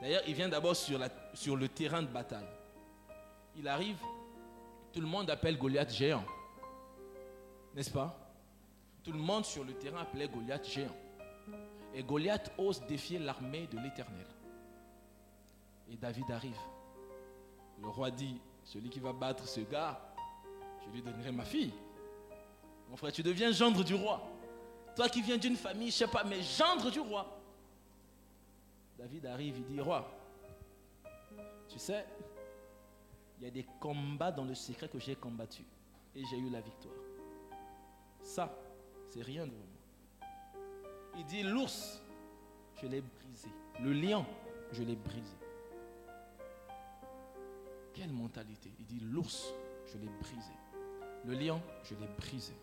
D'ailleurs, 0.01 0.21
il 0.27 0.35
vient 0.35 0.49
d'abord 0.49 0.75
sur 0.75 1.57
le 1.57 1.67
terrain 1.69 2.03
de 2.03 2.07
bataille. 2.07 2.47
Il 3.55 3.67
arrive, 3.67 3.97
tout 4.93 5.01
le 5.01 5.07
monde 5.07 5.29
appelle 5.29 5.57
Goliath 5.57 5.91
géant. 5.91 6.23
N'est-ce 7.73 7.91
pas? 7.91 8.26
Tout 9.07 9.13
le 9.13 9.19
monde 9.19 9.45
sur 9.45 9.63
le 9.63 9.73
terrain 9.73 10.01
appelait 10.01 10.27
Goliath 10.27 10.67
géant. 10.67 10.93
Et 11.93 12.03
Goliath 12.03 12.51
ose 12.57 12.81
défier 12.87 13.19
l'armée 13.19 13.65
de 13.67 13.79
l'Éternel. 13.79 14.27
Et 15.89 15.95
David 15.95 16.29
arrive. 16.29 16.59
Le 17.81 17.87
roi 17.87 18.11
dit, 18.11 18.37
celui 18.65 18.89
qui 18.89 18.99
va 18.99 19.13
battre 19.13 19.47
ce 19.47 19.61
gars, 19.61 19.97
je 20.83 20.89
lui 20.91 21.01
donnerai 21.01 21.31
ma 21.31 21.45
fille. 21.45 21.71
Mon 22.89 22.97
frère, 22.97 23.13
tu 23.13 23.23
deviens 23.23 23.49
gendre 23.53 23.81
du 23.81 23.95
roi. 23.95 24.21
Toi 24.93 25.07
qui 25.07 25.21
viens 25.21 25.37
d'une 25.37 25.55
famille, 25.55 25.89
je 25.89 26.03
ne 26.03 26.07
sais 26.09 26.11
pas, 26.11 26.25
mais 26.25 26.41
gendre 26.41 26.91
du 26.91 26.99
roi. 26.99 27.39
David 28.97 29.25
arrive, 29.27 29.55
il 29.57 29.65
dit, 29.67 29.79
roi, 29.79 30.05
tu 31.69 31.79
sais, 31.79 32.05
il 33.37 33.45
y 33.45 33.47
a 33.47 33.51
des 33.51 33.65
combats 33.79 34.33
dans 34.33 34.43
le 34.43 34.53
secret 34.53 34.89
que 34.89 34.99
j'ai 34.99 35.15
combattu 35.15 35.63
et 36.13 36.25
j'ai 36.25 36.37
eu 36.39 36.49
la 36.49 36.59
victoire. 36.59 36.93
Ça, 38.21 38.53
rien 39.21 39.45
de 39.45 39.51
moi. 39.51 40.29
Il 41.17 41.25
dit, 41.25 41.43
l'ours, 41.43 42.01
je 42.81 42.87
l'ai 42.87 43.01
brisé. 43.01 43.49
Le 43.79 43.93
lion, 43.93 44.25
je 44.71 44.83
l'ai 44.83 44.95
brisé. 44.95 45.35
Quelle 47.93 48.11
mentalité 48.11 48.71
Il 48.79 48.85
dit, 48.85 48.99
l'ours, 48.99 49.53
je 49.87 49.97
l'ai 49.97 50.09
brisé. 50.21 50.51
Le 51.25 51.33
lion, 51.33 51.61
je 51.83 51.95
l'ai 51.95 52.07
brisé. 52.17 52.53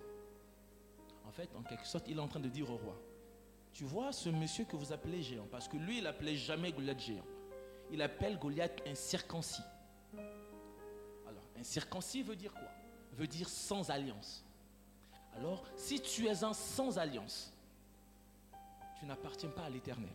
En 1.27 1.33
fait, 1.33 1.51
en 1.57 1.63
quelque 1.63 1.87
sorte, 1.87 2.07
il 2.09 2.19
est 2.19 2.21
en 2.21 2.29
train 2.29 2.41
de 2.41 2.49
dire 2.49 2.71
au 2.71 2.77
roi, 2.77 2.97
tu 3.73 3.85
vois 3.85 4.13
ce 4.13 4.29
monsieur 4.29 4.65
que 4.65 4.77
vous 4.77 4.93
appelez 4.93 5.21
géant, 5.23 5.49
parce 5.51 5.67
que 5.67 5.77
lui, 5.77 5.99
il 5.99 6.07
appelait 6.07 6.37
jamais 6.37 6.73
Goliath 6.73 7.01
géant. 7.01 7.25
Il 7.91 8.01
appelle 8.03 8.39
Goliath 8.39 8.81
un 8.87 8.95
circoncis. 8.95 9.65
Alors, 10.15 11.43
un 11.59 11.65
circoncis 11.65 12.23
veut 12.23 12.37
dire 12.37 12.53
quoi? 12.53 12.71
Veut 13.13 13.27
dire 13.27 13.49
sans 13.49 13.91
alliance. 13.91 14.45
Alors, 15.37 15.64
si 15.76 16.01
tu 16.01 16.26
es 16.26 16.45
un 16.45 16.53
sans 16.53 16.99
alliance, 16.99 17.53
tu 18.99 19.07
n'appartiens 19.07 19.51
pas 19.51 19.64
à 19.64 19.70
l'éternel. 19.70 20.14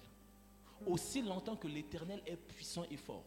Aussi 0.85 1.21
longtemps 1.21 1.55
que 1.55 1.67
l'éternel 1.67 2.21
est 2.25 2.37
puissant 2.37 2.85
et 2.89 2.97
fort, 2.97 3.23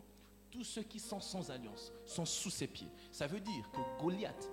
tous 0.51 0.65
ceux 0.65 0.83
qui 0.83 0.99
sont 0.99 1.21
sans 1.21 1.51
alliance 1.51 1.93
sont 2.07 2.25
sous 2.25 2.51
ses 2.51 2.67
pieds. 2.67 2.89
Ça 3.11 3.27
veut 3.27 3.41
dire 3.41 3.71
que 3.71 4.03
Goliath, 4.03 4.51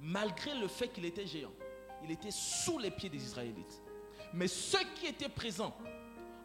malgré 0.00 0.54
le 0.54 0.68
fait 0.68 0.88
qu'il 0.88 1.04
était 1.04 1.26
géant, 1.26 1.52
il 2.04 2.10
était 2.10 2.30
sous 2.30 2.78
les 2.78 2.90
pieds 2.90 3.08
des 3.08 3.22
Israélites. 3.22 3.82
Mais 4.32 4.48
ceux 4.48 4.84
qui 4.94 5.06
étaient 5.06 5.28
présents 5.28 5.74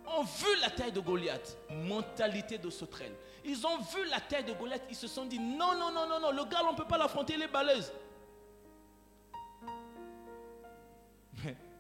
ont 0.07 0.23
vu 0.23 0.59
la 0.61 0.69
taille 0.69 0.91
de 0.91 0.99
Goliath, 0.99 1.57
mentalité 1.69 2.57
de 2.57 2.69
sauterelle. 2.69 3.15
Ils 3.43 3.65
ont 3.65 3.77
vu 3.77 4.05
la 4.09 4.19
taille 4.19 4.43
de 4.43 4.53
Goliath, 4.53 4.83
ils 4.89 4.95
se 4.95 5.07
sont 5.07 5.25
dit 5.25 5.39
non, 5.39 5.77
non, 5.77 5.91
non, 5.91 6.07
non, 6.07 6.19
non, 6.19 6.31
le 6.31 6.45
gars, 6.45 6.61
on 6.67 6.73
ne 6.73 6.77
peut 6.77 6.87
pas 6.87 6.97
l'affronter, 6.97 7.33
il 7.33 7.41
est 7.41 7.47
balèze. 7.47 7.91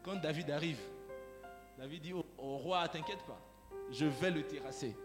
Quand 0.03 0.15
David 0.15 0.51
arrive, 0.51 0.79
David 1.77 2.01
dit 2.01 2.13
au, 2.13 2.23
roi, 2.37 2.87
t'inquiète 2.87 3.23
pas, 3.25 3.39
je 3.91 4.05
vais 4.05 4.31
le 4.31 4.45
terrasser. 4.45 4.95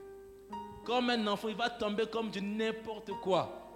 Comme 0.85 1.11
un 1.11 1.27
enfant, 1.27 1.49
il 1.49 1.57
va 1.57 1.71
tomber 1.71 2.07
comme 2.07 2.31
du 2.31 2.41
n'importe 2.41 3.11
quoi. 3.23 3.71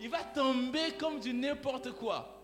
il 0.00 0.08
va 0.08 0.24
tomber 0.24 0.92
comme 0.98 1.20
du 1.20 1.34
n'importe 1.34 1.92
quoi. 1.92 2.42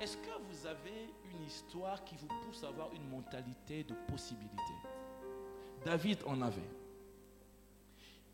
Est-ce 0.00 0.16
que 0.18 0.30
vous 0.48 0.66
avez 0.66 1.10
une 1.32 1.44
histoire 1.44 2.04
qui 2.04 2.14
vous 2.16 2.28
pousse 2.44 2.62
à 2.62 2.68
avoir 2.68 2.92
une 2.92 3.08
mentalité 3.08 3.82
de 3.82 3.94
possibilité? 4.10 4.74
David 5.84 6.18
en 6.26 6.42
avait. 6.42 6.68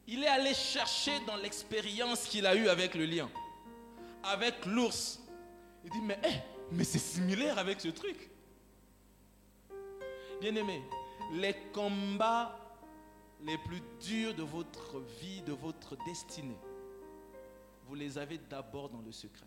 Il 0.07 0.25
est 0.25 0.29
allé 0.29 0.53
chercher 0.53 1.21
dans 1.27 1.37
l'expérience 1.37 2.25
qu'il 2.25 2.45
a 2.47 2.57
eue 2.57 2.69
avec 2.69 2.95
le 2.95 3.07
lion, 3.07 3.31
avec 4.25 4.67
l'ours. 4.67 5.22
Il 5.85 5.91
dit, 5.91 6.01
mais, 6.01 6.19
eh, 6.25 6.73
mais 6.73 6.85
c'est 6.85 6.99
similaire 6.99 7.59
avec 7.59 7.81
ce 7.81 7.89
truc. 7.89 8.31
Bien 10.41 10.55
aimé, 10.57 10.83
les 11.33 11.55
combats 11.73 12.59
les 13.45 13.59
plus 13.59 13.83
durs 14.01 14.35
de 14.35 14.43
votre 14.43 15.01
vie, 15.21 15.43
de 15.43 15.53
votre 15.53 15.97
destinée, 16.05 16.59
vous 17.87 17.95
les 17.95 18.19
avez 18.19 18.39
d'abord 18.39 18.89
dans 18.89 19.01
le 19.01 19.13
secret. 19.13 19.47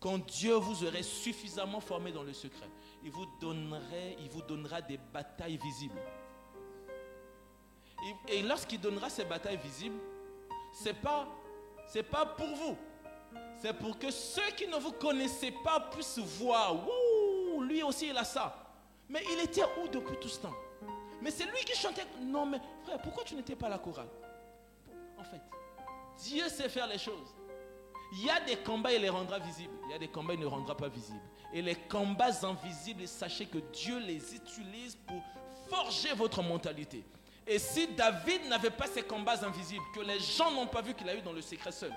Quand 0.00 0.18
Dieu 0.18 0.54
vous 0.54 0.84
aurait 0.84 1.02
suffisamment 1.02 1.80
formé 1.80 2.12
dans 2.12 2.22
le 2.22 2.32
secret, 2.32 2.68
il 3.02 3.10
vous, 3.10 3.26
donnerait, 3.40 4.16
il 4.20 4.28
vous 4.28 4.42
donnera 4.42 4.82
des 4.82 4.98
batailles 5.12 5.56
visibles. 5.56 6.00
Et, 8.28 8.42
lorsqu'il 8.42 8.80
donnera 8.80 9.08
ces 9.08 9.24
batailles 9.24 9.56
visibles, 9.56 9.98
ce 10.72 10.90
n'est 10.90 12.02
pas 12.02 12.26
pour 12.36 12.54
vous. 12.54 12.76
C'est 13.60 13.72
pour 13.72 13.98
que 13.98 14.10
ceux 14.10 14.50
qui 14.56 14.66
ne 14.66 14.76
vous 14.76 14.92
connaissaient 14.92 15.54
pas 15.64 15.80
puissent 15.80 16.18
voir, 16.18 16.76
lui 17.60 17.82
aussi 17.82 18.08
il 18.08 18.16
a 18.16 18.24
ça. 18.24 18.54
Mais 19.08 19.22
il 19.32 19.40
était 19.40 19.64
où 19.82 19.88
depuis 19.88 20.16
tout 20.20 20.28
ce 20.28 20.40
temps? 20.40 20.54
Mais 21.22 21.30
c'est 21.30 21.44
lui 21.44 21.64
qui 21.64 21.74
chantait. 21.76 22.06
Non 22.20 22.44
mais 22.44 22.60
frère, 22.84 23.00
pourquoi 23.00 23.24
tu 23.24 23.34
n'étais 23.34 23.56
pas 23.56 23.68
la 23.68 23.78
chorale? 23.78 24.08
En 25.18 25.24
fait, 25.24 25.40
Dieu 26.18 26.48
sait 26.48 26.68
faire 26.68 26.86
les 26.86 26.98
choses. 26.98 27.34
Il 28.12 28.24
y 28.24 28.30
a 28.30 28.40
des 28.40 28.56
combats, 28.56 28.92
il 28.92 29.00
les 29.00 29.08
rendra 29.08 29.38
visibles. 29.38 29.74
Il 29.86 29.92
y 29.92 29.94
a 29.94 29.98
des 29.98 30.08
combats, 30.08 30.34
il 30.34 30.40
ne 30.40 30.46
rendra 30.46 30.76
pas 30.76 30.88
visibles. 30.88 31.22
Et 31.52 31.62
les 31.62 31.74
combats 31.74 32.44
invisibles, 32.44 33.08
sachez 33.08 33.46
que 33.46 33.58
Dieu 33.58 33.98
les 33.98 34.34
utilise 34.34 34.96
pour 35.06 35.22
forger 35.68 36.12
votre 36.12 36.42
mentalité. 36.42 37.04
Et 37.46 37.58
si 37.58 37.88
David 37.88 38.46
n'avait 38.48 38.70
pas 38.70 38.86
ces 38.86 39.02
combats 39.02 39.44
invisibles, 39.44 39.84
que 39.94 40.00
les 40.00 40.18
gens 40.20 40.50
n'ont 40.50 40.66
pas 40.66 40.82
vu 40.82 40.94
qu'il 40.94 41.08
a 41.08 41.14
eu 41.14 41.22
dans 41.22 41.32
le 41.32 41.42
secret 41.42 41.72
seul, 41.72 41.92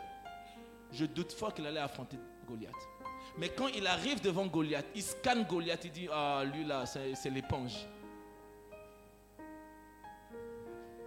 je 0.91 1.05
doute 1.05 1.31
fort 1.33 1.53
qu'il 1.53 1.65
allait 1.65 1.79
affronter 1.79 2.17
Goliath. 2.47 2.73
Mais 3.37 3.49
quand 3.49 3.67
il 3.67 3.85
arrive 3.85 4.21
devant 4.21 4.47
Goliath, 4.47 4.85
il 4.95 5.03
scanne 5.03 5.43
Goliath, 5.43 5.85
il 5.85 5.91
dit, 5.91 6.07
ah, 6.11 6.43
lui 6.43 6.63
là, 6.63 6.85
c'est 6.85 7.29
l'éponge. 7.29 7.87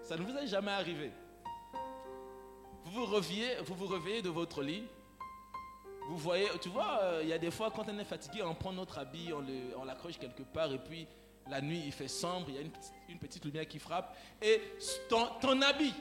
Ça 0.03 0.17
ne 0.17 0.23
vous 0.23 0.37
est 0.37 0.47
jamais 0.47 0.73
arrivé? 0.73 1.11
Vous 2.85 2.93
vous, 2.93 3.07
réveillez, 3.07 3.57
vous 3.65 3.75
vous 3.75 3.87
réveillez 3.87 4.23
de 4.23 4.31
votre 4.31 4.63
lit, 4.63 4.85
vous 6.09 6.17
voyez, 6.17 6.49
tu 6.61 6.69
vois, 6.69 6.99
euh, 7.03 7.21
il 7.23 7.29
y 7.29 7.33
a 7.33 7.39
des 7.39 7.53
fois 7.53 7.71
quand 7.71 7.89
on 7.89 7.99
est 7.99 8.05
fatigué, 8.05 8.43
on 8.43 8.55
prend 8.55 8.73
notre 8.73 8.99
habit, 8.99 9.33
on 9.33 9.85
l'accroche 9.85 10.19
quelque 10.19 10.43
part 10.43 10.73
et 10.73 10.79
puis 10.79 11.07
la 11.49 11.61
nuit 11.61 11.83
il 11.87 11.93
fait 11.93 12.09
sombre, 12.09 12.47
il 12.49 12.55
y 12.55 12.59
a 12.59 12.63
une, 12.63 13.19
petite 13.19 13.45
lumière 13.45 13.69
qui 13.69 13.79
frappe 13.79 14.17
et 14.43 14.61
ton, 15.09 15.27
ton, 15.41 15.61
habit 15.63 15.95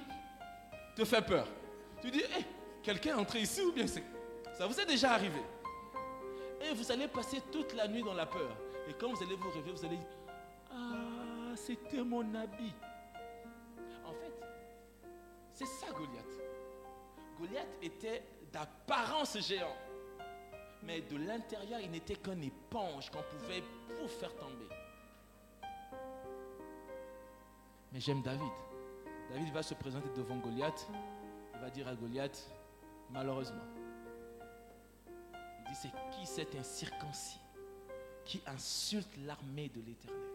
te 0.95 1.05
fait 1.05 1.21
peur. 1.21 1.47
Tu 2.01 2.09
dis, 2.09 2.21
hey, 2.21 2.45
quelqu'un 2.90 3.12
est 3.12 3.22
entré 3.22 3.42
ici 3.42 3.62
ou 3.62 3.72
bien 3.72 3.86
c'est... 3.86 4.04
Ça 4.58 4.66
vous 4.66 4.80
est 4.80 4.86
déjà 4.86 5.12
arrivé. 5.12 5.42
Et 6.60 6.74
vous 6.74 6.92
allez 6.92 7.08
passer 7.08 7.40
toute 7.52 7.74
la 7.76 7.88
nuit 7.88 8.02
dans 8.02 8.16
la 8.16 8.26
peur. 8.26 8.50
Et 8.88 8.94
quand 8.94 9.14
vous 9.14 9.24
allez 9.24 9.36
vous 9.36 9.50
réveiller, 9.52 9.72
vous 9.72 9.86
allez 9.86 9.98
dire, 9.98 10.08
ah, 10.72 11.56
c'était 11.56 12.04
mon 12.04 12.34
habit. 12.34 12.74
En 14.04 14.12
fait, 14.14 14.34
c'est 15.54 15.68
ça 15.68 15.92
Goliath. 15.92 16.26
Goliath 17.38 17.78
était 17.80 18.24
d'apparence 18.52 19.38
géant. 19.40 19.76
Mais 20.82 21.02
de 21.02 21.18
l'intérieur, 21.18 21.80
il 21.82 21.92
n'était 21.92 22.16
qu'un 22.16 22.42
éponge 22.42 23.12
qu'on 23.12 23.22
pouvait 23.22 23.64
vous 24.02 24.08
faire 24.08 24.36
tomber. 24.36 24.68
Mais 27.94 28.00
j'aime 28.00 28.24
David. 28.24 28.52
David 29.30 29.54
va 29.54 29.62
se 29.62 29.76
présenter 29.76 30.10
devant 30.18 30.38
Goliath. 30.38 30.88
Il 31.54 31.60
va 31.60 31.70
dire 31.70 31.88
à 31.88 31.94
Goliath, 31.94 32.50
malheureusement, 33.12 33.64
il 35.34 35.72
dit, 35.72 35.80
c'est 35.82 35.91
qui 36.12 36.26
cet 36.26 36.55
incirconcis 36.55 37.39
qui 38.26 38.41
insulte 38.45 39.10
l'armée 39.26 39.70
de 39.70 39.82
l'Éternel? 39.82 40.30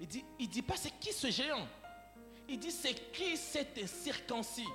Il 0.00 0.06
dit, 0.06 0.24
il 0.38 0.48
dit 0.48 0.62
pas 0.62 0.76
c'est 0.76 0.90
qui 0.98 1.12
ce 1.12 1.30
géant? 1.30 1.66
Il 2.48 2.58
dit 2.58 2.70
c'est 2.70 3.12
qui 3.12 3.36
cet 3.36 3.78
incirconcis 3.78 4.68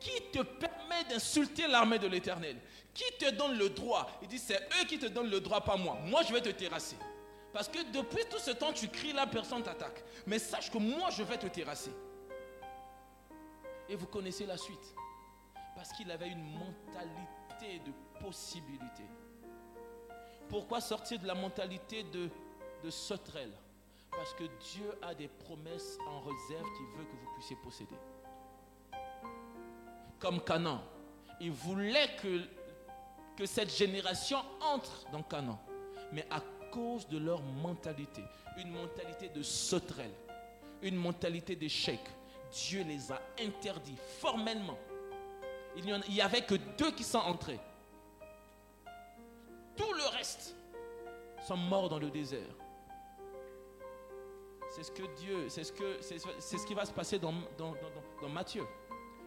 qui 0.00 0.22
te 0.32 0.42
permet 0.42 1.04
d'insulter 1.10 1.66
l'armée 1.66 1.98
de 1.98 2.06
l'Éternel 2.06 2.56
Qui 2.94 3.04
te 3.18 3.30
donne 3.30 3.58
le 3.58 3.70
droit? 3.70 4.08
Il 4.22 4.28
dit, 4.28 4.38
c'est 4.38 4.60
eux 4.80 4.84
qui 4.86 4.98
te 4.98 5.06
donnent 5.06 5.30
le 5.30 5.40
droit, 5.40 5.60
pas 5.60 5.76
moi. 5.76 5.98
Moi, 6.04 6.22
je 6.22 6.32
vais 6.32 6.40
te 6.40 6.50
terrasser. 6.50 6.96
Parce 7.52 7.68
que 7.68 7.78
depuis 7.92 8.24
tout 8.30 8.38
ce 8.38 8.52
temps, 8.52 8.72
tu 8.72 8.88
cries 8.88 9.12
là, 9.12 9.26
personne 9.26 9.62
t'attaque. 9.62 10.04
Mais 10.26 10.38
sache 10.38 10.70
que 10.70 10.78
moi, 10.78 11.10
je 11.10 11.22
vais 11.22 11.38
te 11.38 11.46
terrasser. 11.46 11.92
Et 13.88 13.96
vous 13.96 14.06
connaissez 14.06 14.46
la 14.46 14.56
suite. 14.56 14.94
Parce 15.74 15.92
qu'il 15.92 16.10
avait 16.10 16.28
une 16.28 16.44
mentalité 16.52 17.80
de 17.86 17.92
possibilité. 18.20 19.04
Pourquoi 20.48 20.80
sortir 20.80 21.18
de 21.20 21.26
la 21.26 21.34
mentalité 21.34 22.04
de, 22.04 22.30
sauterelle? 22.90 23.52
Parce 24.10 24.34
que 24.34 24.44
Dieu 24.44 24.98
a 25.02 25.14
des 25.14 25.28
promesses 25.28 25.98
en 26.08 26.20
réserve 26.20 26.66
qu'il 26.76 26.86
veut 26.98 27.04
que 27.04 27.16
vous 27.16 27.34
puissiez 27.34 27.56
posséder 27.62 27.96
comme 30.18 30.42
Canaan. 30.42 30.82
Il 31.40 31.52
voulait 31.52 32.16
que, 32.20 32.42
que 33.36 33.46
cette 33.46 33.74
génération 33.74 34.38
entre 34.60 35.08
dans 35.12 35.22
Canaan. 35.22 35.60
Mais 36.12 36.26
à 36.30 36.40
cause 36.72 37.06
de 37.08 37.18
leur 37.18 37.42
mentalité, 37.42 38.22
une 38.58 38.70
mentalité 38.70 39.28
de 39.28 39.42
sauterelle, 39.42 40.12
une 40.82 40.96
mentalité 40.96 41.54
d'échec, 41.54 42.00
Dieu 42.50 42.82
les 42.82 43.12
a 43.12 43.20
interdits 43.40 43.98
formellement. 44.20 44.78
Il 45.76 45.84
n'y 46.10 46.20
avait 46.20 46.42
que 46.42 46.54
deux 46.54 46.90
qui 46.92 47.04
sont 47.04 47.18
entrés. 47.18 47.60
Tout 49.76 49.92
le 49.92 50.16
reste 50.16 50.56
sont 51.46 51.56
morts 51.56 51.88
dans 51.88 51.98
le 51.98 52.10
désert. 52.10 52.54
C'est 54.70 54.82
ce 54.82 54.90
que 54.90 55.02
Dieu, 55.16 55.48
c'est 55.48 55.64
ce, 55.64 55.72
que, 55.72 55.98
c'est, 56.00 56.18
ce 56.18 56.66
qui 56.66 56.74
va 56.74 56.84
se 56.84 56.92
passer 56.92 57.18
dans, 57.18 57.32
dans, 57.56 57.74
Matthieu. 58.28 58.64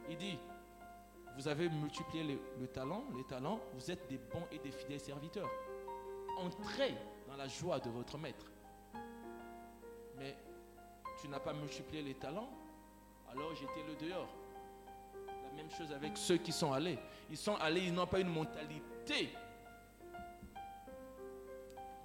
Il 0.10 0.18
dit, 0.18 0.38
vous 1.36 1.48
avez 1.48 1.70
multiplié 1.70 2.24
le, 2.24 2.40
le 2.60 2.68
talent, 2.68 3.06
les 3.16 3.24
talents, 3.24 3.60
vous 3.74 3.90
êtes 3.90 4.08
des 4.08 4.18
bons 4.18 4.46
et 4.52 4.60
des 4.60 4.72
fidèles 4.72 5.00
serviteurs. 5.00 5.50
Entrez 6.38 6.96
dans 7.28 7.36
la 7.36 7.48
joie 7.48 7.80
de 7.80 7.90
votre 7.90 8.18
maître. 8.18 8.46
Mais 10.18 10.38
tu 11.20 11.28
n'as 11.28 11.40
pas 11.40 11.54
multiplié 11.54 12.04
les 12.04 12.16
talents, 12.16 12.50
alors 13.32 13.54
jetez-le 13.56 13.96
dehors. 13.96 14.28
La 15.26 15.52
même 15.58 15.72
chose 15.72 15.92
avec 15.92 16.18
ceux 16.18 16.38
qui 16.38 16.52
sont 16.52 16.72
allés. 16.72 16.98
Ils 17.30 17.38
sont 17.38 17.56
allés, 17.56 17.82
ils 17.82 17.94
n'ont 17.94 18.08
pas 18.08 18.20
une 18.20 18.30
mentalité 18.30 19.34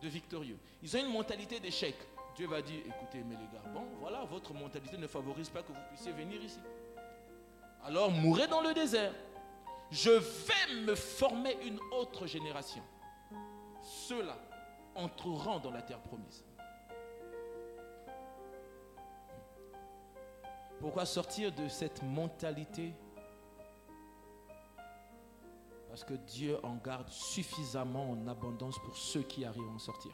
de 0.01 0.09
victorieux. 0.09 0.59
Ils 0.83 0.97
ont 0.97 1.01
une 1.01 1.13
mentalité 1.13 1.61
d'échec. 1.61 1.95
Dieu 2.35 2.47
va 2.47 2.61
dire, 2.61 2.81
écoutez, 2.87 3.25
mais 3.25 3.35
les 3.37 3.47
gars, 3.47 3.65
bon, 3.73 3.85
voilà, 3.99 4.25
votre 4.25 4.53
mentalité 4.53 4.99
ne 4.99 5.07
favorise 5.07 5.49
pas 5.49 5.63
que 5.63 5.69
vous 5.69 5.79
puissiez 5.89 6.13
venir 6.13 6.43
ici. 6.43 6.61
Alors 7.83 8.11
mourrez 8.11 8.47
dans 8.47 8.61
le 8.61 8.75
désert. 8.75 9.13
Je 9.91 10.11
vais 10.11 10.83
me 10.83 10.95
former 10.95 11.57
une 11.65 11.79
autre 11.93 12.27
génération. 12.27 12.83
Ceux-là 13.83 14.37
entreront 14.95 15.61
dans 15.61 15.71
la 15.71 15.83
terre 15.83 16.01
promise. 16.01 16.45
Pourquoi 20.81 21.07
sortir 21.07 21.53
de 21.53 21.69
cette 21.69 22.03
mentalité? 22.03 22.93
Parce 25.89 26.05
que 26.05 26.15
Dieu 26.15 26.59
en 26.63 26.77
garde 26.77 27.09
suffisamment 27.09 28.11
en 28.11 28.27
abondance 28.27 28.79
pour 28.81 28.97
ceux 28.97 29.23
qui 29.23 29.45
arrivent 29.45 29.69
à 29.69 29.75
en 29.75 29.79
sortir. 29.79 30.13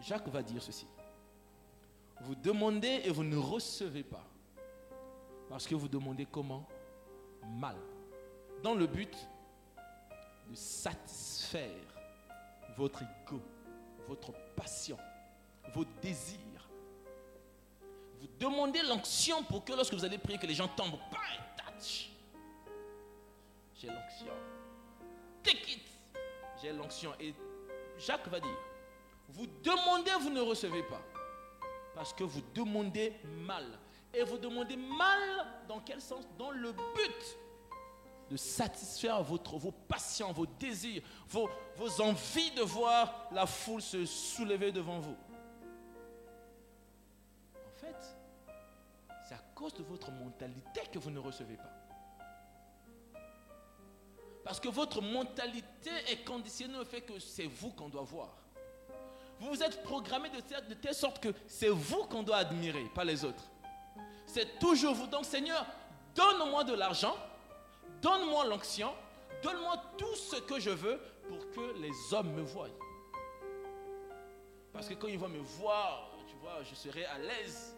Jacques 0.00 0.28
va 0.28 0.42
dire 0.42 0.62
ceci. 0.62 0.86
Vous 2.22 2.34
demandez 2.34 3.02
et 3.04 3.10
vous 3.10 3.22
ne 3.22 3.36
recevez 3.36 4.02
pas. 4.02 4.24
Parce 5.48 5.66
que 5.66 5.74
vous 5.74 5.88
demandez 5.88 6.26
comment? 6.26 6.66
Mal. 7.46 7.76
Dans 8.62 8.74
le 8.74 8.86
but 8.86 9.16
de 10.50 10.54
satisfaire 10.54 11.70
votre 12.76 13.02
ego, 13.02 13.40
votre 14.08 14.32
passion, 14.56 14.98
vos 15.74 15.84
désirs. 16.02 16.38
Vous 18.20 18.28
demandez 18.38 18.82
l'onction 18.82 19.42
pour 19.44 19.64
que 19.64 19.72
lorsque 19.72 19.94
vous 19.94 20.04
allez 20.04 20.18
prier, 20.18 20.38
que 20.38 20.46
les 20.46 20.54
gens 20.54 20.68
tombent. 20.68 20.98
Touch. 21.56 22.10
J'ai 23.74 23.86
l'onction. 23.88 24.32
Take 25.42 25.72
it. 25.72 25.82
J'ai 26.60 26.72
l'onction. 26.72 27.12
Et 27.20 27.34
Jacques 27.98 28.26
va 28.28 28.40
dire, 28.40 28.56
vous 29.28 29.46
demandez, 29.62 30.10
vous 30.20 30.30
ne 30.30 30.40
recevez 30.40 30.82
pas. 30.84 31.00
Parce 31.94 32.12
que 32.12 32.24
vous 32.24 32.42
demandez 32.54 33.12
mal. 33.44 33.66
Et 34.12 34.22
vous 34.22 34.38
demandez 34.38 34.76
mal 34.76 35.46
dans 35.68 35.80
quel 35.80 36.00
sens? 36.00 36.24
Dans 36.38 36.50
le 36.50 36.72
but 36.72 37.38
de 38.30 38.36
satisfaire 38.36 39.22
votre, 39.22 39.56
vos 39.56 39.72
passions, 39.72 40.32
vos 40.32 40.46
désirs, 40.46 41.02
vos 41.28 41.48
envies 42.00 42.50
de 42.52 42.62
voir 42.62 43.28
la 43.32 43.46
foule 43.46 43.80
se 43.80 44.04
soulever 44.04 44.70
devant 44.70 44.98
vous. 44.98 45.16
Cause 49.58 49.74
de 49.74 49.82
votre 49.82 50.12
mentalité 50.12 50.82
que 50.92 51.00
vous 51.00 51.10
ne 51.10 51.18
recevez 51.18 51.56
pas. 51.56 51.72
Parce 54.44 54.60
que 54.60 54.68
votre 54.68 55.02
mentalité 55.02 55.90
est 56.08 56.24
conditionnée 56.24 56.78
au 56.78 56.84
fait 56.84 57.00
que 57.00 57.18
c'est 57.18 57.46
vous 57.46 57.70
qu'on 57.70 57.88
doit 57.88 58.04
voir. 58.04 58.36
Vous 59.40 59.48
vous 59.48 59.62
êtes 59.62 59.82
programmé 59.82 60.30
de, 60.30 60.74
telle 60.74 60.94
sorte 60.94 61.20
que 61.20 61.34
c'est 61.48 61.68
vous 61.68 62.04
qu'on 62.04 62.22
doit 62.22 62.36
admirer, 62.36 62.84
pas 62.94 63.04
les 63.04 63.24
autres. 63.24 63.42
C'est 64.26 64.60
toujours 64.60 64.94
vous. 64.94 65.08
Donc 65.08 65.24
Seigneur, 65.24 65.66
donne-moi 66.14 66.62
de 66.62 66.74
l'argent, 66.74 67.16
donne-moi 68.00 68.46
l'onction, 68.46 68.92
donne-moi 69.42 69.82
tout 69.96 70.14
ce 70.14 70.36
que 70.36 70.60
je 70.60 70.70
veux 70.70 71.00
pour 71.28 71.50
que 71.50 71.80
les 71.80 72.14
hommes 72.14 72.32
me 72.32 72.42
voient. 72.42 72.68
Parce 74.72 74.88
que 74.88 74.94
quand 74.94 75.08
ils 75.08 75.18
vont 75.18 75.28
me 75.28 75.40
voir, 75.40 76.12
tu 76.28 76.36
vois, 76.36 76.62
je 76.62 76.76
serai 76.76 77.04
à 77.06 77.18
l'aise. 77.18 77.77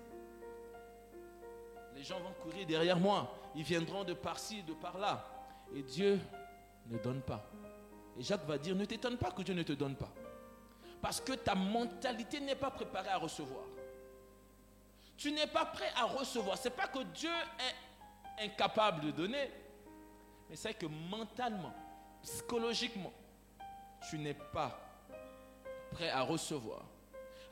Les 1.95 2.05
gens 2.05 2.20
vont 2.20 2.32
courir 2.43 2.66
derrière 2.66 2.99
moi. 2.99 3.34
Ils 3.55 3.62
viendront 3.62 4.05
de 4.05 4.14
par-ci, 4.14 4.62
de 4.62 4.72
par-là. 4.72 5.24
Et 5.74 5.82
Dieu 5.82 6.20
ne 6.86 6.99
donne 6.99 7.22
pas. 7.22 7.45
Et 8.18 8.22
Jacques 8.22 8.47
va 8.47 8.59
dire, 8.59 8.74
ne 8.74 8.84
t'étonne 8.84 9.16
pas 9.16 9.30
que 9.30 9.43
Dieu 9.43 9.55
ne 9.55 9.62
te 9.62 9.72
donne 9.72 9.97
pas. 9.97 10.12
Parce 11.01 11.20
que 11.20 11.32
ta 11.32 11.55
mentalité 11.55 12.41
n'est 12.41 12.55
pas 12.55 12.70
préparée 12.70 13.09
à 13.09 13.16
recevoir. 13.16 13.64
Tu 15.16 15.32
n'es 15.32 15.47
pas 15.47 15.66
prêt 15.66 15.91
à 15.97 16.05
recevoir. 16.05 16.57
Ce 16.59 16.68
n'est 16.68 16.74
pas 16.74 16.88
que 16.88 17.03
Dieu 17.14 17.30
est 18.38 18.45
incapable 18.47 19.07
de 19.07 19.11
donner, 19.11 19.51
mais 20.49 20.57
c'est 20.57 20.74
que 20.74 20.86
mentalement, 20.86 21.74
psychologiquement, 22.22 23.12
tu 24.09 24.18
n'es 24.18 24.34
pas 24.34 24.80
prêt 25.93 26.09
à 26.09 26.22
recevoir. 26.22 26.84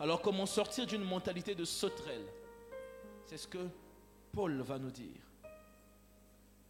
Alors 0.01 0.23
comment 0.23 0.47
sortir 0.47 0.87
d'une 0.87 1.05
mentalité 1.05 1.55
de 1.55 1.65
sauterelle? 1.65 2.27
C'est 3.27 3.37
ce 3.37 3.47
que 3.47 3.69
Paul 4.33 4.61
va 4.61 4.79
nous 4.79 4.91
dire. 4.91 5.23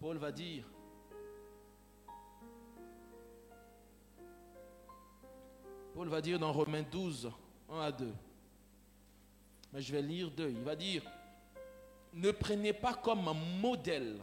Paul 0.01 0.17
va 0.17 0.31
dire, 0.31 0.65
Paul 5.95 6.09
va 6.09 6.21
dire 6.21 6.39
dans 6.39 6.53
Romains 6.53 6.85
12, 6.85 7.31
1 7.71 7.81
à 7.81 7.91
2. 7.91 8.13
Mais 9.73 9.83
je 9.83 9.93
vais 9.93 10.03
lire 10.03 10.31
2. 10.31 10.51
Il 10.51 10.63
va 10.63 10.77
dire, 10.77 11.03
ne 12.15 12.31
prenez 12.31 12.73
pas 12.73 12.95
comme 12.95 13.33
modèle, 13.61 14.19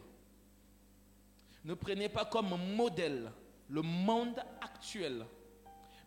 ne 1.65 1.73
prenez 1.73 2.07
pas 2.07 2.25
comme 2.25 2.55
modèle 2.75 3.31
le 3.67 3.81
monde 3.81 4.39
actuel, 4.61 5.25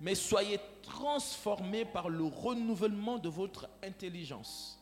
mais 0.01 0.15
soyez 0.15 0.59
transformés 0.83 1.85
par 1.85 2.09
le 2.09 2.25
renouvellement 2.25 3.19
de 3.19 3.29
votre 3.29 3.69
intelligence 3.83 4.78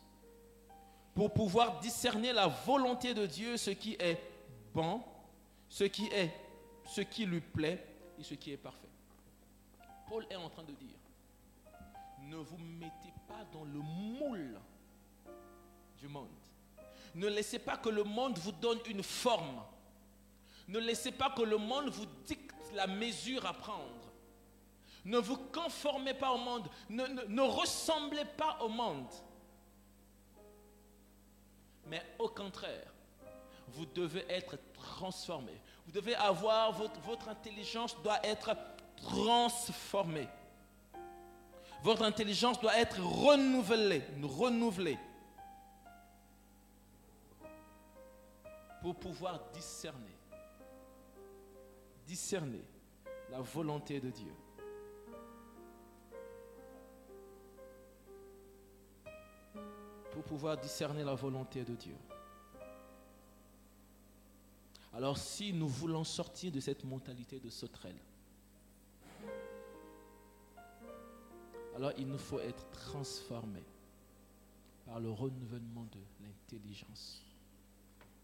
pour 1.16 1.32
pouvoir 1.32 1.80
discerner 1.80 2.34
la 2.34 2.46
volonté 2.46 3.14
de 3.14 3.24
Dieu, 3.24 3.56
ce 3.56 3.70
qui 3.70 3.96
est 3.98 4.20
bon, 4.74 5.02
ce 5.66 5.84
qui 5.84 6.06
est 6.08 6.30
ce 6.84 7.00
qui 7.00 7.24
lui 7.24 7.40
plaît 7.40 7.82
et 8.18 8.22
ce 8.22 8.34
qui 8.34 8.52
est 8.52 8.58
parfait. 8.58 8.86
Paul 10.06 10.26
est 10.30 10.36
en 10.36 10.50
train 10.50 10.62
de 10.62 10.74
dire, 10.74 10.94
ne 12.20 12.36
vous 12.36 12.58
mettez 12.58 13.12
pas 13.26 13.44
dans 13.50 13.64
le 13.64 13.80
moule 13.80 14.60
du 15.98 16.06
monde. 16.06 16.28
Ne 17.14 17.28
laissez 17.28 17.58
pas 17.58 17.78
que 17.78 17.88
le 17.88 18.04
monde 18.04 18.38
vous 18.38 18.52
donne 18.52 18.78
une 18.86 19.02
forme. 19.02 19.62
Ne 20.68 20.78
laissez 20.78 21.12
pas 21.12 21.30
que 21.30 21.42
le 21.42 21.56
monde 21.56 21.88
vous 21.88 22.06
dicte 22.26 22.54
la 22.74 22.86
mesure 22.86 23.46
à 23.46 23.54
prendre. 23.54 24.12
Ne 25.06 25.16
vous 25.16 25.38
conformez 25.50 26.12
pas 26.12 26.32
au 26.32 26.38
monde. 26.38 26.68
Ne, 26.90 27.06
ne 27.06 27.42
ressemblez 27.42 28.26
pas 28.36 28.58
au 28.60 28.68
monde. 28.68 29.08
Mais 31.88 32.02
au 32.18 32.28
contraire, 32.28 32.92
vous 33.68 33.86
devez 33.86 34.24
être 34.28 34.58
transformé. 34.74 35.52
Vous 35.86 35.92
devez 35.92 36.14
avoir, 36.14 36.72
votre, 36.72 36.98
votre 37.00 37.28
intelligence 37.28 37.96
doit 38.02 38.24
être 38.24 38.56
transformée. 38.96 40.28
Votre 41.82 42.02
intelligence 42.02 42.60
doit 42.60 42.76
être 42.78 43.00
renouvelée, 43.00 44.02
renouvelée. 44.22 44.98
Pour 48.82 48.96
pouvoir 48.96 49.40
discerner, 49.52 50.16
discerner 52.06 52.64
la 53.30 53.40
volonté 53.40 54.00
de 54.00 54.10
Dieu. 54.10 54.32
Pour 60.16 60.24
pouvoir 60.24 60.56
discerner 60.56 61.04
la 61.04 61.14
volonté 61.14 61.62
de 61.62 61.74
Dieu. 61.74 61.94
Alors 64.94 65.18
si 65.18 65.52
nous 65.52 65.68
voulons 65.68 66.04
sortir 66.04 66.50
de 66.50 66.58
cette 66.58 66.84
mentalité 66.84 67.38
de 67.38 67.50
sauterelle, 67.50 67.98
alors 71.74 71.92
il 71.98 72.08
nous 72.08 72.16
faut 72.16 72.40
être 72.40 72.66
transformés 72.70 73.66
par 74.86 75.00
le 75.00 75.10
renouvellement 75.10 75.84
de 75.92 76.00
l'intelligence. 76.24 77.22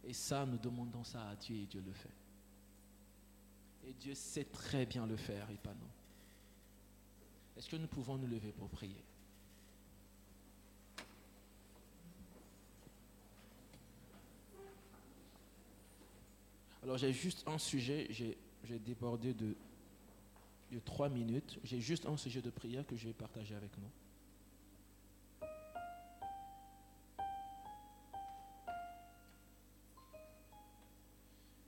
Et 0.03 0.15
ça, 0.15 0.47
nous 0.47 0.57
demandons 0.57 1.05
ça 1.05 1.29
à 1.29 1.37
Dieu 1.37 1.57
et 1.57 1.67
Dieu 1.67 1.83
le 1.85 1.93
fait. 1.93 2.17
Et 3.87 3.93
Dieu 3.93 4.15
sait 4.15 4.45
très 4.45 4.87
bien 4.87 5.07
le 5.07 5.17
faire 5.19 5.51
et 5.51 5.59
pas 5.59 5.75
nous. 5.75 5.91
Est-ce 7.59 7.69
que 7.69 7.77
nous 7.77 7.87
pouvons 7.87 8.17
nous 8.17 8.29
lever 8.29 8.53
pour 8.53 8.71
prier? 8.71 9.05
Alors 16.83 16.99
j'ai 16.99 17.13
juste 17.13 17.45
un 17.47 17.59
sujet, 17.59 18.09
j'ai 18.11 18.79
débordé 18.81 19.35
de 19.35 19.55
trois 20.85 21.09
minutes. 21.09 21.59
J'ai 21.63 21.81
juste 21.81 22.07
un 22.07 22.17
sujet 22.17 22.43
de 22.43 22.51
prière 22.51 22.87
que 22.87 22.97
je 22.97 23.07
vais 23.07 23.13
partager 23.13 23.55
avec 23.55 23.71
nous. 23.79 23.91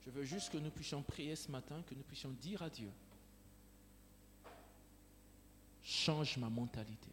Je 0.05 0.11
veux 0.11 0.23
juste 0.23 0.51
que 0.51 0.57
nous 0.57 0.69
puissions 0.69 1.01
prier 1.01 1.35
ce 1.35 1.49
matin, 1.49 1.81
que 1.87 1.95
nous 1.95 2.03
puissions 2.03 2.29
dire 2.29 2.61
à 2.61 2.69
Dieu, 2.69 2.91
change 5.83 6.37
ma 6.37 6.49
mentalité. 6.49 7.09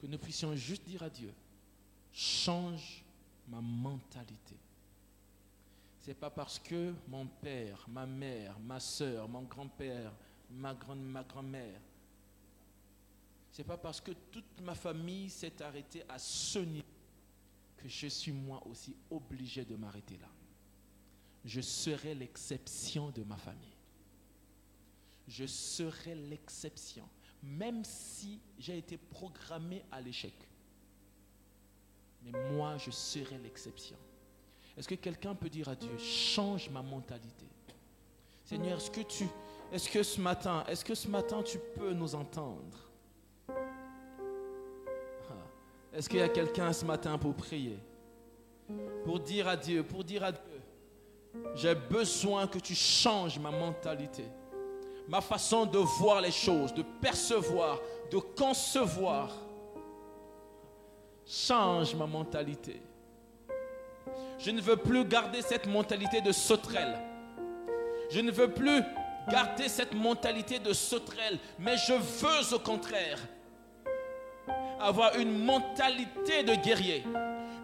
Que 0.00 0.06
nous 0.06 0.18
puissions 0.18 0.56
juste 0.56 0.84
dire 0.84 1.02
à 1.02 1.10
Dieu, 1.10 1.32
change 2.12 3.04
ma 3.48 3.60
mentalité. 3.60 4.56
Ce 6.00 6.08
n'est 6.08 6.14
pas 6.14 6.30
parce 6.30 6.58
que 6.58 6.94
mon 7.08 7.26
père, 7.26 7.84
ma 7.88 8.06
mère, 8.06 8.58
ma 8.58 8.80
soeur, 8.80 9.28
mon 9.28 9.42
grand-père, 9.42 10.12
ma, 10.50 10.74
ma 10.96 11.22
grand-mère, 11.22 11.80
ce 13.52 13.60
n'est 13.62 13.68
pas 13.68 13.76
parce 13.76 14.00
que 14.00 14.12
toute 14.30 14.60
ma 14.62 14.74
famille 14.74 15.28
s'est 15.28 15.60
arrêtée 15.62 16.02
à 16.08 16.18
ce 16.18 16.58
niveau 16.58 16.82
que 17.76 17.88
je 17.88 18.06
suis 18.06 18.32
moi 18.32 18.66
aussi 18.66 18.96
obligé 19.10 19.64
de 19.64 19.76
m'arrêter 19.76 20.16
là. 20.18 20.28
Je 21.44 21.60
serai 21.60 22.14
l'exception 22.14 23.10
de 23.10 23.22
ma 23.24 23.36
famille. 23.36 23.76
Je 25.28 25.44
serai 25.46 26.14
l'exception, 26.14 27.08
même 27.42 27.84
si 27.84 28.40
j'ai 28.58 28.78
été 28.78 28.96
programmé 28.96 29.84
à 29.90 30.00
l'échec. 30.00 30.34
Mais 32.24 32.32
moi, 32.52 32.76
je 32.78 32.90
serai 32.90 33.38
l'exception. 33.38 33.96
Est-ce 34.76 34.88
que 34.88 34.94
quelqu'un 34.94 35.34
peut 35.34 35.48
dire 35.48 35.68
à 35.68 35.74
Dieu, 35.74 35.96
change 35.98 36.70
ma 36.70 36.82
mentalité? 36.82 37.46
Seigneur, 38.44 38.78
est-ce 38.78 38.90
que 38.90 39.02
tu, 39.02 39.26
est-ce 39.72 39.88
que 39.88 40.02
ce 40.02 40.20
matin, 40.20 40.64
est-ce 40.68 40.84
que 40.84 40.94
ce 40.94 41.08
matin 41.08 41.42
tu 41.42 41.58
peux 41.74 41.92
nous 41.92 42.14
entendre? 42.14 42.78
Ah. 43.48 43.54
Est-ce 45.92 46.08
qu'il 46.08 46.18
y 46.18 46.22
a 46.22 46.28
quelqu'un 46.28 46.72
ce 46.72 46.84
matin 46.84 47.18
pour 47.18 47.34
prier? 47.34 47.78
Pour 49.04 49.20
dire 49.20 49.48
à 49.48 49.56
Dieu, 49.56 49.82
pour 49.82 50.04
dire 50.04 50.24
à 50.24 50.32
Dieu, 50.32 50.60
j'ai 51.54 51.74
besoin 51.74 52.46
que 52.46 52.58
tu 52.58 52.74
changes 52.74 53.38
ma 53.38 53.50
mentalité, 53.50 54.24
ma 55.08 55.20
façon 55.20 55.66
de 55.66 55.78
voir 55.78 56.20
les 56.20 56.30
choses, 56.30 56.72
de 56.72 56.82
percevoir, 57.00 57.80
de 58.10 58.18
concevoir. 58.18 59.30
Change 61.26 61.94
ma 61.94 62.06
mentalité. 62.06 62.80
Je 64.38 64.50
ne 64.50 64.60
veux 64.60 64.76
plus 64.76 65.04
garder 65.04 65.40
cette 65.42 65.66
mentalité 65.66 66.20
de 66.20 66.32
sauterelle. 66.32 66.98
Je 68.10 68.20
ne 68.20 68.30
veux 68.30 68.48
plus 68.48 68.82
garder 69.30 69.68
cette 69.68 69.94
mentalité 69.94 70.58
de 70.58 70.72
sauterelle, 70.72 71.38
mais 71.58 71.76
je 71.76 71.92
veux 71.92 72.54
au 72.54 72.58
contraire 72.58 73.18
avoir 74.80 75.16
une 75.16 75.44
mentalité 75.44 76.42
de 76.42 76.56
guerrier, 76.56 77.04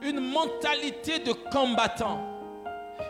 une 0.03 0.21
mentalité 0.21 1.19
de 1.19 1.33
combattant. 1.33 2.25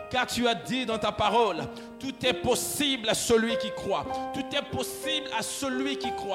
Car 0.09 0.25
tu 0.25 0.47
as 0.47 0.55
dit 0.55 0.87
dans 0.87 0.97
ta 0.97 1.11
parole, 1.11 1.57
tout 1.99 2.25
est 2.25 2.33
possible 2.33 3.07
à 3.09 3.13
celui 3.13 3.55
qui 3.57 3.69
croit. 3.71 4.05
Tout 4.33 4.55
est 4.55 4.75
possible 4.75 5.29
à 5.37 5.43
celui 5.43 5.97
qui 5.97 6.09
croit. 6.15 6.25